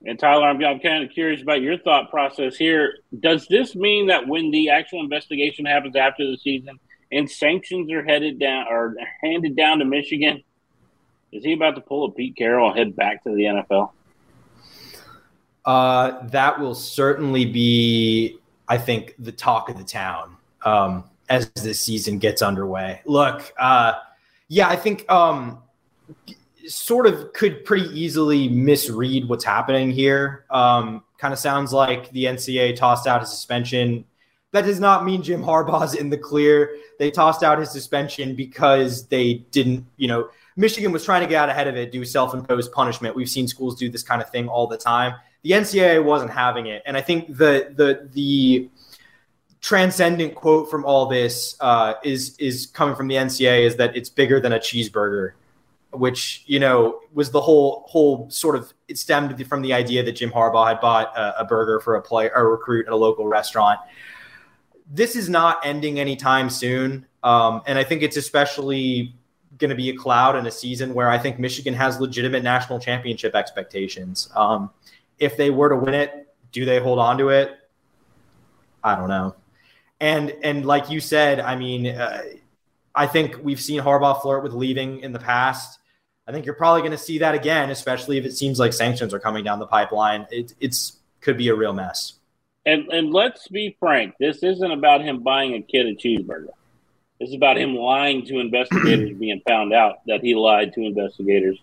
and 0.04 0.17
Tyler, 0.17 0.47
I'm, 0.47 0.63
I'm 0.63 0.80
kind 0.80 1.04
of 1.04 1.12
curious 1.12 1.43
about 1.43 1.62
your 1.62 1.78
thought 1.78 2.10
process 2.10 2.56
here. 2.58 2.97
Does 3.19 3.45
this 3.47 3.76
mean 3.76 4.08
that 4.08 4.28
when 4.28 4.50
the 4.50 4.71
actual 4.71 5.00
investigation 5.02 5.65
happens 5.65 5.95
after 5.95 6.26
the 6.26 6.38
season 6.38 6.80
and 7.12 7.30
sanctions 7.30 7.91
are 7.91 8.04
headed 8.04 8.39
down 8.39 8.65
or 8.69 8.95
handed 9.21 9.56
down 9.56 9.80
to 9.80 9.86
Michigan, 9.86 10.43
is 11.32 11.43
he 11.43 11.54
about 11.54 11.76
to 11.76 11.82
pull 11.82 12.06
a 12.06 12.12
Pete 12.12 12.36
Carroll 12.36 12.69
and 12.69 12.78
head 12.78 12.95
back 12.95 13.24
to 13.24 13.30
the 13.30 13.43
NFL? 13.43 13.91
Uh, 15.63 16.28
that 16.28 16.60
will 16.60 16.76
certainly 16.76 17.45
be, 17.45 18.38
I 18.67 18.78
think, 18.78 19.15
the 19.19 19.32
talk 19.32 19.69
of 19.69 19.78
the 19.78 19.84
town 19.84 20.36
um, 20.65 21.04
as 21.30 21.52
this 21.52 21.80
season 21.80 22.17
gets 22.17 22.41
underway. 22.41 23.02
Look, 23.06 23.54
uh, 23.60 23.93
yeah, 24.47 24.67
I 24.67 24.76
think 24.76 25.10
um, 25.10 25.60
sort 26.67 27.08
of 27.08 27.34
could 27.34 27.63
pretty 27.63 27.88
easily 27.97 28.50
misread 28.50 29.30
what's 29.30 29.45
happening 29.45 29.91
here. 29.91 30.45
Um, 30.50 31.04
kind 31.17 31.34
of 31.34 31.39
sounds 31.39 31.71
like 31.71 32.10
the 32.12 32.26
NCAA 32.26 32.76
tossed 32.76 33.08
out 33.08 33.21
a 33.21 33.26
suspension. 33.26 34.04
That 34.51 34.65
does 34.65 34.79
not 34.79 35.05
mean 35.05 35.23
Jim 35.23 35.41
Harbaugh's 35.41 35.95
in 35.95 36.09
the 36.09 36.17
clear. 36.17 36.75
They 36.99 37.09
tossed 37.09 37.43
out 37.43 37.59
his 37.59 37.71
suspension 37.71 38.35
because 38.35 39.07
they 39.07 39.45
didn't, 39.51 39.85
you 39.97 40.07
know, 40.07 40.29
Michigan 40.57 40.91
was 40.91 41.05
trying 41.05 41.21
to 41.21 41.27
get 41.27 41.41
out 41.41 41.49
ahead 41.49 41.67
of 41.67 41.77
it, 41.77 41.91
do 41.91 42.03
self 42.03 42.33
imposed 42.33 42.71
punishment. 42.71 43.15
We've 43.15 43.29
seen 43.29 43.47
schools 43.47 43.75
do 43.75 43.89
this 43.89 44.03
kind 44.03 44.21
of 44.21 44.29
thing 44.29 44.49
all 44.49 44.67
the 44.67 44.77
time. 44.77 45.13
The 45.43 45.51
NCAA 45.51 46.03
wasn't 46.03 46.31
having 46.31 46.67
it. 46.67 46.83
And 46.85 46.97
I 46.97 47.01
think 47.01 47.37
the, 47.37 47.73
the, 47.75 48.09
the, 48.13 48.69
transcendent 49.61 50.33
quote 50.33 50.71
from 50.71 50.83
all 50.85 51.05
this 51.05 51.55
uh, 51.59 51.93
is 52.03 52.35
is 52.39 52.65
coming 52.65 52.95
from 52.95 53.07
the 53.07 53.13
NCAA 53.13 53.67
is 53.67 53.75
that 53.75 53.95
it's 53.95 54.09
bigger 54.09 54.39
than 54.39 54.53
a 54.53 54.57
cheeseburger 54.57 55.33
which 55.93 56.43
you 56.47 56.59
know 56.59 56.99
was 57.13 57.31
the 57.31 57.41
whole 57.41 57.85
whole 57.87 58.29
sort 58.29 58.55
of 58.55 58.73
it 58.87 58.97
stemmed 58.97 59.45
from 59.47 59.61
the 59.61 59.73
idea 59.73 60.03
that 60.03 60.13
Jim 60.13 60.31
Harbaugh 60.31 60.67
had 60.67 60.81
bought 60.81 61.15
a, 61.17 61.41
a 61.41 61.45
burger 61.45 61.79
for 61.79 61.95
a 61.95 62.01
player 62.01 62.31
a 62.35 62.43
recruit 62.43 62.87
at 62.87 62.93
a 62.93 62.95
local 62.95 63.27
restaurant. 63.27 63.79
This 64.93 65.15
is 65.15 65.30
not 65.30 65.60
ending 65.63 65.99
anytime 65.99 66.49
soon, 66.49 67.08
um, 67.23 67.62
and 67.65 67.80
I 67.80 67.84
think 67.84 68.04
it's 68.04 68.17
especially 68.17 69.15
going 69.58 69.69
to 69.69 69.75
be 69.75 69.89
a 69.89 69.95
cloud 69.95 70.36
in 70.36 70.45
a 70.45 70.51
season 70.51 70.93
where 70.93 71.10
I 71.10 71.17
think 71.17 71.39
Michigan 71.39 71.73
has 71.73 71.99
legitimate 71.99 72.43
national 72.43 72.80
championship 72.80 73.34
expectations. 73.34 74.30
Um, 74.36 74.69
if 75.17 75.38
they 75.38 75.49
were 75.49 75.69
to 75.69 75.75
win 75.75 75.93
it, 75.93 76.34
do 76.51 76.65
they 76.65 76.80
hold 76.80 76.99
on 76.99 77.17
to 77.19 77.30
it? 77.30 77.58
I 78.84 78.95
don't 78.95 79.10
know. 79.10 79.36
And 79.99 80.36
and 80.43 80.65
like 80.65 80.89
you 80.89 80.99
said, 80.99 81.39
I 81.39 81.56
mean. 81.56 81.88
Uh, 81.88 82.21
I 82.93 83.08
think 83.08 83.38
we've 83.41 83.62
seen 83.62 83.82
Harbaugh 83.82 84.21
flirt 84.21 84.43
with 84.43 84.54
leaving 84.54 84.99
in 84.99 85.13
the 85.13 85.19
past. 85.19 85.80
I 86.27 86.32
think 86.32 86.45
you're 86.45 86.56
probably 86.56 86.82
going 86.82 86.91
to 86.91 86.97
see 86.97 87.19
that 87.19 87.36
again, 87.36 87.69
especially 87.69 88.17
if 88.17 88.25
it 88.25 88.34
seems 88.34 88.60
like 88.60 88.73
sanctions 88.73 89.13
are 89.13 89.19
coming 89.19 89.43
down 89.43 89.60
the 89.60 89.67
pipeline. 89.67 90.27
It, 90.30 90.54
it's 90.60 90.97
could 91.21 91.38
be 91.38 91.49
a 91.49 91.56
real 91.56 91.73
mess. 91.73 92.13
And 92.65 92.89
and 92.89 93.12
let's 93.12 93.47
be 93.47 93.76
frank, 93.80 94.15
this 94.19 94.43
isn't 94.43 94.71
about 94.71 95.02
him 95.02 95.24
buying 95.24 95.56
a 95.56 95.62
kid 95.62 95.88
a 95.88 95.95
cheeseburger. 95.95 96.50
This 97.19 97.30
is 97.30 97.36
about 97.36 97.58
him 97.58 97.76
lying 97.76 98.26
to 98.28 98.39
investigators, 98.39 99.17
being 99.17 99.41
found 99.47 99.74
out 99.74 100.00
that 100.08 100.21
he 100.21 100.36
lied 100.36 100.74
to 100.74 100.82
investigators. 100.82 101.60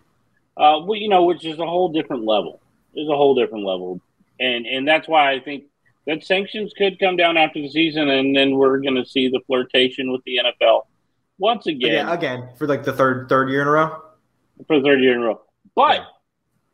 Uh, 0.56 0.80
well, 0.84 0.96
you 0.96 1.08
know, 1.08 1.24
which 1.24 1.44
is 1.44 1.58
a 1.58 1.66
whole 1.66 1.88
different 1.88 2.24
level. 2.24 2.60
Is 2.94 3.08
a 3.08 3.16
whole 3.16 3.34
different 3.34 3.64
level, 3.64 4.00
and 4.40 4.66
and 4.66 4.86
that's 4.86 5.06
why 5.06 5.32
I 5.32 5.40
think 5.40 5.64
that 6.06 6.24
sanctions 6.24 6.72
could 6.76 6.98
come 6.98 7.16
down 7.16 7.36
after 7.36 7.60
the 7.60 7.68
season, 7.68 8.08
and 8.08 8.34
then 8.34 8.56
we're 8.56 8.78
going 8.78 8.96
to 8.96 9.04
see 9.04 9.28
the 9.28 9.40
flirtation 9.46 10.10
with 10.10 10.22
the 10.24 10.40
NFL 10.44 10.86
once 11.38 11.66
again. 11.66 12.06
Again, 12.06 12.08
again 12.08 12.48
for 12.56 12.66
like 12.66 12.84
the 12.84 12.92
third 12.92 13.28
third 13.28 13.50
year 13.50 13.62
in 13.62 13.68
a 13.68 13.70
row 13.70 14.02
for 14.66 14.78
the 14.78 14.84
third 14.84 15.00
year 15.00 15.14
in 15.14 15.22
a 15.22 15.26
row. 15.26 15.40
But 15.74 16.00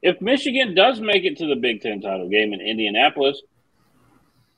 yeah. 0.03 0.13
if 0.13 0.21
Michigan 0.21 0.75
does 0.75 1.01
make 1.01 1.25
it 1.25 1.37
to 1.39 1.47
the 1.47 1.57
Big 1.57 1.83
Ten 1.83 2.01
title 2.01 2.29
game 2.29 2.53
in 2.53 2.61
Indianapolis, 2.61 3.43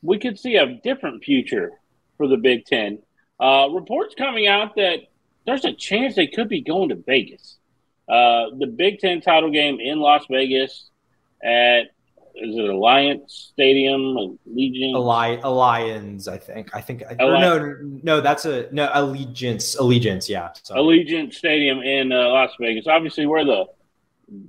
we 0.02 0.18
could 0.18 0.38
see 0.38 0.56
a 0.56 0.66
different 0.66 1.24
future 1.24 1.72
for 2.16 2.28
the 2.28 2.37
Big 2.37 2.64
Ten. 2.64 2.98
Uh, 3.38 3.68
reports 3.72 4.14
coming 4.16 4.46
out 4.46 4.76
that 4.76 5.00
there's 5.46 5.64
a 5.64 5.72
chance 5.72 6.14
they 6.14 6.26
could 6.26 6.48
be 6.48 6.62
going 6.62 6.88
to 6.88 6.96
Vegas. 6.96 7.59
Uh, 8.09 8.46
the 8.59 8.66
Big 8.66 8.98
Ten 8.98 9.20
title 9.20 9.50
game 9.50 9.78
in 9.80 9.98
Las 10.00 10.24
Vegas 10.30 10.90
at 11.42 11.90
is 12.38 12.54
it 12.54 12.68
Alliance 12.68 13.50
Stadium, 13.52 14.38
Allegiance? 14.46 14.94
Alli- 14.94 15.40
Alliance, 15.42 16.28
I 16.28 16.37
think. 16.37 16.74
I 16.74 16.82
think. 16.82 17.02
No, 17.18 17.78
no, 18.02 18.20
that's 18.20 18.44
a 18.44 18.68
no 18.72 18.90
Allegiance. 18.92 19.74
Allegiance, 19.76 20.28
yeah. 20.28 20.50
Sorry. 20.62 20.80
Allegiance 20.80 21.38
Stadium 21.38 21.78
in 21.78 22.12
uh, 22.12 22.28
Las 22.28 22.50
Vegas. 22.61 22.87
Obviously, 22.87 23.24
where 23.26 23.44
the 23.44 23.64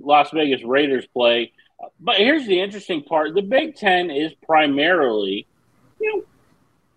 Las 0.00 0.30
Vegas 0.32 0.62
Raiders 0.62 1.06
play. 1.06 1.52
But 2.00 2.16
here's 2.16 2.46
the 2.46 2.60
interesting 2.60 3.02
part: 3.02 3.34
the 3.34 3.42
Big 3.42 3.76
Ten 3.76 4.10
is 4.10 4.32
primarily, 4.46 5.46
you 6.00 6.16
know, 6.16 6.24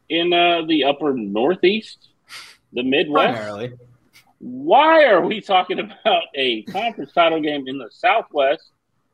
in 0.09 0.33
uh, 0.33 0.65
the 0.67 0.85
upper 0.85 1.13
Northeast, 1.13 2.09
the 2.73 2.83
Midwest. 2.83 3.37
Primarily. 3.37 3.73
Why 4.39 5.05
are 5.05 5.21
we 5.21 5.39
talking 5.39 5.79
about 5.79 6.23
a 6.35 6.63
conference 6.63 7.11
title 7.13 7.41
game 7.41 7.67
in 7.67 7.77
the 7.77 7.89
Southwest? 7.91 8.71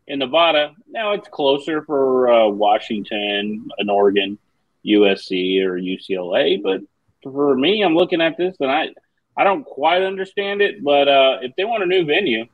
in 0.08 0.19
Nevada, 0.19 0.73
now 0.89 1.12
it's 1.12 1.27
closer 1.27 1.84
for 1.84 2.32
uh, 2.32 2.47
Washington 2.47 3.69
and 3.77 3.91
Oregon, 3.91 4.37
USC 4.85 5.62
or 5.62 5.77
UCLA. 5.77 6.62
But 6.62 6.81
for 7.23 7.56
me, 7.56 7.81
I'm 7.81 7.96
looking 7.96 8.21
at 8.21 8.37
this 8.37 8.56
and 8.60 8.71
I, 8.71 8.89
I 9.35 9.44
don't 9.44 9.65
quite 9.65 10.02
understand 10.02 10.62
it. 10.62 10.83
But 10.83 11.10
uh, 11.10 11.39
if 11.42 11.56
they 11.58 11.65
want 11.65 11.83
a 11.83 11.85
new 11.85 12.06
venue, 12.06 12.46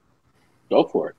go 0.69 0.85
for 0.85 1.09
it. 1.09 1.15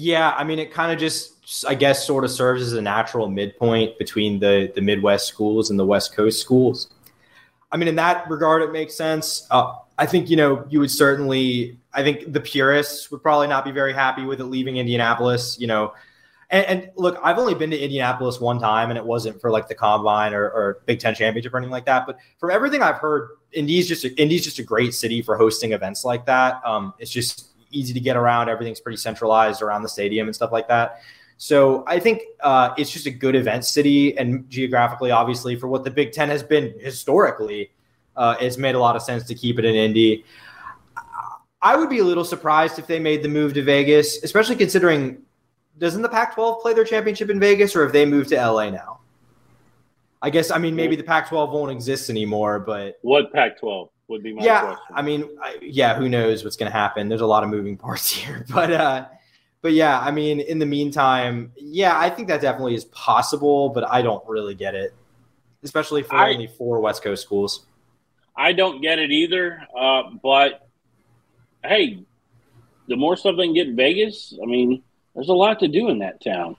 Yeah, 0.00 0.32
I 0.38 0.44
mean, 0.44 0.60
it 0.60 0.72
kind 0.72 0.92
of 0.92 0.98
just, 1.00 1.64
I 1.66 1.74
guess, 1.74 2.06
sort 2.06 2.22
of 2.22 2.30
serves 2.30 2.62
as 2.62 2.72
a 2.74 2.80
natural 2.80 3.28
midpoint 3.28 3.98
between 3.98 4.38
the 4.38 4.70
the 4.72 4.80
Midwest 4.80 5.26
schools 5.26 5.70
and 5.70 5.78
the 5.78 5.84
West 5.84 6.14
Coast 6.14 6.40
schools. 6.40 6.88
I 7.72 7.78
mean, 7.78 7.88
in 7.88 7.96
that 7.96 8.30
regard, 8.30 8.62
it 8.62 8.70
makes 8.70 8.94
sense. 8.94 9.44
Uh, 9.50 9.74
I 9.98 10.06
think 10.06 10.30
you 10.30 10.36
know 10.36 10.64
you 10.70 10.78
would 10.78 10.92
certainly. 10.92 11.80
I 11.92 12.04
think 12.04 12.32
the 12.32 12.40
purists 12.40 13.10
would 13.10 13.24
probably 13.24 13.48
not 13.48 13.64
be 13.64 13.72
very 13.72 13.92
happy 13.92 14.24
with 14.24 14.40
it 14.40 14.44
leaving 14.44 14.76
Indianapolis. 14.76 15.58
You 15.58 15.66
know, 15.66 15.94
and, 16.50 16.66
and, 16.66 16.90
look, 16.94 17.18
I've 17.20 17.38
only 17.38 17.56
been 17.56 17.72
to 17.72 17.78
Indianapolis 17.78 18.40
one 18.40 18.60
time, 18.60 18.90
and 18.90 18.96
it 18.96 19.04
wasn't 19.04 19.40
for 19.40 19.50
like 19.50 19.66
the 19.66 19.74
combine 19.74 20.32
or, 20.32 20.44
or, 20.44 20.80
Big 20.86 21.00
Ten 21.00 21.16
championship 21.16 21.52
or 21.52 21.56
anything 21.56 21.72
like 21.72 21.86
that. 21.86 22.06
But 22.06 22.18
from 22.38 22.52
everything 22.52 22.82
I've 22.82 22.98
heard, 22.98 23.30
Indy's 23.50 23.88
just 23.88 24.04
a, 24.04 24.14
Indy's 24.14 24.44
just 24.44 24.60
a 24.60 24.62
great 24.62 24.94
city 24.94 25.22
for 25.22 25.36
hosting 25.36 25.72
events 25.72 26.04
like 26.04 26.24
that. 26.26 26.64
Um, 26.64 26.94
it's 27.00 27.10
just 27.10 27.47
easy 27.70 27.92
to 27.94 28.00
get 28.00 28.16
around. 28.16 28.48
Everything's 28.48 28.80
pretty 28.80 28.98
centralized 28.98 29.62
around 29.62 29.82
the 29.82 29.88
stadium 29.88 30.28
and 30.28 30.34
stuff 30.34 30.52
like 30.52 30.68
that. 30.68 31.02
So 31.36 31.84
I 31.86 32.00
think 32.00 32.22
uh, 32.40 32.74
it's 32.76 32.90
just 32.90 33.06
a 33.06 33.10
good 33.10 33.36
event 33.36 33.64
city, 33.64 34.18
and 34.18 34.48
geographically, 34.50 35.12
obviously, 35.12 35.54
for 35.54 35.68
what 35.68 35.84
the 35.84 35.90
Big 35.90 36.12
Ten 36.12 36.28
has 36.28 36.42
been 36.42 36.74
historically 36.80 37.70
uh, 38.18 38.34
it's 38.40 38.58
made 38.58 38.74
a 38.74 38.78
lot 38.78 38.96
of 38.96 39.02
sense 39.02 39.24
to 39.24 39.34
keep 39.34 39.58
it 39.58 39.64
in 39.64 39.74
Indy. 39.76 40.24
I 41.62 41.76
would 41.76 41.88
be 41.88 42.00
a 42.00 42.04
little 42.04 42.24
surprised 42.24 42.78
if 42.78 42.86
they 42.86 42.98
made 42.98 43.22
the 43.22 43.28
move 43.28 43.54
to 43.54 43.62
Vegas, 43.62 44.22
especially 44.22 44.56
considering 44.56 45.22
doesn't 45.78 46.02
the 46.02 46.08
Pac-12 46.08 46.60
play 46.60 46.74
their 46.74 46.84
championship 46.84 47.30
in 47.30 47.38
Vegas, 47.38 47.74
or 47.76 47.84
have 47.84 47.92
they 47.92 48.04
moved 48.04 48.30
to 48.30 48.36
LA 48.36 48.70
now? 48.70 48.98
I 50.20 50.30
guess 50.30 50.50
I 50.50 50.58
mean 50.58 50.74
maybe 50.74 50.96
the 50.96 51.04
Pac-12 51.04 51.52
won't 51.52 51.70
exist 51.70 52.10
anymore, 52.10 52.58
but 52.58 52.98
what 53.02 53.32
Pac-12 53.32 53.88
would 54.08 54.22
be 54.22 54.34
my 54.34 54.42
yeah. 54.42 54.60
question. 54.60 54.94
I 54.94 55.02
mean, 55.02 55.28
I, 55.42 55.58
yeah, 55.60 55.94
who 55.94 56.08
knows 56.08 56.42
what's 56.42 56.56
going 56.56 56.70
to 56.70 56.76
happen? 56.76 57.08
There's 57.08 57.20
a 57.20 57.26
lot 57.26 57.44
of 57.44 57.50
moving 57.50 57.76
parts 57.86 58.10
here, 58.10 58.44
but 58.48 58.72
uh, 58.72 59.06
but 59.62 59.72
yeah, 59.72 59.98
I 59.98 60.10
mean, 60.10 60.40
in 60.40 60.58
the 60.58 60.66
meantime, 60.66 61.52
yeah, 61.56 61.98
I 61.98 62.10
think 62.10 62.28
that 62.28 62.40
definitely 62.40 62.74
is 62.74 62.86
possible, 62.86 63.70
but 63.70 63.88
I 63.88 64.02
don't 64.02 64.26
really 64.28 64.54
get 64.54 64.74
it, 64.74 64.94
especially 65.62 66.02
for 66.02 66.16
I- 66.16 66.32
only 66.32 66.46
four 66.46 66.80
West 66.80 67.02
Coast 67.02 67.22
schools. 67.22 67.66
I 68.36 68.52
don't 68.52 68.80
get 68.80 69.00
it 69.00 69.10
either. 69.10 69.60
Uh, 69.76 70.02
but 70.22 70.68
hey, 71.64 72.04
the 72.86 72.96
more 72.96 73.16
stuff 73.16 73.36
they 73.36 73.46
can 73.46 73.54
get 73.54 73.66
in 73.66 73.76
Vegas, 73.76 74.32
I 74.40 74.46
mean, 74.46 74.84
there's 75.14 75.28
a 75.28 75.34
lot 75.34 75.58
to 75.60 75.68
do 75.68 75.88
in 75.88 75.98
that 75.98 76.22
town. 76.22 76.56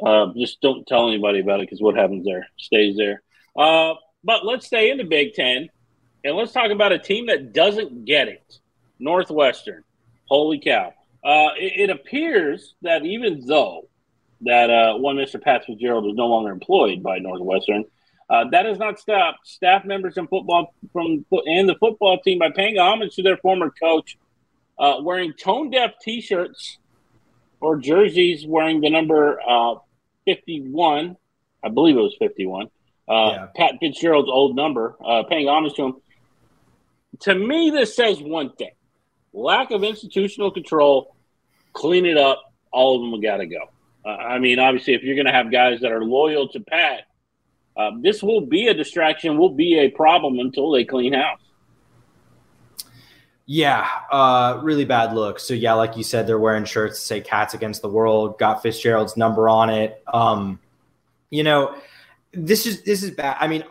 Uh, 0.00 0.32
just 0.36 0.60
don't 0.60 0.86
tell 0.86 1.08
anybody 1.08 1.40
about 1.40 1.58
it 1.58 1.66
because 1.66 1.82
what 1.82 1.96
happens 1.96 2.24
there 2.24 2.46
stays 2.56 2.96
there. 2.96 3.20
Uh, 3.58 3.94
but 4.22 4.46
let's 4.46 4.66
stay 4.66 4.90
in 4.92 4.98
the 4.98 5.04
Big 5.04 5.34
Ten 5.34 5.68
and 6.24 6.36
let's 6.36 6.52
talk 6.52 6.70
about 6.70 6.92
a 6.92 6.98
team 6.98 7.26
that 7.26 7.52
doesn't 7.52 8.04
get 8.04 8.28
it 8.28 8.58
Northwestern. 8.98 9.84
Holy 10.28 10.58
cow. 10.58 10.92
Uh, 11.24 11.48
it, 11.58 11.88
it 11.88 11.90
appears 11.90 12.74
that 12.82 13.04
even 13.04 13.44
though 13.46 13.88
that 14.42 14.70
uh, 14.70 14.96
one 14.96 15.16
Mr. 15.16 15.40
Pat 15.40 15.64
Fitzgerald 15.66 16.06
is 16.06 16.14
no 16.14 16.26
longer 16.26 16.50
employed 16.50 17.02
by 17.02 17.18
Northwestern, 17.18 17.84
uh, 18.30 18.44
that 18.50 18.64
has 18.64 18.78
not 18.78 18.98
stopped 18.98 19.46
staff 19.46 19.84
members 19.84 20.16
and 20.16 20.28
football 20.28 20.72
from 20.92 21.24
and 21.46 21.68
the 21.68 21.74
football 21.80 22.18
team 22.20 22.38
by 22.38 22.50
paying 22.50 22.78
homage 22.78 23.16
to 23.16 23.22
their 23.22 23.36
former 23.38 23.70
coach, 23.70 24.16
uh, 24.78 24.96
wearing 25.02 25.32
tone 25.32 25.70
deaf 25.70 25.92
T-shirts 26.00 26.78
or 27.60 27.76
jerseys 27.76 28.46
wearing 28.46 28.80
the 28.80 28.88
number 28.88 29.40
uh, 29.46 29.74
fifty-one. 30.24 31.16
I 31.62 31.68
believe 31.68 31.96
it 31.96 32.00
was 32.00 32.14
fifty-one. 32.18 32.68
Uh, 33.08 33.30
Yeah. 33.32 33.46
Pat 33.56 33.74
Fitzgerald's 33.80 34.30
old 34.30 34.54
number, 34.54 34.96
uh, 35.04 35.24
paying 35.24 35.48
homage 35.48 35.74
to 35.74 35.86
him. 35.86 35.96
To 37.20 37.34
me, 37.34 37.70
this 37.70 37.94
says 37.96 38.20
one 38.20 38.52
thing: 38.52 38.70
lack 39.32 39.70
of 39.70 39.82
institutional 39.82 40.50
control. 40.50 41.16
Clean 41.72 42.04
it 42.06 42.16
up. 42.16 42.40
All 42.72 42.96
of 42.96 43.02
them 43.02 43.12
have 43.12 43.22
got 43.22 43.36
to 43.38 43.46
go. 43.46 43.70
Uh, 44.04 44.08
I 44.08 44.38
mean, 44.38 44.58
obviously, 44.58 44.94
if 44.94 45.02
you're 45.02 45.14
going 45.14 45.26
to 45.26 45.32
have 45.32 45.52
guys 45.52 45.80
that 45.80 45.92
are 45.92 46.02
loyal 46.02 46.48
to 46.48 46.60
Pat, 46.60 47.02
um, 47.76 48.02
this 48.02 48.22
will 48.22 48.40
be 48.40 48.68
a 48.68 48.74
distraction, 48.74 49.38
will 49.38 49.54
be 49.54 49.78
a 49.78 49.90
problem 49.90 50.38
until 50.38 50.70
they 50.70 50.84
clean 50.84 51.12
house. 51.12 51.40
Yeah, 53.46 53.88
uh, 54.12 54.60
really 54.62 54.84
bad 54.84 55.12
look. 55.12 55.40
So 55.40 55.54
yeah, 55.54 55.72
like 55.74 55.96
you 55.96 56.04
said, 56.04 56.26
they're 56.26 56.38
wearing 56.38 56.64
shirts 56.64 57.00
say 57.00 57.20
"Cats 57.20 57.52
Against 57.52 57.82
the 57.82 57.88
World," 57.88 58.38
got 58.38 58.62
Fitzgerald's 58.62 59.16
number 59.16 59.48
on 59.48 59.70
it. 59.70 60.02
Um, 60.12 60.60
you 61.30 61.42
know, 61.42 61.74
this 62.32 62.64
is 62.64 62.82
this 62.82 63.02
is 63.02 63.10
bad. 63.10 63.36
I 63.40 63.48
mean, 63.48 63.64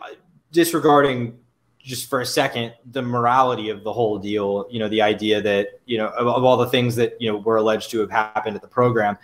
disregarding 0.52 1.38
just 1.82 2.10
for 2.10 2.20
a 2.20 2.26
second 2.26 2.74
the 2.90 3.02
morality 3.02 3.70
of 3.70 3.84
the 3.84 3.92
whole 3.92 4.18
deal. 4.18 4.66
You 4.70 4.78
know, 4.78 4.88
the 4.88 5.02
idea 5.02 5.40
that 5.42 5.80
you 5.86 5.98
know 5.98 6.08
of, 6.08 6.26
of 6.26 6.44
all 6.44 6.56
the 6.56 6.68
things 6.68 6.96
that 6.96 7.16
you 7.20 7.30
know 7.30 7.38
were 7.38 7.56
alleged 7.56 7.90
to 7.90 8.00
have 8.00 8.10
happened 8.10 8.56
at 8.56 8.62
the 8.62 8.68
program. 8.68 9.16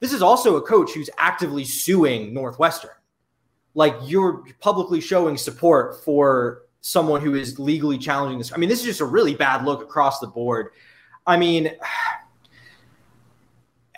This 0.00 0.12
is 0.12 0.22
also 0.22 0.56
a 0.56 0.62
coach 0.62 0.92
who's 0.92 1.10
actively 1.18 1.64
suing 1.64 2.32
Northwestern. 2.32 2.92
Like 3.74 3.94
you're 4.02 4.44
publicly 4.60 5.00
showing 5.00 5.36
support 5.36 6.02
for 6.04 6.62
someone 6.80 7.20
who 7.20 7.34
is 7.34 7.58
legally 7.58 7.98
challenging 7.98 8.38
this. 8.38 8.52
I 8.52 8.56
mean, 8.56 8.68
this 8.68 8.80
is 8.80 8.86
just 8.86 9.00
a 9.00 9.04
really 9.04 9.34
bad 9.34 9.64
look 9.64 9.82
across 9.82 10.18
the 10.18 10.26
board. 10.26 10.70
I 11.26 11.36
mean, 11.36 11.70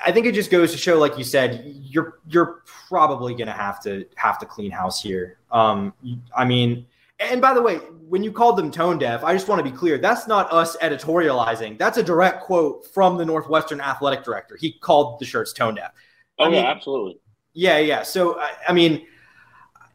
I 0.04 0.10
think 0.10 0.26
it 0.26 0.34
just 0.34 0.50
goes 0.50 0.72
to 0.72 0.78
show, 0.78 0.98
like 0.98 1.16
you 1.16 1.24
said, 1.24 1.62
you're 1.64 2.18
you're 2.28 2.62
probably 2.66 3.34
going 3.34 3.46
to 3.46 3.52
have 3.52 3.80
to 3.84 4.04
have 4.16 4.38
to 4.40 4.46
clean 4.46 4.70
house 4.70 5.00
here. 5.00 5.38
Um, 5.50 5.94
I 6.36 6.44
mean, 6.44 6.86
and 7.30 7.40
by 7.40 7.54
the 7.54 7.62
way, 7.62 7.76
when 8.08 8.22
you 8.22 8.32
called 8.32 8.58
them 8.58 8.70
tone 8.70 8.98
deaf, 8.98 9.24
I 9.24 9.32
just 9.32 9.48
want 9.48 9.64
to 9.64 9.70
be 9.70 9.74
clear. 9.74 9.98
That's 9.98 10.26
not 10.26 10.52
us 10.52 10.76
editorializing. 10.78 11.78
That's 11.78 11.98
a 11.98 12.02
direct 12.02 12.42
quote 12.42 12.86
from 12.92 13.16
the 13.16 13.24
Northwestern 13.24 13.80
athletic 13.80 14.22
director. 14.24 14.56
He 14.56 14.72
called 14.72 15.18
the 15.18 15.24
shirts 15.24 15.52
tone 15.52 15.76
deaf. 15.76 15.92
Oh 16.38 16.44
I 16.44 16.48
mean, 16.48 16.62
yeah, 16.62 16.70
absolutely. 16.70 17.18
yeah, 17.54 17.78
yeah. 17.78 18.02
So 18.02 18.38
I, 18.38 18.52
I 18.68 18.72
mean, 18.72 19.06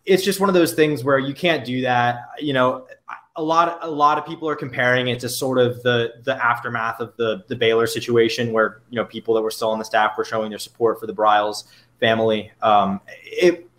it's 0.06 0.24
just 0.24 0.40
one 0.40 0.50
of 0.50 0.56
those 0.56 0.74
things 0.74 1.04
where 1.04 1.20
you 1.20 1.34
can't 1.34 1.66
do 1.66 1.82
that. 1.82 2.30
You 2.40 2.54
know, 2.54 2.88
a 3.36 3.44
lot 3.44 3.70
of 3.70 3.88
a 3.88 3.92
lot 3.92 4.18
of 4.18 4.26
people 4.26 4.50
are 4.50 4.56
comparing 4.56 5.08
it 5.10 5.20
to 5.20 5.30
sort 5.30 5.60
of 5.60 5.84
the 5.84 6.14
the 6.24 6.44
aftermath 6.44 7.00
of 7.00 7.16
the 7.18 7.44
the 7.48 7.56
Baylor 7.56 7.86
situation, 7.86 8.52
where 8.52 8.82
you 8.90 8.96
know 8.96 9.06
people 9.06 9.36
that 9.36 9.42
were 9.42 9.52
still 9.52 9.70
on 9.70 9.80
the 9.80 9.86
staff 9.86 10.18
were 10.18 10.26
showing 10.26 10.50
their 10.50 10.60
support 10.60 11.00
for 11.00 11.06
the 11.06 11.14
Briles 11.14 11.66
family. 12.00 12.52
Um, 12.62 13.02
it 13.24 13.70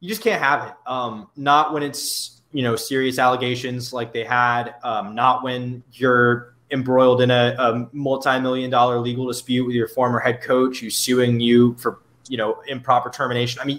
you 0.00 0.08
just 0.08 0.22
can't 0.22 0.42
have 0.42 0.68
it. 0.68 0.74
Um, 0.86 1.28
not 1.36 1.74
when 1.74 1.82
it's 1.82 2.35
you 2.56 2.62
know 2.62 2.74
serious 2.74 3.18
allegations 3.18 3.92
like 3.92 4.14
they 4.14 4.24
had. 4.24 4.76
Um, 4.82 5.14
not 5.14 5.44
when 5.44 5.82
you're 5.92 6.54
embroiled 6.70 7.20
in 7.20 7.30
a, 7.30 7.54
a 7.58 7.86
multi-million 7.92 8.70
dollar 8.70 8.98
legal 8.98 9.26
dispute 9.26 9.66
with 9.66 9.76
your 9.76 9.88
former 9.88 10.18
head 10.18 10.40
coach 10.40 10.80
who's 10.80 10.96
suing 10.96 11.38
you 11.38 11.74
for 11.74 12.00
you 12.30 12.38
know 12.38 12.62
improper 12.66 13.10
termination. 13.10 13.60
I 13.60 13.66
mean, 13.66 13.78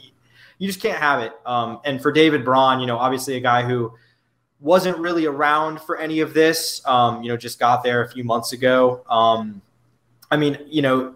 you 0.60 0.68
just 0.68 0.80
can't 0.80 1.00
have 1.00 1.22
it. 1.24 1.34
Um, 1.44 1.80
and 1.86 2.00
for 2.00 2.12
David 2.12 2.46
Braun, 2.46 2.80
you 2.80 2.86
know, 2.86 3.00
obviously 3.00 3.36
a 3.36 3.40
guy 3.40 3.64
who 3.64 3.92
wasn't 4.60 5.00
really 5.00 5.26
around 5.26 5.82
for 5.82 5.98
any 5.98 6.20
of 6.20 6.36
this. 6.36 6.86
Um, 6.86 7.24
you 7.24 7.30
know, 7.30 7.38
just 7.38 7.58
got 7.58 7.82
there 7.82 8.04
a 8.04 8.10
few 8.10 8.24
months 8.24 8.54
ago. 8.54 9.04
Um, 9.10 9.60
I 10.30 10.38
mean, 10.38 10.60
you 10.68 10.84
know, 10.84 11.16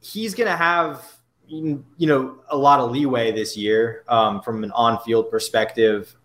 he's 0.00 0.34
going 0.34 0.48
to 0.48 0.56
have 0.56 1.04
you 1.48 1.84
know 2.00 2.38
a 2.50 2.56
lot 2.56 2.80
of 2.80 2.90
leeway 2.90 3.30
this 3.30 3.56
year 3.56 4.04
um, 4.08 4.40
from 4.40 4.64
an 4.64 4.72
on-field 4.72 5.30
perspective. 5.30 6.16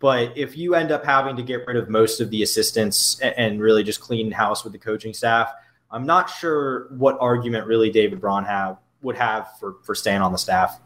But 0.00 0.36
if 0.36 0.56
you 0.56 0.74
end 0.74 0.90
up 0.90 1.04
having 1.04 1.36
to 1.36 1.42
get 1.42 1.66
rid 1.66 1.76
of 1.76 1.88
most 1.90 2.20
of 2.20 2.30
the 2.30 2.42
assistants 2.42 3.20
and, 3.20 3.60
really 3.60 3.84
just 3.84 4.00
clean 4.00 4.32
house 4.32 4.64
with 4.64 4.72
the 4.72 4.78
coaching 4.78 5.12
staff, 5.12 5.52
I'm 5.90 6.06
not 6.06 6.30
sure 6.30 6.88
what 6.90 7.18
argument 7.20 7.66
really 7.66 7.90
David 7.90 8.20
Braun 8.20 8.44
have 8.44 8.78
would 9.02 9.16
have 9.16 9.58
for 9.58 9.76
for 9.82 9.94
staying 9.94 10.22
on 10.22 10.32
the 10.32 10.38
staff. 10.38 10.80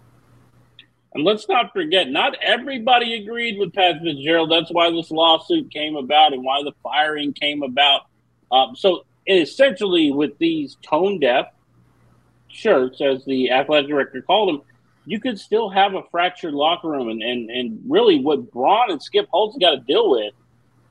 And 1.14 1.22
let's 1.22 1.48
not 1.48 1.72
forget, 1.72 2.08
not 2.08 2.34
everybody 2.42 3.14
agreed 3.14 3.56
with 3.58 3.72
Pat 3.72 4.00
Fitzgerald. 4.02 4.50
That's 4.50 4.72
why 4.72 4.90
this 4.90 5.12
lawsuit 5.12 5.70
came 5.70 5.94
about 5.94 6.32
and 6.32 6.42
why 6.42 6.62
the 6.64 6.72
firing 6.82 7.32
came 7.32 7.62
about. 7.62 8.06
Um, 8.50 8.74
so 8.74 9.04
essentially, 9.28 10.10
with 10.10 10.36
these 10.38 10.76
tone 10.82 11.20
deaf 11.20 11.46
shirts, 12.48 13.00
as 13.00 13.24
the 13.26 13.52
athletic 13.52 13.88
director 13.88 14.22
called 14.22 14.48
them, 14.48 14.62
you 15.06 15.20
could 15.20 15.38
still 15.38 15.68
have 15.68 15.94
a 15.94 16.02
fractured 16.10 16.54
locker 16.54 16.88
room. 16.88 17.08
And, 17.08 17.22
and, 17.22 17.50
and 17.50 17.80
really, 17.88 18.20
what 18.20 18.50
Braun 18.50 18.90
and 18.90 19.02
Skip 19.02 19.28
Holtz 19.30 19.56
got 19.58 19.70
to 19.70 19.80
deal 19.80 20.10
with 20.10 20.32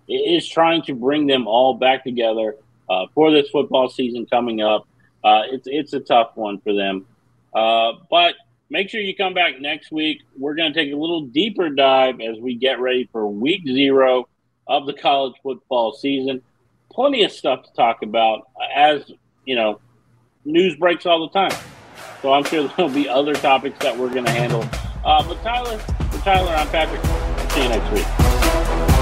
is 0.08 0.48
trying 0.48 0.84
to 0.84 0.94
bring 0.94 1.28
them 1.28 1.48
all 1.48 1.74
back 1.74 2.04
together 2.04 2.56
uh, 2.90 3.06
for 3.14 3.32
this 3.32 3.50
football 3.50 3.90
season 3.90 4.26
coming 4.26 4.62
up. 4.62 4.88
Uh, 5.24 5.44
it's, 5.52 5.68
it's 5.68 5.94
a 5.94 6.00
tough 6.00 6.32
one 6.36 6.60
for 6.60 6.74
them. 6.74 7.06
Uh, 7.54 7.94
but 8.10 8.36
make 8.70 8.90
sure 8.90 9.00
you 9.00 9.16
come 9.16 9.34
back 9.34 9.60
next 9.60 9.92
week. 9.92 10.22
We're 10.38 10.56
going 10.56 10.74
to 10.74 10.80
take 10.80 10.92
a 10.92 10.98
little 10.98 11.22
deeper 11.22 11.70
dive 11.70 12.20
as 12.20 12.38
we 12.40 12.56
get 12.56 12.80
ready 12.80 13.08
for 13.12 13.28
week 13.28 13.62
zero 13.66 14.28
of 14.68 14.86
the 14.86 14.94
college 14.94 15.36
football 15.42 15.94
season. 15.94 16.42
Plenty 16.92 17.24
of 17.24 17.32
stuff 17.32 17.64
to 17.64 17.74
talk 17.74 18.04
about 18.04 18.48
as, 18.76 19.10
you 19.46 19.56
know, 19.56 19.80
news 20.46 20.76
breaks 20.76 21.06
all 21.06 21.28
the 21.28 21.40
time. 21.40 21.58
So 22.24 22.32
I'm 22.32 22.46
sure 22.46 22.70
there'll 22.78 22.90
be 22.90 23.10
other 23.10 23.34
topics 23.34 23.78
that 23.80 23.96
we're 23.98 24.10
going 24.10 24.24
to 24.24 24.32
handle. 24.32 24.66
Uh, 25.04 25.28
but 25.28 25.44
Tyler, 25.44 25.78
for 25.78 26.18
Tyler, 26.20 26.54
I'm 26.54 26.70
Patrick. 26.70 27.04
See 27.52 27.64
you 27.64 27.68
next 27.70 27.92
week. 27.92 28.93